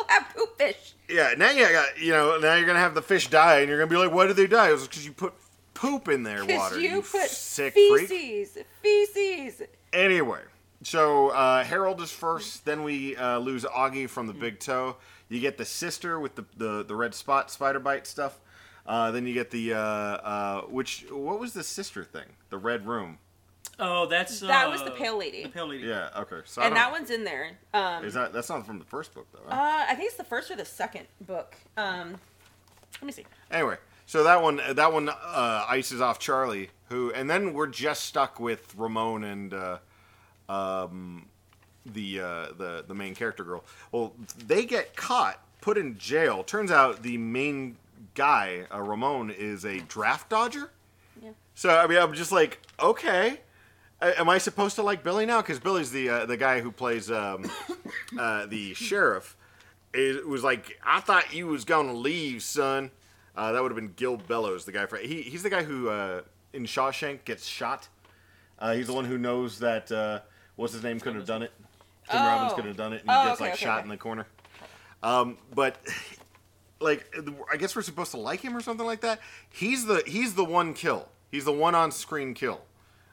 You'll 0.00 0.08
have 0.08 0.34
poop 0.34 0.58
fish. 0.58 0.94
yeah, 1.08 1.34
now 1.36 1.50
you 1.50 1.68
got 1.68 2.00
you 2.00 2.12
know 2.12 2.38
now 2.38 2.54
you're 2.54 2.66
gonna 2.66 2.78
have 2.78 2.94
the 2.94 3.02
fish 3.02 3.28
die 3.28 3.60
and 3.60 3.68
you're 3.68 3.78
gonna 3.78 3.90
be 3.90 3.96
like, 3.96 4.12
why 4.12 4.26
did 4.26 4.36
they 4.36 4.46
die? 4.46 4.70
It 4.70 4.72
was 4.72 4.86
because 4.88 5.04
you 5.04 5.12
put 5.12 5.34
poop 5.74 6.08
in 6.08 6.22
their 6.22 6.44
water. 6.44 6.78
you, 6.80 7.02
put 7.02 7.28
sick 7.28 7.74
freak. 7.74 8.08
feces, 8.08 8.58
feces. 8.82 9.62
Anyway, 9.92 10.40
so 10.82 11.28
uh, 11.30 11.64
Harold 11.64 12.00
is 12.00 12.10
first. 12.10 12.64
Then 12.64 12.82
we 12.82 13.16
uh, 13.16 13.38
lose 13.38 13.64
Augie 13.64 14.08
from 14.08 14.26
the 14.26 14.34
big 14.34 14.60
toe. 14.60 14.96
You 15.28 15.40
get 15.40 15.58
the 15.58 15.64
sister 15.64 16.18
with 16.18 16.34
the 16.36 16.44
the, 16.56 16.84
the 16.84 16.94
red 16.94 17.14
spot 17.14 17.50
spider 17.50 17.80
bite 17.80 18.06
stuff. 18.06 18.40
Uh, 18.86 19.10
then 19.10 19.26
you 19.26 19.34
get 19.34 19.50
the 19.50 19.74
uh, 19.74 19.78
uh, 19.78 20.60
which 20.62 21.06
what 21.10 21.38
was 21.38 21.52
the 21.52 21.62
sister 21.62 22.04
thing? 22.04 22.26
The 22.48 22.58
red 22.58 22.86
room. 22.86 23.18
Oh, 23.80 24.06
that's. 24.06 24.40
That 24.40 24.66
uh, 24.66 24.70
was 24.70 24.82
the 24.84 24.90
pale 24.90 25.18
lady. 25.18 25.42
The 25.44 25.48
pale 25.48 25.66
lady. 25.68 25.86
Yeah. 25.86 26.10
Okay. 26.16 26.40
So 26.44 26.62
and 26.62 26.76
that 26.76 26.92
one's 26.92 27.10
in 27.10 27.24
there. 27.24 27.52
Um, 27.72 28.04
is 28.04 28.14
that 28.14 28.32
that's 28.32 28.48
not 28.50 28.66
from 28.66 28.78
the 28.78 28.84
first 28.84 29.14
book 29.14 29.26
though. 29.32 29.40
huh? 29.48 29.54
uh, 29.54 29.84
I 29.88 29.94
think 29.94 30.08
it's 30.08 30.16
the 30.16 30.24
first 30.24 30.50
or 30.50 30.56
the 30.56 30.64
second 30.64 31.06
book. 31.22 31.56
Um, 31.76 32.16
let 33.00 33.06
me 33.06 33.12
see. 33.12 33.24
Anyway, 33.50 33.76
so 34.06 34.22
that 34.24 34.42
one 34.42 34.60
that 34.70 34.92
one 34.92 35.08
uh, 35.08 35.64
ices 35.68 36.00
off 36.00 36.18
Charlie, 36.18 36.68
who, 36.90 37.10
and 37.12 37.28
then 37.30 37.54
we're 37.54 37.66
just 37.66 38.04
stuck 38.04 38.38
with 38.38 38.74
Ramon 38.76 39.24
and 39.24 39.54
uh, 39.54 39.78
um, 40.48 41.26
the 41.86 42.20
uh, 42.20 42.46
the 42.58 42.84
the 42.86 42.94
main 42.94 43.14
character 43.14 43.44
girl. 43.44 43.64
Well, 43.92 44.12
they 44.46 44.66
get 44.66 44.94
caught, 44.94 45.40
put 45.60 45.78
in 45.78 45.96
jail. 45.96 46.44
Turns 46.44 46.70
out 46.70 47.02
the 47.02 47.16
main 47.16 47.76
guy, 48.14 48.66
uh, 48.72 48.80
Ramon, 48.82 49.30
is 49.30 49.64
a 49.64 49.78
draft 49.78 50.28
dodger. 50.28 50.70
Yeah. 51.22 51.30
So 51.54 51.70
I 51.70 51.86
mean, 51.86 51.98
I'm 51.98 52.12
just 52.12 52.32
like, 52.32 52.60
okay. 52.78 53.40
Am 54.02 54.28
I 54.30 54.38
supposed 54.38 54.76
to 54.76 54.82
like 54.82 55.02
Billy 55.02 55.26
now? 55.26 55.42
Because 55.42 55.58
Billy's 55.58 55.90
the 55.90 56.08
uh, 56.08 56.26
the 56.26 56.36
guy 56.36 56.60
who 56.60 56.72
plays 56.72 57.10
um, 57.10 57.50
uh, 58.18 58.46
the 58.46 58.72
sheriff. 58.74 59.36
It 59.92 60.26
was 60.26 60.42
like 60.42 60.78
I 60.84 61.00
thought 61.00 61.34
you 61.34 61.46
was 61.48 61.64
gonna 61.64 61.92
leave, 61.92 62.42
son. 62.42 62.90
Uh, 63.36 63.52
that 63.52 63.62
would 63.62 63.70
have 63.70 63.76
been 63.76 63.92
Gil 63.96 64.16
Bellows, 64.16 64.64
the 64.64 64.72
guy. 64.72 64.86
For, 64.86 64.96
he, 64.96 65.22
he's 65.22 65.42
the 65.42 65.50
guy 65.50 65.62
who 65.62 65.88
uh, 65.88 66.22
in 66.52 66.64
Shawshank 66.64 67.24
gets 67.24 67.46
shot. 67.46 67.88
Uh, 68.58 68.74
he's 68.74 68.86
the 68.86 68.92
one 68.92 69.04
who 69.04 69.18
knows 69.18 69.58
that 69.60 69.90
uh, 69.92 70.20
what's 70.56 70.72
his 70.72 70.82
name 70.82 70.98
couldn't 70.98 71.18
have 71.18 71.28
done 71.28 71.42
it. 71.42 71.52
Tim 72.10 72.20
Oh. 72.22 72.26
Robbins 72.26 72.52
couldn't 72.54 72.70
have 72.70 72.76
done 72.76 72.92
it, 72.92 73.02
and 73.02 73.10
he 73.10 73.16
Oh, 73.16 73.24
gets 73.28 73.40
okay, 73.40 73.44
like 73.50 73.54
okay, 73.54 73.64
shot 73.64 73.78
okay. 73.78 73.84
in 73.84 73.88
the 73.90 73.96
corner. 73.96 74.26
Um, 75.02 75.38
but 75.54 75.76
like, 76.80 77.06
I 77.52 77.56
guess 77.56 77.76
we're 77.76 77.82
supposed 77.82 78.10
to 78.12 78.18
like 78.18 78.40
him 78.40 78.56
or 78.56 78.60
something 78.60 78.86
like 78.86 79.02
that. 79.02 79.20
He's 79.50 79.84
the 79.86 80.02
he's 80.06 80.34
the 80.34 80.44
one 80.44 80.72
kill. 80.74 81.08
He's 81.30 81.44
the 81.44 81.52
one 81.52 81.74
on 81.74 81.92
screen 81.92 82.34
kill 82.34 82.62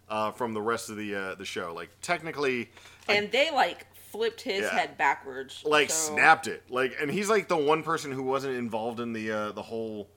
uh, 0.09 0.31
from 0.31 0.53
the 0.53 0.61
rest 0.61 0.89
of 0.89 0.97
the 0.97 1.15
uh, 1.15 1.35
the 1.35 1.45
show. 1.45 1.73
Like 1.73 1.89
technically, 2.01 2.69
And 3.07 3.31
they 3.31 3.51
like 3.51 3.85
flipped 4.11 4.41
his 4.41 4.61
Yeah. 4.61 4.69
head 4.69 4.97
backwards. 4.97 5.61
like 5.65 5.89
so- 5.89 6.13
snapped 6.13 6.47
it. 6.47 6.63
Like, 6.69 6.95
and 7.01 7.11
he's 7.11 7.29
like 7.29 7.47
the 7.47 7.57
one 7.57 7.83
person 7.83 8.11
who 8.11 8.23
wasn't 8.23 8.55
involved 8.55 8.99
in 8.99 9.13
the 9.13 9.31
uh, 9.31 9.51
the 9.51 9.61
whole 9.61 10.07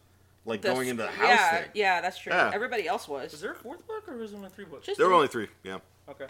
like 0.47 0.63
The 0.63 0.73
going 0.73 0.89
into 0.89 1.03
the 1.03 1.09
house 1.11 1.29
yeah, 1.29 1.57
thing. 1.57 1.71
Yeah, 1.75 2.01
that's 2.01 2.19
true. 2.19 2.33
Yeah. 2.33 2.51
Everybody 2.55 2.89
else 2.89 3.07
was. 3.09 3.35
Is 3.35 3.41
there 3.41 3.53
a 3.53 3.57
fourth 3.57 3.87
book 3.87 4.09
or 4.09 4.21
is 4.23 4.31
there 4.31 4.39
only 4.39 4.51
three 4.51 4.65
books? 4.65 4.87
Just 4.87 4.99
There 4.99 5.07
were 5.07 5.15
only 5.15 5.29
three. 5.29 5.49
Yeah. 5.63 5.79
Okay. 6.09 6.27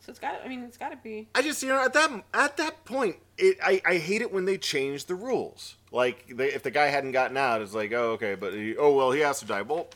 So 0.00 0.10
it's 0.10 0.18
got. 0.18 0.40
I 0.44 0.48
mean, 0.48 0.64
it's 0.64 0.76
got 0.76 0.88
to 0.90 0.96
be. 0.96 1.28
I 1.34 1.42
just 1.42 1.62
you 1.62 1.68
know 1.68 1.80
at 1.84 1.92
that 1.92 2.24
at 2.34 2.56
that 2.56 2.84
point 2.84 3.16
it 3.38 3.56
I, 3.62 3.80
I 3.86 3.98
hate 3.98 4.20
it 4.20 4.32
when 4.32 4.46
they 4.46 4.58
change 4.58 5.04
the 5.04 5.14
rules. 5.14 5.76
Like 5.92 6.26
they, 6.36 6.52
if 6.52 6.64
the 6.64 6.72
guy 6.72 6.86
hadn't 6.88 7.12
gotten 7.12 7.36
out, 7.36 7.62
it's 7.62 7.72
like 7.74 7.92
oh 7.92 8.12
okay, 8.12 8.34
but 8.34 8.52
he, 8.52 8.76
oh 8.76 8.96
well 8.96 9.12
he 9.12 9.20
has 9.20 9.38
to 9.40 9.46
die. 9.46 9.62
Well, 9.62 9.86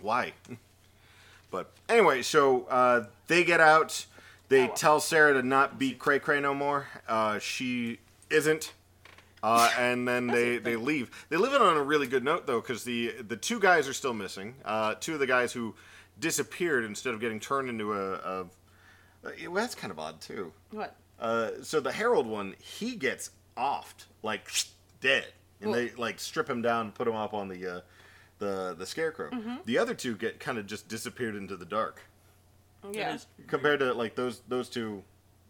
why? 0.00 0.32
But 1.54 1.70
anyway, 1.88 2.22
so 2.22 2.64
uh, 2.64 3.04
they 3.28 3.44
get 3.44 3.60
out. 3.60 4.06
They 4.48 4.62
Oh, 4.64 4.66
well. 4.66 4.74
tell 4.74 5.00
Sarah 5.00 5.34
to 5.34 5.42
not 5.42 5.78
beat 5.78 6.00
Cray 6.00 6.18
Cray 6.18 6.40
no 6.40 6.52
more. 6.52 6.88
Uh, 7.06 7.38
she 7.38 8.00
isn't. 8.28 8.72
Uh, 9.40 9.70
and 9.78 10.08
then 10.08 10.26
they, 10.36 10.58
they 10.58 10.74
leave. 10.74 11.10
They 11.28 11.36
leave 11.36 11.52
it 11.52 11.62
on 11.62 11.76
a 11.76 11.82
really 11.82 12.08
good 12.08 12.24
note 12.24 12.48
though, 12.48 12.60
because 12.60 12.82
the 12.82 13.12
the 13.22 13.36
two 13.36 13.60
guys 13.60 13.86
are 13.86 13.92
still 13.92 14.14
missing. 14.14 14.56
Uh, 14.64 14.94
two 14.98 15.14
of 15.14 15.20
the 15.20 15.28
guys 15.28 15.52
who 15.52 15.76
disappeared 16.18 16.84
instead 16.84 17.14
of 17.14 17.20
getting 17.20 17.38
turned 17.38 17.68
into 17.68 17.92
a, 17.92 18.14
a 18.14 18.44
well, 19.44 19.54
that's 19.54 19.76
kind 19.76 19.92
of 19.92 20.00
odd 20.00 20.20
too. 20.20 20.52
What? 20.72 20.96
Uh, 21.20 21.50
so 21.62 21.78
the 21.78 21.92
Harold 21.92 22.26
one, 22.26 22.56
he 22.60 22.96
gets 22.96 23.30
offed 23.56 24.06
like 24.24 24.50
dead, 25.00 25.26
and 25.60 25.72
they 25.72 25.90
like 25.90 26.18
strip 26.18 26.50
him 26.50 26.62
down, 26.62 26.86
and 26.86 26.94
put 26.94 27.06
him 27.06 27.14
up 27.14 27.32
on 27.32 27.48
the 27.48 27.76
uh, 27.76 27.80
the 28.44 28.74
the 28.78 28.86
scarecrow. 28.86 29.30
Mm-hmm. 29.30 29.56
The 29.64 29.78
other 29.78 29.94
two 29.94 30.16
get 30.16 30.38
kind 30.40 30.58
of 30.58 30.66
just 30.66 30.88
disappeared 30.88 31.34
into 31.36 31.56
the 31.56 31.64
dark. 31.64 32.00
Yeah. 32.92 33.08
That 33.10 33.14
is- 33.16 33.26
Compared 33.46 33.80
to 33.80 33.92
like 33.94 34.14
those 34.14 34.42
those 34.48 34.68
two, 34.68 35.02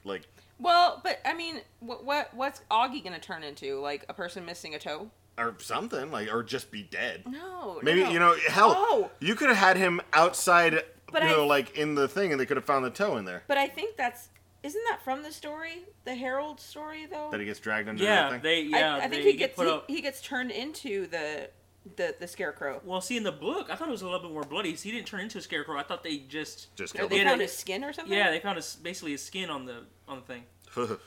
like 0.04 0.22
Well, 0.58 1.00
but 1.02 1.20
I 1.24 1.34
mean, 1.34 1.60
what 1.80 2.04
what 2.04 2.32
what's 2.34 2.62
Augie 2.70 3.02
gonna 3.02 3.18
turn 3.18 3.42
into? 3.42 3.80
Like 3.80 4.04
a 4.08 4.14
person 4.14 4.44
missing 4.44 4.74
a 4.74 4.78
toe? 4.78 5.10
or 5.36 5.52
something 5.58 6.12
like 6.12 6.32
or 6.32 6.44
just 6.44 6.70
be 6.70 6.84
dead. 6.84 7.24
No. 7.26 7.80
Maybe 7.82 8.04
no. 8.04 8.10
you 8.10 8.18
know 8.20 8.36
hell. 8.48 8.72
Oh. 8.76 9.10
You 9.18 9.34
could 9.34 9.48
have 9.48 9.56
had 9.56 9.76
him 9.76 10.00
outside, 10.12 10.84
But 11.10 11.22
you 11.24 11.28
I- 11.28 11.32
know, 11.32 11.46
like 11.46 11.76
in 11.76 11.96
the 11.96 12.06
thing, 12.06 12.30
and 12.30 12.40
they 12.40 12.46
could 12.46 12.56
have 12.56 12.64
found 12.66 12.84
the 12.84 12.90
toe 12.90 13.16
in 13.16 13.24
there. 13.24 13.42
But 13.48 13.58
I 13.58 13.66
think 13.66 13.96
that's 13.96 14.28
isn't 14.62 14.82
that 14.88 15.02
from 15.02 15.22
the 15.24 15.32
story, 15.32 15.84
the 16.04 16.14
Harold 16.14 16.60
story 16.60 17.06
though? 17.06 17.28
That 17.32 17.40
he 17.40 17.46
gets 17.46 17.58
dragged 17.60 17.88
under. 17.88 18.02
Yeah, 18.02 18.22
that 18.22 18.30
thing? 18.30 18.42
they 18.42 18.62
yeah 18.62 18.94
I, 18.94 18.98
I 18.98 19.00
think 19.08 19.24
they 19.24 19.32
he 19.32 19.36
get 19.36 19.56
gets 19.56 19.60
he, 19.60 19.68
up. 19.68 19.84
he 19.90 20.00
gets 20.00 20.20
turned 20.22 20.52
into 20.52 21.06
the 21.08 21.50
the 21.96 22.14
the 22.18 22.26
scarecrow. 22.26 22.80
Well, 22.84 23.00
see, 23.00 23.16
in 23.16 23.22
the 23.22 23.32
book, 23.32 23.68
I 23.70 23.76
thought 23.76 23.88
it 23.88 23.92
was 23.92 24.02
a 24.02 24.06
little 24.06 24.20
bit 24.20 24.30
more 24.30 24.42
bloody. 24.44 24.72
He 24.74 24.90
didn't 24.90 25.06
turn 25.06 25.20
into 25.20 25.38
a 25.38 25.42
scarecrow. 25.42 25.78
I 25.78 25.82
thought 25.82 26.02
they 26.02 26.18
just 26.18 26.74
just 26.76 26.94
Or 26.94 26.98
killed 26.98 27.10
they 27.10 27.18
him. 27.18 27.28
Found 27.28 27.40
his 27.40 27.56
skin 27.56 27.84
or 27.84 27.92
something. 27.92 28.16
yeah 28.16 28.30
they 28.30 28.40
found 28.40 28.56
his 28.56 28.76
basically 28.76 29.12
his 29.12 29.22
skin 29.22 29.50
on 29.50 29.64
the 29.66 29.82
on 30.08 30.16
the 30.20 30.22
thing. 30.24 30.44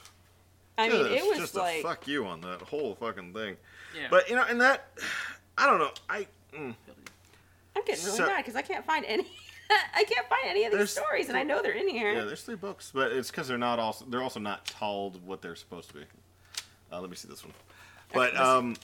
I 0.79 0.89
mean, 0.89 0.99
Just- 0.99 1.11
it 1.11 1.27
was 1.27 1.37
just 1.39 1.55
like 1.55 1.79
a 1.79 1.83
fuck 1.83 2.07
you 2.07 2.25
on 2.27 2.41
that 2.41 2.61
whole 2.61 2.95
fucking 2.95 3.33
thing. 3.33 3.57
Yeah. 3.99 4.07
But 4.11 4.29
you 4.29 4.35
know, 4.35 4.45
and 4.47 4.61
that 4.61 4.87
I 5.57 5.65
don't 5.65 5.79
know. 5.79 5.91
I 6.09 6.27
mm, 6.53 6.75
I'm 7.75 7.83
getting 7.85 8.05
really 8.05 8.17
So- 8.17 8.25
mad 8.27 8.37
because 8.37 8.55
I 8.55 8.61
can't 8.61 8.85
find 8.85 9.03
any. 9.05 9.25
I 9.95 10.05
can't 10.05 10.25
find 10.29 10.43
any 10.45 10.63
of 10.63 10.71
these 10.71 10.91
stories, 10.91 11.27
and 11.27 11.37
I 11.37 11.43
know 11.43 11.61
they're 11.61 11.73
in 11.73 11.89
here. 11.89 12.13
yeah, 12.13 12.23
there's 12.23 12.41
three 12.43 12.55
books, 12.55 12.89
but 12.93 13.11
it's 13.11 13.29
because 13.29 13.49
they're 13.49 13.57
not 13.57 13.79
also 13.79 14.05
they're 14.07 14.21
also 14.23 14.39
not 14.39 14.65
told 14.65 15.25
what 15.25 15.41
they're 15.41 15.57
supposed 15.57 15.89
to 15.89 15.95
be. 15.95 16.03
Uh, 16.89 17.01
let 17.01 17.09
me 17.09 17.17
see 17.17 17.27
this 17.27 17.43
one. 17.43 17.53
But 18.13 18.37
um, 18.37 18.77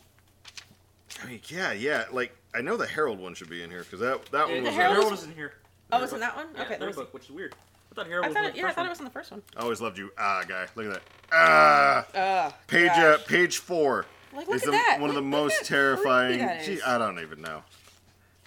I 1.23 1.27
mean, 1.27 1.41
yeah, 1.47 1.71
yeah. 1.71 2.05
Like 2.11 2.35
I 2.53 2.61
know 2.61 2.77
the 2.77 2.87
Harold 2.87 3.19
one 3.19 3.33
should 3.33 3.49
be 3.49 3.63
in 3.63 3.69
here 3.69 3.83
because 3.83 3.99
that 4.01 4.25
that 4.31 4.47
Yeah, 4.49 4.55
one 4.55 4.63
the 4.63 4.69
was. 4.69 4.75
Harold 4.75 4.95
Harold 4.97 5.13
is 5.13 5.23
in 5.23 5.33
here. 5.33 5.53
Oh, 5.91 6.03
it's 6.03 6.13
in 6.13 6.19
that 6.19 6.35
one. 6.35 6.47
Yeah, 6.55 6.61
Okay, 6.63 6.69
third 6.73 6.79
let 6.81 6.87
me 6.87 6.93
see. 6.93 6.99
book, 6.99 7.13
which 7.13 7.23
is 7.25 7.31
weird. 7.31 7.55
I 7.91 7.95
thought 7.95 8.07
Harold 8.07 8.25
I 8.25 8.27
was 8.29 8.35
thought 8.35 8.43
in 8.45 8.49
it, 8.49 8.53
the 8.53 8.59
yeah, 8.59 8.63
I 8.63 8.67
first 8.67 8.75
thought 8.75 8.81
one. 8.81 8.87
it 8.87 8.89
was 8.89 8.99
in 8.99 9.05
the 9.05 9.11
first 9.11 9.31
one. 9.31 9.41
I 9.55 9.61
always 9.61 9.81
loved 9.81 9.97
you, 9.99 10.11
ah, 10.17 10.43
guy. 10.47 10.65
Look 10.75 10.87
at 10.87 10.93
that. 10.93 11.01
Ah, 11.31 12.05
Uh, 12.17 12.51
page 12.67 12.89
uh, 12.91 13.17
gosh. 13.17 13.25
page 13.27 13.57
four. 13.59 14.05
Like, 14.35 14.47
look 14.47 14.55
is 14.55 14.63
at 14.63 14.65
the, 14.67 14.71
that. 14.71 14.97
one 14.99 15.09
of 15.11 15.15
the 15.15 15.21
Look- 15.21 15.31
look 15.31 15.41
most 15.43 15.51
how 15.53 15.57
creepy 15.57 15.67
terrifying. 15.69 16.39
that 16.39 16.65
Gee, 16.65 16.73
is. 16.73 16.81
I 16.83 16.97
don't 16.97 17.19
even 17.19 17.41
know. 17.41 17.61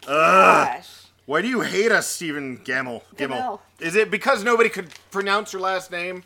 Ugh. 0.08 0.66
Gosh. 0.68 1.02
Why 1.26 1.42
do 1.42 1.48
you 1.48 1.60
hate 1.60 1.90
us, 1.92 2.06
Stephen 2.08 2.58
Gammell? 2.58 3.02
Gimmel? 3.16 3.30
Gammell. 3.40 3.60
Is 3.80 3.94
it 3.96 4.10
because 4.10 4.42
nobody 4.44 4.68
could 4.68 4.88
pronounce 5.10 5.52
your 5.52 5.62
last 5.62 5.90
name? 5.90 6.22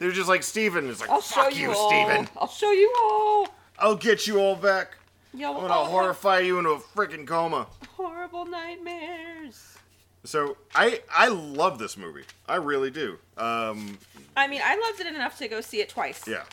They're 0.00 0.10
just 0.12 0.28
like 0.28 0.42
Steven. 0.42 0.88
It's 0.90 1.00
like 1.00 1.10
I'll 1.10 1.20
show 1.20 1.42
fuck 1.42 1.54
you, 1.54 1.62
you, 1.70 1.72
all. 1.72 1.88
Steven. 1.90 2.28
I'll 2.36 2.48
show 2.48 2.70
you 2.72 2.92
all. 3.02 3.48
I'll 3.78 3.96
get 3.96 4.26
you 4.26 4.38
all 4.38 4.56
back. 4.56 4.96
Y'all 5.34 5.54
I'm 5.56 5.62
gonna 5.62 5.72
all 5.74 5.82
have 5.84 5.92
horrify 5.92 6.38
you 6.40 6.58
into 6.58 6.70
a 6.70 6.78
freaking 6.78 7.26
coma. 7.26 7.66
horrible 7.96 8.46
nightmares. 8.46 9.76
So 10.24 10.56
I 10.74 11.00
I 11.14 11.28
love 11.28 11.78
this 11.78 11.96
movie. 11.96 12.24
I 12.48 12.56
really 12.56 12.90
do. 12.90 13.18
Um, 13.36 13.98
I 14.36 14.46
mean, 14.48 14.60
I 14.64 14.76
loved 14.76 15.00
it 15.00 15.06
enough 15.06 15.36
to 15.38 15.48
go 15.48 15.60
see 15.60 15.80
it 15.80 15.88
twice. 15.88 16.22
yeah. 16.26 16.44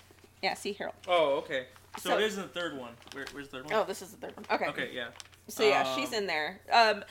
Yeah, 0.41 0.55
see 0.55 0.73
Harold. 0.73 0.95
Oh, 1.07 1.35
okay. 1.37 1.67
So, 1.99 2.09
So- 2.09 2.17
it 2.17 2.23
is 2.23 2.35
in 2.37 2.41
the 2.43 2.47
third 2.49 2.75
one. 2.77 2.93
Where, 3.13 3.25
where's 3.31 3.49
the 3.49 3.57
third 3.57 3.65
one? 3.65 3.73
Oh, 3.75 3.83
this 3.83 4.01
is 4.01 4.11
the 4.11 4.17
third 4.17 4.35
one. 4.35 4.45
Okay. 4.51 4.65
Okay, 4.69 4.89
yeah. 4.93 5.09
So 5.47 5.63
yeah, 5.63 5.81
Um, 5.87 5.95
she's 5.99 6.13
in 6.13 6.25
there. 6.25 6.59
Um, 6.71 7.03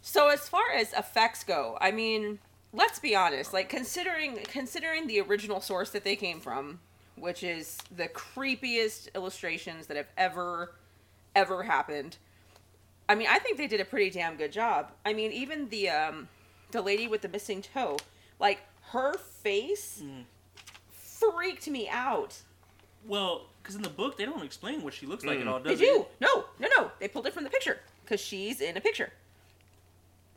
so 0.00 0.28
as 0.28 0.48
far 0.48 0.70
as 0.72 0.92
effects 0.92 1.42
go, 1.42 1.76
I 1.80 1.90
mean, 1.90 2.38
let's 2.72 3.00
be 3.00 3.16
honest. 3.16 3.52
Like 3.52 3.68
considering 3.68 4.36
considering 4.44 5.08
the 5.08 5.20
original 5.20 5.60
source 5.60 5.90
that 5.90 6.04
they 6.04 6.14
came 6.14 6.40
from, 6.40 6.78
which 7.16 7.42
is 7.42 7.78
the 7.94 8.06
creepiest 8.08 9.12
illustrations 9.16 9.88
that 9.88 9.96
have 9.96 10.08
ever 10.16 10.74
ever 11.34 11.62
happened. 11.64 12.16
I 13.08 13.14
mean, 13.14 13.28
I 13.30 13.38
think 13.38 13.56
they 13.58 13.66
did 13.66 13.80
a 13.80 13.84
pretty 13.84 14.10
damn 14.10 14.36
good 14.36 14.52
job. 14.52 14.90
I 15.06 15.12
mean, 15.14 15.32
even 15.32 15.68
the 15.70 15.88
um, 15.90 16.28
the 16.70 16.82
lady 16.82 17.08
with 17.08 17.22
the 17.22 17.28
missing 17.28 17.62
toe, 17.62 17.96
like 18.38 18.60
her 18.92 19.16
face, 19.18 20.02
Mm. 20.04 20.24
freaked 20.90 21.68
me 21.68 21.88
out. 21.88 22.42
Well, 23.06 23.46
because 23.62 23.74
in 23.76 23.82
the 23.82 23.88
book 23.88 24.16
they 24.18 24.24
don't 24.26 24.44
explain 24.44 24.82
what 24.82 24.92
she 24.94 25.06
looks 25.06 25.24
like 25.24 25.38
at 25.38 25.46
Mm. 25.46 25.50
all, 25.52 25.60
They 25.60 25.74
do. 25.76 26.00
it? 26.02 26.10
No, 26.20 26.44
no, 26.58 26.68
no. 26.76 26.90
They 26.98 27.08
pulled 27.08 27.26
it 27.26 27.32
from 27.34 27.44
the 27.44 27.50
picture 27.50 27.80
because 28.04 28.20
she's 28.20 28.60
in 28.60 28.76
a 28.76 28.80
picture. 28.80 29.12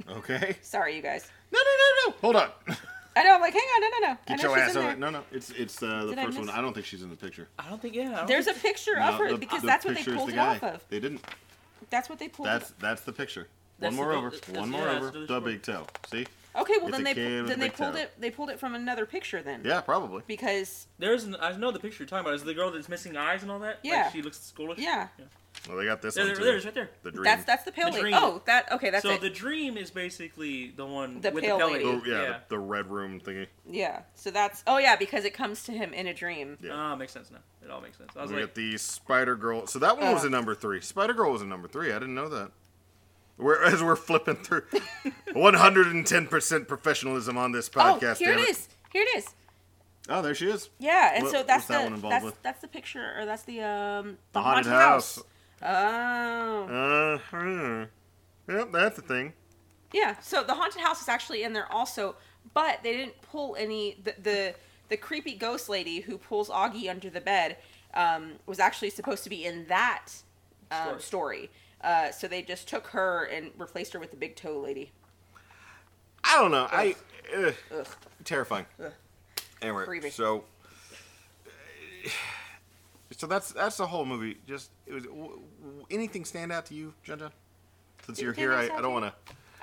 Okay. 0.10 0.58
Sorry, 0.62 0.96
you 0.96 1.02
guys. 1.02 1.30
No, 1.52 1.60
no, 1.60 1.64
no, 1.64 2.12
no. 2.12 2.18
Hold 2.22 2.36
on. 2.38 2.52
I 3.16 3.24
know. 3.24 3.36
I'm 3.36 3.42
like, 3.42 3.54
hang 3.54 3.62
on, 3.62 3.82
no, 3.82 3.88
no, 3.88 4.08
no. 4.08 4.12
I 4.14 4.18
Get 4.36 4.44
know 4.44 4.50
your 4.50 4.58
she's 4.58 4.64
ass 4.70 4.72
in 4.72 4.78
over. 4.78 4.88
there. 4.88 4.98
No, 4.98 5.10
no. 5.10 5.24
It's 5.32 5.50
it's 5.52 5.84
uh, 5.84 6.06
the 6.06 6.10
Did 6.12 6.20
I 6.20 6.26
first 6.26 6.38
one. 6.40 6.50
I 6.50 6.62
don't 6.62 6.74
think 6.74 6.86
she's 6.86 7.02
in 7.04 7.10
the 7.10 7.16
picture. 7.16 7.48
I 7.60 7.70
don't 7.70 7.82
think. 7.82 7.96
Yeah. 7.96 8.12
I 8.12 8.16
don't 8.18 8.28
There's 8.28 8.48
a 8.48 8.54
think- 8.54 8.64
picture 8.76 8.98
of 8.98 9.12
No, 9.20 9.26
her 9.26 9.32
the- 9.32 9.38
because 9.38 9.62
the 9.62 9.68
that's 9.68 9.86
what 9.86 9.92
they 9.96 9.98
picture 10.00 10.12
is 10.12 10.18
pulled 10.18 10.30
the 10.30 10.34
it 10.34 10.36
guy. 10.38 10.56
off 10.56 10.64
of. 10.64 10.86
They 10.90 11.00
didn't. 11.00 11.22
That's 11.90 12.10
what 12.10 12.20
they 12.20 12.28
pulled. 12.30 12.48
That's 12.48 12.70
it. 12.70 12.76
that's 12.80 13.02
the 13.02 13.12
picture. 13.14 13.48
That's 13.80 13.96
one 13.98 14.06
more 14.06 14.14
go- 14.14 14.18
over. 14.20 14.30
that's- 14.32 14.58
One 14.60 14.72
yeah, 14.72 14.78
more 14.78 14.86
that's 14.88 15.06
over. 15.06 15.20
the 15.20 15.26
The 15.26 15.42
big 15.42 15.62
toe. 15.64 15.88
See? 16.10 16.26
Okay, 16.56 16.74
well 16.80 16.88
It's 16.90 16.98
then 16.98 17.02
a 17.02 17.04
they 17.06 17.14
kid 17.14 17.42
with 17.44 17.50
then 17.50 17.60
they 17.60 17.68
big 17.70 17.78
pulled 17.78 17.94
toe. 17.94 18.00
it 18.02 18.12
they 18.20 18.30
pulled 18.30 18.50
it 18.50 18.60
from 18.60 18.76
another 18.76 19.06
picture 19.06 19.42
then. 19.42 19.62
Yeah, 19.64 19.82
probably. 19.82 20.22
Because 20.28 20.88
There's. 21.00 21.24
An, 21.24 21.36
I 21.40 21.56
know 21.58 21.72
the 21.72 21.80
picture 21.80 22.04
you're 22.04 22.08
talking 22.10 22.26
about. 22.26 22.34
Is 22.36 22.44
the 22.44 22.54
girl 22.54 22.72
that's 22.72 22.90
missing 22.90 23.16
eyes 23.18 23.42
and 23.42 23.50
all 23.52 23.60
that? 23.60 23.80
Yeah. 23.84 24.04
Like 24.04 24.12
she 24.12 24.22
looks 24.22 24.54
schoolish. 24.58 24.78
yeah, 24.78 25.08
Well, 25.68 25.78
they 25.78 25.86
got 25.86 26.02
this 26.02 26.16
There, 26.16 26.24
one 26.26 26.30
there, 26.34 26.38
too. 26.38 26.44
there 26.44 26.54
it 26.56 26.58
is, 26.58 26.66
right 26.66 26.74
there. 26.74 26.90
The 27.04 27.12
dream. 27.12 27.24
that's 27.24 27.46
that's 27.46 27.64
the 27.64 27.72
pale 27.72 27.86
The 27.88 27.92
lady. 27.92 28.02
dream. 28.02 28.14
Oh, 28.18 28.42
that 28.48 28.72
okay, 28.72 28.90
that's 28.90 29.04
so 29.04 29.12
it. 29.12 29.22
the 29.22 29.30
dream 29.30 29.78
is 29.78 29.92
basically 29.92 30.72
the 30.76 30.86
one 30.86 31.22
The 31.22 31.30
with 31.32 31.44
pale 31.44 31.58
the 31.60 31.66
pale 31.66 31.74
lady. 31.74 31.86
lady. 31.86 32.02
Oh, 32.04 32.10
yeah, 32.24 32.28
The, 32.50 32.56
the 32.56 32.60
red 32.60 32.90
room 32.90 33.20
thingy. 33.20 33.46
yeah, 33.70 34.02
so 34.16 34.32
that's 34.32 34.64
oh 34.66 34.80
yeah 34.80 34.96
because 34.96 35.24
it 35.24 35.36
comes 35.36 35.64
to 35.66 35.72
him 35.72 35.94
in 35.94 36.08
a 36.08 36.14
dream. 36.16 36.58
Yeah. 36.62 36.72
Ah, 36.74 36.96
makes 36.96 37.12
sense 37.12 37.30
now. 37.30 37.38
It 37.64 37.70
all 37.70 37.80
makes 37.80 37.98
sense. 37.98 38.10
I 38.16 38.24
was 38.24 38.32
we 38.32 38.38
like, 38.38 38.48
got 38.48 38.56
the 38.56 38.76
Spider 38.78 39.36
Girl. 39.36 39.68
So 39.68 39.78
that 39.80 40.00
one 40.00 40.12
was 40.12 40.24
Uh. 40.24 40.28
a 40.28 40.30
number 40.32 40.56
three. 40.56 40.82
Spider 40.82 41.14
Girl 41.14 41.32
was 41.32 41.44
a 41.44 41.46
number 41.46 41.68
three. 41.68 41.92
I 41.92 42.00
didn't 42.00 42.16
know 42.16 42.28
that. 42.30 42.52
We're, 43.38 43.64
as 43.64 43.84
we're 43.84 43.96
flipping 43.96 44.38
through, 44.38 44.64
110% 45.28 46.68
professionalism 46.68 47.38
on 47.38 47.52
this 47.52 47.70
podcast. 47.70 47.92
Oh, 47.92 48.00
podcast. 48.00 48.18
here 48.18 48.34
it 48.34 48.38
damn 48.38 48.46
is. 48.46 48.68
Here 48.92 49.04
it 49.04 49.18
is. 49.18 49.28
Oh, 50.10 50.22
there 50.22 50.34
she 50.36 50.48
is. 50.50 50.70
Yeah, 50.80 51.12
and 51.14 51.24
What- 51.24 51.32
so 51.32 51.38
that's 51.44 51.50
what's 51.50 51.66
that 51.68 51.78
the 51.78 51.84
one 51.86 51.94
involved 51.94 52.14
that's 52.16 52.26
with? 52.26 52.42
that's 52.44 52.62
the 52.62 52.68
picture 52.68 53.14
or 53.18 53.26
that's 53.26 53.44
the 53.44 53.62
um 53.62 54.18
The 54.34 54.42
haunted 54.42 54.66
house. 54.72 55.22
Oh. 55.64 55.68
Uh 55.68 57.18
huh. 57.30 57.86
Yep, 58.48 58.72
that's 58.72 58.96
the 58.96 59.02
thing. 59.02 59.34
Yeah, 59.94 60.16
so 60.22 60.44
the 60.44 60.54
haunted 60.54 60.82
house 60.82 61.02
is 61.02 61.10
actually 61.10 61.44
in 61.44 61.54
there 61.54 61.72
also, 61.72 62.16
but 62.54 62.80
they 62.84 62.94
didn't 62.96 63.22
pull 63.22 63.56
any. 63.58 63.98
The 64.04 64.16
the, 64.22 64.56
the 64.90 64.98
creepy 64.98 65.34
ghost 65.36 65.70
lady 65.70 66.00
who 66.02 66.18
pulls 66.18 66.50
Augie 66.50 66.90
under 66.90 67.10
the 67.10 67.22
bed 67.22 67.58
um, 67.94 68.34
was 68.46 68.60
actually 68.60 68.90
supposed 68.90 69.24
to 69.24 69.30
be 69.30 69.46
in 69.46 69.66
that 69.68 70.08
um, 70.72 71.00
Story. 71.00 71.02
story. 71.02 71.50
Uh, 71.82 72.12
so 72.12 72.28
they 72.28 72.42
just 72.42 72.68
took 72.68 72.88
her 72.88 73.26
and 73.26 73.52
replaced 73.58 73.94
her 73.94 74.00
with 74.00 74.12
the 74.12 74.18
big 74.18 74.36
toe 74.36 74.60
lady. 74.60 74.92
I 76.24 76.38
don't 76.38 76.52
know. 76.52 76.68
I 76.72 76.96
ugh, 77.36 77.54
Ugh. 77.78 77.88
terrifying. 78.24 78.66
Ugh. 78.84 78.92
Anyway, 79.62 79.86
Creepy. 79.86 80.10
so 80.10 80.44
so 83.18 83.28
that's 83.28 83.52
that's 83.52 83.78
the 83.78 83.88
whole 83.88 84.06
movie. 84.06 84.38
Just 84.48 84.72
it 84.86 84.94
was 84.94 85.04
w- 85.06 85.42
w- 85.62 85.86
anything 85.90 86.26
stand 86.26 86.52
out 86.52 86.66
to 86.68 86.74
you, 86.74 86.94
Junta? 87.04 87.32
Since 88.06 88.22
you're 88.22 88.34
here, 88.34 88.54
I, 88.54 88.64
I 88.70 88.82
don't 88.82 88.94
want 88.94 89.06
to. 89.06 89.14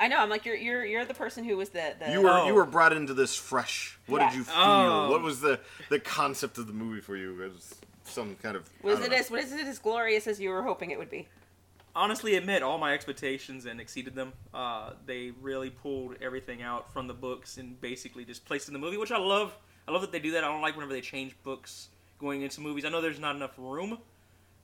I 0.01 0.07
know. 0.09 0.19
I'm 0.19 0.31
like 0.31 0.45
you're 0.47 0.55
you're 0.57 0.85
you're 0.85 1.05
the 1.05 1.15
person 1.15 1.45
who 1.45 1.57
was 1.57 1.71
the 1.71 1.95
the. 1.99 2.13
You 2.13 2.23
were 2.23 2.31
Oh. 2.31 2.47
you 2.47 2.55
were 2.55 2.67
brought 2.67 2.93
into 2.93 3.15
this 3.15 3.35
fresh. 3.35 3.99
What 4.07 4.21
did 4.21 4.35
you 4.37 4.45
feel? 4.45 4.55
Oh. 4.57 5.11
What 5.11 5.23
was 5.23 5.41
the 5.41 5.61
the 5.89 5.99
concept 5.99 6.59
of 6.59 6.67
the 6.67 6.73
movie 6.73 7.01
for 7.01 7.17
you? 7.17 7.41
It 7.43 7.53
was 7.53 7.75
some 8.05 8.37
kind 8.43 8.57
of 8.57 8.69
I 8.83 8.87
was 8.87 9.01
it 9.01 9.11
know. 9.11 9.17
as 9.17 9.31
was 9.31 9.53
it 9.53 9.67
as 9.67 9.79
glorious 9.79 10.27
as 10.27 10.41
you 10.41 10.51
were 10.51 10.63
hoping 10.63 10.91
it 10.91 10.99
would 10.99 11.11
be? 11.11 11.29
honestly, 11.97 12.37
admit 12.37 12.63
all 12.63 12.79
my 12.79 12.95
expectations 12.95 13.67
and 13.67 13.81
exceeded 13.81 14.15
them. 14.15 14.33
Uh, 14.55 14.93
they 15.05 15.33
really 15.41 15.69
pulled 15.69 16.15
everything 16.23 16.63
out 16.63 16.93
from 16.93 17.09
the 17.09 17.15
books 17.15 17.57
and 17.57 17.81
basically 17.81 18.25
just 18.25 18.45
placed 18.45 18.69
in 18.69 18.73
the 18.73 18.79
movie, 18.79 18.97
which 18.97 19.11
I 19.11 19.19
love. 19.19 19.53
I 19.89 19.91
love 19.91 20.03
that 20.03 20.13
they 20.13 20.21
do 20.21 20.31
that. 20.33 20.45
I 20.45 20.49
don't 20.49 20.61
like 20.63 20.77
whenever 20.77 20.93
they 20.93 21.01
change 21.01 21.35
books 21.43 21.89
going 22.19 22.43
into 22.43 22.61
movies. 22.61 22.85
I 22.85 22.89
know 22.91 23.01
there's 23.01 23.21
not 23.21 23.37
enough 23.37 23.53
room 23.57 23.99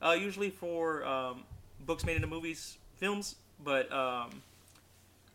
uh, 0.01 0.11
usually 0.11 0.49
for 0.49 1.05
um, 1.05 1.43
books 1.85 2.05
made 2.05 2.15
into 2.15 2.27
movies, 2.27 2.77
films, 2.97 3.35
but 3.63 3.91
um, 3.91 4.41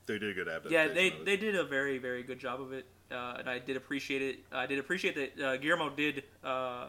they 0.07 0.19
did 0.19 0.31
a 0.31 0.35
good 0.35 0.49
adaptation. 0.49 0.73
yeah, 0.73 0.93
they 0.93 1.09
of 1.09 1.15
it. 1.15 1.25
they 1.25 1.37
did 1.37 1.57
a 1.57 1.65
very 1.65 1.99
very 1.99 2.23
good 2.23 2.39
job 2.39 2.61
of 2.61 2.73
it, 2.73 2.87
uh, 3.11 3.37
and 3.39 3.49
I 3.49 3.59
did 3.59 3.77
appreciate 3.77 4.23
it. 4.23 4.39
I 4.53 4.67
did 4.67 4.79
appreciate 4.79 5.15
that 5.15 5.45
uh, 5.45 5.57
Guillermo 5.57 5.91
did 5.91 6.25
uh, 6.45 6.87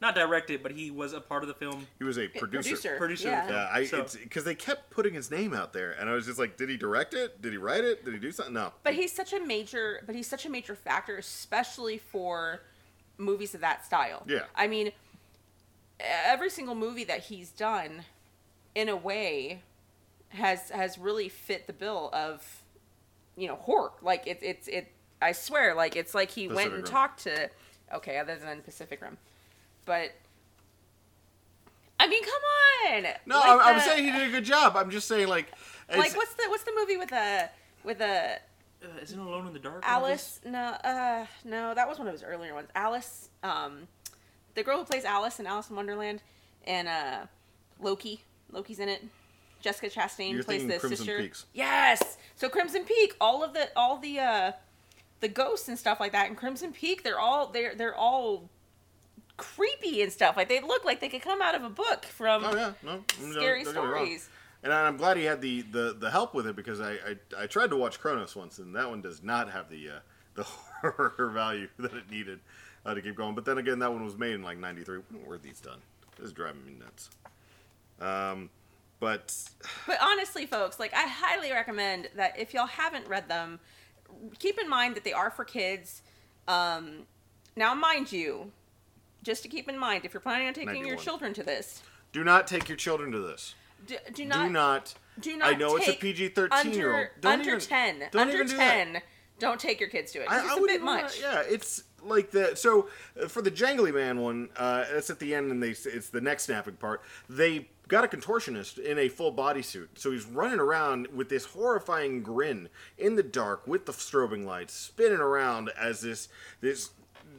not 0.00 0.14
direct 0.14 0.48
it, 0.50 0.62
but 0.62 0.72
he 0.72 0.90
was 0.90 1.12
a 1.12 1.20
part 1.20 1.42
of 1.42 1.48
the 1.48 1.54
film. 1.54 1.86
He 1.98 2.04
was 2.04 2.18
a 2.18 2.26
producer. 2.26 2.70
Producer. 2.70 2.96
Producer. 2.96 3.28
Yeah. 3.28 3.78
Yeah, 3.80 3.86
So- 3.86 4.06
because 4.22 4.44
they 4.44 4.54
kept 4.54 4.90
putting 4.90 5.12
his 5.12 5.30
name 5.30 5.52
out 5.52 5.72
there, 5.74 5.92
and 5.92 6.08
I 6.08 6.14
was 6.14 6.24
just 6.24 6.38
like, 6.38 6.56
did 6.56 6.70
he 6.70 6.78
direct 6.78 7.12
it? 7.12 7.42
Did 7.42 7.52
he 7.52 7.58
write 7.58 7.84
it? 7.84 8.04
Did 8.04 8.14
he 8.14 8.20
do 8.20 8.32
something? 8.32 8.54
No. 8.54 8.72
But 8.82 8.94
he's 8.94 9.12
such 9.12 9.34
a 9.34 9.40
major, 9.40 10.02
but 10.06 10.14
he's 10.14 10.26
such 10.26 10.46
a 10.46 10.48
major 10.48 10.74
factor, 10.74 11.18
especially 11.18 11.98
for 11.98 12.62
movies 13.20 13.54
of 13.54 13.60
that 13.60 13.84
style. 13.84 14.22
Yeah. 14.26 14.44
I 14.54 14.66
mean, 14.66 14.92
every 16.00 16.50
single 16.50 16.74
movie 16.74 17.04
that 17.04 17.20
he's 17.20 17.50
done, 17.50 18.04
in 18.74 18.88
a 18.88 18.96
way, 18.96 19.62
has 20.30 20.70
has 20.70 20.98
really 20.98 21.28
fit 21.28 21.66
the 21.66 21.72
bill 21.72 22.10
of, 22.12 22.62
you 23.36 23.46
know, 23.48 23.56
horror. 23.56 23.92
Like 24.02 24.24
it's 24.26 24.42
it's 24.42 24.68
it. 24.68 24.92
I 25.22 25.32
swear, 25.32 25.74
like 25.74 25.96
it's 25.96 26.14
like 26.14 26.30
he 26.30 26.48
went 26.48 26.72
and 26.72 26.82
Rim. 26.82 26.84
talked 26.84 27.24
to, 27.24 27.50
okay, 27.94 28.18
other 28.18 28.36
than 28.36 28.62
Pacific 28.62 29.00
Rim, 29.02 29.18
but. 29.84 30.12
I 32.02 32.06
mean, 32.06 32.24
come 32.24 32.32
on. 32.94 33.02
No, 33.26 33.38
Like 33.38 33.46
I'm, 33.46 33.60
I'm 33.60 33.80
saying 33.80 34.04
he 34.06 34.10
did 34.10 34.28
a 34.28 34.30
good 34.30 34.44
job. 34.44 34.74
I'm 34.74 34.90
just 34.90 35.06
saying, 35.06 35.28
like, 35.28 35.52
Like 35.94 36.16
what's 36.16 36.32
the 36.32 36.44
what's 36.48 36.62
the 36.64 36.72
movie 36.74 36.96
with 36.96 37.12
a 37.12 37.50
with 37.84 38.00
a 38.00 38.38
Uh, 38.82 38.86
isn't 39.02 39.18
Alone 39.18 39.46
in 39.46 39.52
the 39.52 39.58
Dark? 39.58 39.82
Alice, 39.86 40.40
no, 40.44 40.58
uh, 40.58 41.26
no, 41.44 41.74
that 41.74 41.86
was 41.88 41.98
one 41.98 42.06
of 42.08 42.14
his 42.14 42.22
earlier 42.22 42.54
ones. 42.54 42.68
Alice, 42.74 43.28
um, 43.42 43.88
the 44.54 44.62
girl 44.62 44.78
who 44.78 44.84
plays 44.84 45.04
Alice 45.04 45.38
in 45.38 45.46
Alice 45.46 45.68
in 45.68 45.76
Wonderland, 45.76 46.22
and 46.66 46.88
uh, 46.88 47.26
Loki, 47.80 48.22
Loki's 48.50 48.78
in 48.78 48.88
it. 48.88 49.04
Jessica 49.60 49.90
Chastain 49.90 50.32
You're 50.32 50.42
plays 50.42 50.66
the 50.66 50.78
Crimson 50.78 50.96
sister. 50.96 51.18
Peaks. 51.18 51.44
Yes, 51.52 52.16
so 52.34 52.48
Crimson 52.48 52.84
Peak, 52.84 53.14
all 53.20 53.44
of 53.44 53.52
the, 53.52 53.68
all 53.76 53.98
the, 53.98 54.18
uh, 54.18 54.52
the 55.20 55.28
ghosts 55.28 55.68
and 55.68 55.78
stuff 55.78 56.00
like 56.00 56.12
that 56.12 56.28
in 56.30 56.34
Crimson 56.34 56.72
Peak, 56.72 57.02
they're 57.04 57.20
all 57.20 57.48
they're 57.48 57.74
they're 57.74 57.94
all 57.94 58.48
creepy 59.36 60.02
and 60.02 60.10
stuff. 60.12 60.36
Like 60.36 60.48
they 60.48 60.60
look 60.60 60.84
like 60.84 61.00
they 61.00 61.08
could 61.08 61.22
come 61.22 61.42
out 61.42 61.54
of 61.54 61.62
a 61.62 61.68
book 61.68 62.06
from 62.06 62.44
Oh 62.44 62.54
yeah, 62.54 62.72
no, 62.82 63.04
scary 63.34 63.64
don't 63.64 63.74
wrong. 63.76 63.84
stories. 63.86 64.28
And 64.62 64.72
I'm 64.72 64.96
glad 64.96 65.16
he 65.16 65.24
had 65.24 65.40
the, 65.40 65.62
the, 65.62 65.96
the 65.98 66.10
help 66.10 66.34
with 66.34 66.46
it 66.46 66.54
because 66.54 66.80
I, 66.80 66.92
I 66.92 67.16
I 67.44 67.46
tried 67.46 67.70
to 67.70 67.76
watch 67.76 67.98
Cronos 67.98 68.36
once, 68.36 68.58
and 68.58 68.76
that 68.76 68.90
one 68.90 69.00
does 69.00 69.22
not 69.22 69.50
have 69.50 69.70
the 69.70 69.88
uh, 69.88 69.98
the 70.34 70.42
horror 70.44 71.30
value 71.32 71.68
that 71.78 71.94
it 71.94 72.10
needed 72.10 72.40
uh, 72.84 72.94
to 72.94 73.00
keep 73.00 73.16
going. 73.16 73.34
But 73.34 73.44
then 73.44 73.58
again, 73.58 73.78
that 73.78 73.92
one 73.92 74.04
was 74.04 74.18
made 74.18 74.34
in 74.34 74.42
like 74.42 74.58
'93. 74.58 75.00
When 75.10 75.26
were 75.26 75.38
these 75.38 75.60
done? 75.60 75.78
This 76.16 76.26
is 76.26 76.32
driving 76.32 76.64
me 76.64 76.74
nuts. 76.78 77.10
Um, 78.00 78.50
but 78.98 79.34
But 79.86 79.98
honestly, 80.02 80.46
folks, 80.46 80.78
like 80.78 80.92
I 80.94 81.06
highly 81.08 81.52
recommend 81.52 82.10
that 82.16 82.38
if 82.38 82.52
y'all 82.52 82.66
haven't 82.66 83.08
read 83.08 83.28
them, 83.28 83.60
keep 84.38 84.58
in 84.60 84.68
mind 84.68 84.94
that 84.96 85.04
they 85.04 85.12
are 85.12 85.30
for 85.30 85.44
kids. 85.44 86.02
Um, 86.46 87.06
now, 87.56 87.74
mind 87.74 88.12
you, 88.12 88.52
just 89.22 89.42
to 89.42 89.48
keep 89.48 89.68
in 89.68 89.78
mind, 89.78 90.04
if 90.04 90.12
you're 90.12 90.20
planning 90.20 90.48
on 90.48 90.54
taking 90.54 90.86
your 90.86 90.96
children 90.96 91.32
to 91.34 91.42
this, 91.42 91.82
Do 92.12 92.24
not 92.24 92.46
take 92.46 92.68
your 92.68 92.76
children 92.76 93.10
to 93.12 93.20
this. 93.20 93.54
Do, 93.86 93.96
do 94.14 94.24
not 94.24 94.46
do 94.46 94.52
not. 94.52 94.94
do 95.20 95.36
not 95.36 95.54
I 95.54 95.56
know 95.56 95.76
it's 95.76 95.88
a 95.88 95.92
PG 95.92 96.30
thirteen 96.30 96.72
year 96.72 96.96
old. 96.96 97.08
Don't 97.20 97.32
under 97.40 97.50
even, 97.50 97.60
10 97.60 97.98
Don't 98.10 98.22
under 98.22 98.34
even 98.34 98.46
do 98.46 98.56
that. 98.56 98.84
10 98.92 99.02
don't 99.38 99.58
take 99.58 99.80
your 99.80 99.88
kids 99.88 100.12
to 100.12 100.20
it. 100.20 100.30
I, 100.30 100.40
it's 100.40 100.52
I 100.52 100.58
a 100.58 100.60
bit 100.66 100.82
much 100.82 101.20
yeah, 101.20 101.42
it's 101.46 101.84
like 102.02 102.30
the 102.30 102.54
so 102.54 102.88
uh, 103.20 103.28
for 103.28 103.42
the 103.42 103.50
Jangly 103.50 103.92
Man 103.92 104.20
one. 104.20 104.48
Uh, 104.56 104.84
that's 104.92 105.10
at 105.10 105.18
the 105.18 105.34
end, 105.34 105.50
and 105.50 105.62
they 105.62 105.70
it's 105.70 106.08
the 106.08 106.20
neck 106.20 106.40
snapping 106.40 106.74
part. 106.74 107.02
They 107.28 107.68
got 107.88 108.04
a 108.04 108.08
contortionist 108.08 108.78
in 108.78 108.98
a 108.98 109.08
full 109.08 109.34
bodysuit, 109.34 109.88
so 109.96 110.12
he's 110.12 110.24
running 110.24 110.60
around 110.60 111.08
with 111.08 111.28
this 111.28 111.46
horrifying 111.46 112.22
grin 112.22 112.68
in 112.96 113.16
the 113.16 113.22
dark 113.22 113.66
with 113.66 113.86
the 113.86 113.92
strobing 113.92 114.44
lights, 114.44 114.74
spinning 114.74 115.18
around 115.20 115.70
as 115.78 116.00
this 116.00 116.28
this 116.60 116.90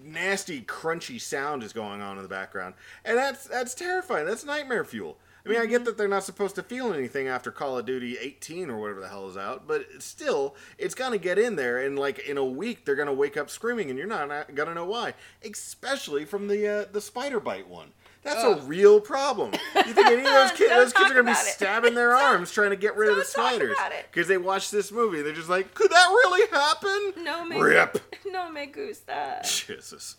nasty 0.03 0.61
crunchy 0.61 1.19
sound 1.19 1.63
is 1.63 1.73
going 1.73 2.01
on 2.01 2.17
in 2.17 2.23
the 2.23 2.29
background, 2.29 2.73
and 3.05 3.17
that's 3.17 3.45
that's 3.45 3.73
terrifying. 3.73 4.25
That's 4.25 4.45
nightmare 4.45 4.85
fuel. 4.85 5.17
I 5.45 5.49
mean, 5.49 5.59
I 5.59 5.65
get 5.65 5.85
that 5.85 5.97
they're 5.97 6.07
not 6.07 6.23
supposed 6.23 6.55
to 6.55 6.63
feel 6.63 6.93
anything 6.93 7.27
after 7.27 7.51
Call 7.51 7.77
of 7.77 7.85
Duty 7.85 8.17
18 8.19 8.69
or 8.69 8.77
whatever 8.77 8.99
the 8.99 9.07
hell 9.07 9.27
is 9.27 9.37
out, 9.37 9.67
but 9.67 9.85
still, 9.99 10.55
it's 10.77 10.93
gonna 10.93 11.17
get 11.17 11.39
in 11.39 11.55
there, 11.55 11.79
and 11.79 11.97
like 11.97 12.19
in 12.19 12.37
a 12.37 12.45
week, 12.45 12.85
they're 12.85 12.95
gonna 12.95 13.13
wake 13.13 13.37
up 13.37 13.49
screaming, 13.49 13.89
and 13.89 13.97
you're 13.97 14.07
not, 14.07 14.53
gonna 14.55 14.73
know 14.75 14.85
why. 14.85 15.13
Especially 15.43 16.25
from 16.25 16.47
the 16.47 16.67
uh, 16.67 16.85
the 16.91 17.01
spider 17.01 17.39
bite 17.39 17.67
one. 17.67 17.89
That's 18.23 18.43
a 18.43 18.61
real 18.67 19.01
problem. 19.01 19.53
You 19.75 19.93
think 19.93 20.05
any 20.05 20.19
of 20.19 20.25
those 20.25 20.51
kids, 20.55 20.69
those 20.69 20.93
kids 20.93 21.09
are 21.09 21.15
gonna 21.15 21.23
be 21.23 21.31
it. 21.31 21.37
stabbing 21.37 21.95
their 21.95 22.13
arms 22.15 22.51
trying 22.51 22.69
to 22.69 22.75
get 22.75 22.95
rid 22.95 23.09
of 23.09 23.15
the 23.15 23.25
spiders 23.25 23.75
because 24.11 24.27
they 24.27 24.37
watched 24.37 24.71
this 24.71 24.91
movie. 24.91 25.23
They're 25.23 25.33
just 25.33 25.49
like, 25.49 25.73
could 25.73 25.89
that 25.89 26.07
really 26.07 26.47
happen? 26.51 27.23
no 27.23 27.43
me 27.45 27.59
Rip. 27.59 27.97
no 28.27 28.51
me 28.51 28.67
gusta 28.67 29.41
Jesus. 29.43 30.17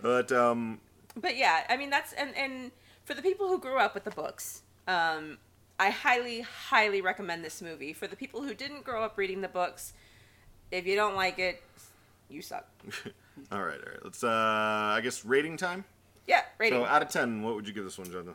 But 0.00 0.32
um, 0.32 0.80
but 1.16 1.36
yeah 1.36 1.64
i 1.68 1.76
mean 1.76 1.90
that's 1.90 2.12
and 2.12 2.36
and 2.36 2.70
for 3.10 3.14
the 3.14 3.22
people 3.22 3.48
who 3.48 3.58
grew 3.58 3.76
up 3.76 3.92
with 3.92 4.04
the 4.04 4.10
books 4.12 4.62
um 4.86 5.36
i 5.80 5.90
highly 5.90 6.42
highly 6.42 7.00
recommend 7.00 7.44
this 7.44 7.60
movie 7.60 7.92
for 7.92 8.06
the 8.06 8.14
people 8.14 8.40
who 8.40 8.54
didn't 8.54 8.84
grow 8.84 9.02
up 9.02 9.18
reading 9.18 9.40
the 9.40 9.48
books 9.48 9.92
if 10.70 10.86
you 10.86 10.94
don't 10.94 11.16
like 11.16 11.36
it 11.40 11.60
you 12.28 12.40
suck 12.40 12.68
all 13.50 13.62
right, 13.62 13.80
all 13.80 13.92
right. 13.92 14.04
Let's 14.04 14.22
uh, 14.22 14.28
I 14.28 15.00
guess 15.02 15.24
rating 15.24 15.56
time. 15.56 15.84
yeah 16.28 16.42
rating 16.58 16.78
So 16.78 16.84
out 16.84 17.02
of 17.02 17.08
ten, 17.08 17.42
what 17.42 17.56
would 17.56 17.66
you 17.66 17.72
give 17.72 17.82
this 17.84 17.98
one, 17.98 18.10
Jonathan? 18.10 18.34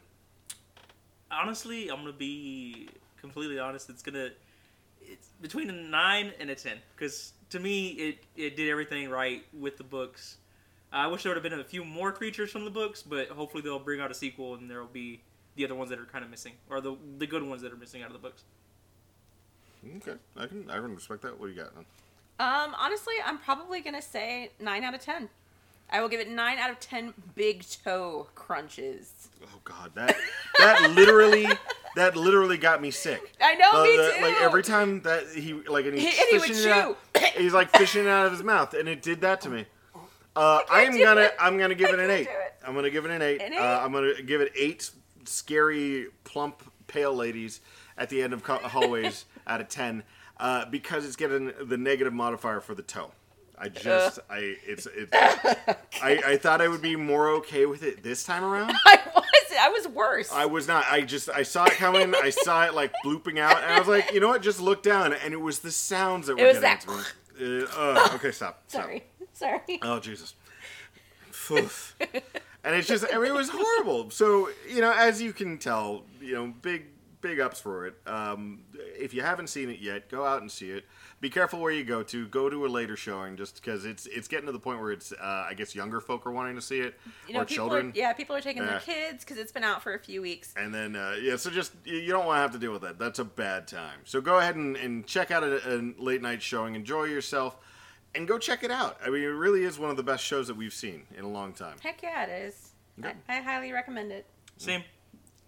Honestly, 1.32 1.90
I'm 1.90 1.98
gonna 1.98 2.12
be 2.12 2.90
completely 3.20 3.60
honest. 3.60 3.90
It's 3.90 4.02
gonna 4.02 4.32
it's 5.02 5.30
between 5.42 5.70
a 5.70 5.74
nine 5.74 6.34
and 6.40 6.50
a 6.50 6.56
ten 6.56 6.78
because 6.96 7.34
to 7.52 7.60
me 7.60 7.90
it 7.90 8.18
it 8.36 8.58
did 8.58 8.70
everything 8.70 9.10
right 9.10 9.44
with 9.54 9.78
the 9.78 9.84
books. 9.84 10.38
I 10.96 11.08
wish 11.08 11.24
there 11.24 11.32
would 11.34 11.44
have 11.44 11.44
been 11.52 11.60
a 11.60 11.64
few 11.64 11.84
more 11.84 12.12
creatures 12.12 12.52
from 12.52 12.64
the 12.66 12.72
books, 12.72 13.02
but 13.04 13.28
hopefully 13.30 13.62
they'll 13.62 13.80
bring 13.80 14.00
out 14.00 14.12
a 14.12 14.14
sequel 14.14 14.56
and 14.56 14.70
there 14.70 14.80
will 14.80 14.88
be 14.88 15.22
the 15.56 15.66
other 15.66 15.76
ones 15.76 15.90
that 15.90 16.00
are 16.00 16.06
kind 16.06 16.24
of 16.24 16.32
missing 16.32 16.54
or 16.70 16.82
the 16.82 16.96
the 17.18 17.28
good 17.28 17.44
ones 17.44 17.62
that 17.62 17.72
are 17.72 17.78
missing 17.78 18.02
out 18.02 18.08
of 18.08 18.14
the 18.14 18.20
books. 18.20 18.44
Okay, 19.98 20.16
I 20.38 20.48
can 20.48 20.70
I 20.70 20.76
can 20.76 20.96
respect 20.96 21.22
that. 21.24 21.40
What 21.40 21.48
do 21.48 21.54
you 21.54 21.60
got? 21.62 21.76
Then? 21.76 21.86
Um, 22.40 22.76
honestly, 22.78 23.14
I'm 23.24 23.38
probably 23.38 23.82
gonna 23.82 24.02
say 24.02 24.52
nine 24.60 24.84
out 24.84 24.94
of 24.96 25.02
ten. 25.02 25.30
I 25.92 26.02
will 26.02 26.10
give 26.10 26.20
it 26.20 26.30
nine 26.30 26.58
out 26.58 26.72
of 26.72 26.80
ten 26.80 27.14
big 27.36 27.64
toe 27.84 28.28
crunches. 28.34 29.30
Oh 29.44 29.60
God, 29.64 29.92
that 29.96 30.16
that 30.60 30.92
literally 30.92 31.48
that 31.96 32.16
literally 32.18 32.58
got 32.58 32.82
me 32.82 32.90
sick. 32.90 33.22
I 33.40 33.54
know, 33.56 33.70
Uh, 33.80 33.84
me 33.84 33.98
the- 33.98 34.14
too. 34.18 34.22
Like 34.24 34.42
every 34.42 34.64
time 34.64 35.02
that 35.04 35.28
he 35.30 35.54
like 35.54 35.86
and 35.86 35.94
he's 35.98 36.04
He- 36.16 36.20
and 36.22 36.28
he 36.30 36.38
would 36.38 36.48
fishing 36.48 36.72
it 36.72 36.72
out, 36.72 36.98
he's 37.38 37.54
like 37.54 37.70
fishing 37.78 38.06
it 38.06 38.10
out 38.10 38.26
of 38.26 38.32
his 38.32 38.44
mouth, 38.44 38.74
and 38.74 38.90
it 38.90 39.02
did 39.04 39.22
that 39.22 39.42
to 39.42 39.50
me. 39.50 39.66
Uh, 40.36 40.62
I'm 40.70 40.98
gonna 41.00 41.22
it. 41.22 41.36
I'm 41.40 41.58
gonna 41.58 41.76
give 41.76 41.90
it 41.92 42.00
an 42.00 42.10
eight. 42.10 42.28
it. 42.28 42.56
I'm 42.66 42.76
gonna 42.76 42.90
give 42.90 43.06
it 43.06 43.12
an 43.12 43.22
eight. 43.22 43.42
An 43.42 43.54
Uh. 43.54 43.82
I'm 43.84 43.92
gonna 43.92 44.22
give 44.22 44.42
it 44.42 44.52
eight 44.56 44.90
scary 45.26 46.08
plump 46.24 46.62
pale 46.88 47.14
ladies 47.14 47.62
at 47.98 48.10
the 48.10 48.22
end 48.22 48.34
of 48.34 48.46
hallways 48.46 49.26
out 49.48 49.62
of 49.62 49.70
ten 49.70 50.04
uh, 50.40 50.66
because 50.66 51.06
it's 51.06 51.16
getting 51.16 51.52
the 51.64 51.78
negative 51.78 52.14
modifier 52.14 52.60
for 52.62 52.76
the 52.76 52.82
toe. 52.84 53.12
I 53.58 53.70
just 53.70 54.20
I 54.30 54.58
it's 54.66 54.86
it's 54.94 55.12
I, 56.04 56.22
I 56.26 56.38
thought 56.38 56.60
I 56.62 56.68
would 56.68 56.82
be 56.82 56.98
more 56.98 57.30
okay 57.36 57.66
with 57.66 57.84
it 57.84 58.04
this 58.04 58.24
time 58.26 58.44
around. 58.44 58.72
I 58.86 59.00
was 59.16 59.58
I 59.58 59.70
was 59.70 59.88
worse. 59.88 60.32
I 60.34 60.46
was 60.46 60.68
not. 60.68 60.86
I 60.92 61.02
just 61.02 61.30
I 61.30 61.44
saw 61.44 61.64
it 61.66 61.72
coming. 61.74 62.14
I 62.14 62.32
saw 62.32 62.66
it 62.66 62.74
like 62.74 62.92
blooping 63.06 63.40
out, 63.40 63.64
and 63.64 63.72
I 63.72 63.80
was 63.80 63.88
like, 63.88 64.12
you 64.12 64.20
know 64.20 64.28
what? 64.28 64.42
Just 64.42 64.60
look 64.60 64.84
down, 64.84 65.14
and 65.14 65.34
it 65.34 65.40
was 65.40 65.60
the 65.60 65.72
sounds 65.72 66.28
that 66.28 66.38
were 66.38 66.44
was 66.46 66.60
getting 66.60 66.62
that- 66.64 66.82
to 66.82 66.92
me. 66.92 67.04
Uh, 67.38 67.66
uh, 67.78 68.10
okay, 68.14 68.32
stop. 68.32 68.64
stop. 68.68 68.90
sorry. 69.40 69.80
Oh 69.82 70.00
Jesus. 70.00 70.34
And 72.64 72.74
it's 72.76 72.88
just 72.88 73.06
I 73.14 73.18
mean 73.18 73.28
it 73.28 73.34
was 73.34 73.50
horrible. 73.50 74.10
So 74.10 74.50
you 74.68 74.82
know, 74.82 74.92
as 74.92 75.22
you 75.22 75.34
can 75.34 75.58
tell, 75.58 76.04
you 76.20 76.34
know, 76.34 76.48
big 76.62 76.86
big 77.22 77.40
ups 77.40 77.60
for 77.60 77.88
it. 77.88 77.96
Um, 78.08 78.62
if 79.00 79.14
you 79.14 79.22
haven't 79.22 79.48
seen 79.48 79.70
it 79.70 79.80
yet, 79.80 80.10
go 80.10 80.26
out 80.26 80.42
and 80.42 80.52
see 80.52 80.70
it. 80.72 80.86
Be 81.22 81.30
careful 81.30 81.60
where 81.60 81.72
you 81.72 81.84
go 81.84 82.04
to. 82.04 82.28
Go 82.28 82.50
to 82.50 82.66
a 82.66 82.68
later 82.68 82.96
showing, 82.96 83.36
just 83.38 83.56
because 83.56 83.86
it's 83.86 84.06
it's 84.08 84.28
getting 84.28 84.48
to 84.48 84.52
the 84.52 84.60
point 84.60 84.80
where 84.82 84.92
it's 84.92 85.12
uh, 85.12 85.46
I 85.48 85.54
guess 85.56 85.76
younger 85.76 86.00
folk 86.02 86.26
are 86.26 86.32
wanting 86.32 86.56
to 86.56 86.62
see 86.62 86.80
it 86.80 87.00
You 87.28 87.36
know, 87.36 87.42
or 87.42 87.46
children. 87.46 87.90
are 87.90 87.94
yeah, 87.96 88.14
people 88.14 88.36
are 88.36 88.42
taking 88.42 88.64
Yeah. 88.64 88.70
their 88.70 88.80
kids 88.80 89.24
because 89.24 89.38
it's 89.38 89.52
been 89.52 89.64
out 89.64 89.84
for 89.84 89.94
a 89.94 90.00
few 90.00 90.22
weeks. 90.24 90.54
And 90.58 90.74
then, 90.74 90.96
uh, 90.96 91.16
yeah, 91.22 91.36
so 91.36 91.50
just, 91.52 91.72
you 91.84 91.98
you 91.98 92.12
don't 92.12 92.26
want 92.26 92.38
to 92.38 92.42
have 92.42 92.52
to 92.54 92.60
deal 92.60 92.72
with 92.74 92.82
that. 92.82 92.98
That's 93.00 93.20
a 93.20 93.26
bad 93.26 93.68
time. 93.68 94.00
So 94.06 94.22
go 94.22 94.40
ahead 94.40 94.56
and, 94.56 94.76
and 94.76 95.06
check 95.08 95.30
out 95.32 95.44
a, 95.44 95.76
a 95.78 95.94
late 96.00 96.22
night 96.22 96.42
showing, 96.42 96.76
enjoy 96.76 97.06
yourself, 97.06 97.58
and 98.16 98.28
go 98.28 98.38
check 98.38 98.64
it 98.64 98.72
out. 98.72 98.98
I 99.06 99.10
mean, 99.10 99.24
it 99.24 99.28
really 99.28 99.64
is 99.64 99.78
one 99.78 99.90
of 99.90 99.98
the 99.98 100.04
best 100.04 100.24
shows 100.24 100.48
that 100.48 100.56
we've 100.56 100.74
seen 100.74 101.04
in 101.18 101.26
a 101.26 101.30
long 101.30 101.54
time. 101.54 101.78
Heck 101.82 102.02
yeah, 102.02 102.24
it 102.24 102.48
is. 102.48 102.72
Okay. 103.00 103.14
I, 103.28 103.38
I 103.38 103.42
highly 103.42 103.72
recommend 103.72 104.12
it. 104.12 104.26
Same, 104.58 104.84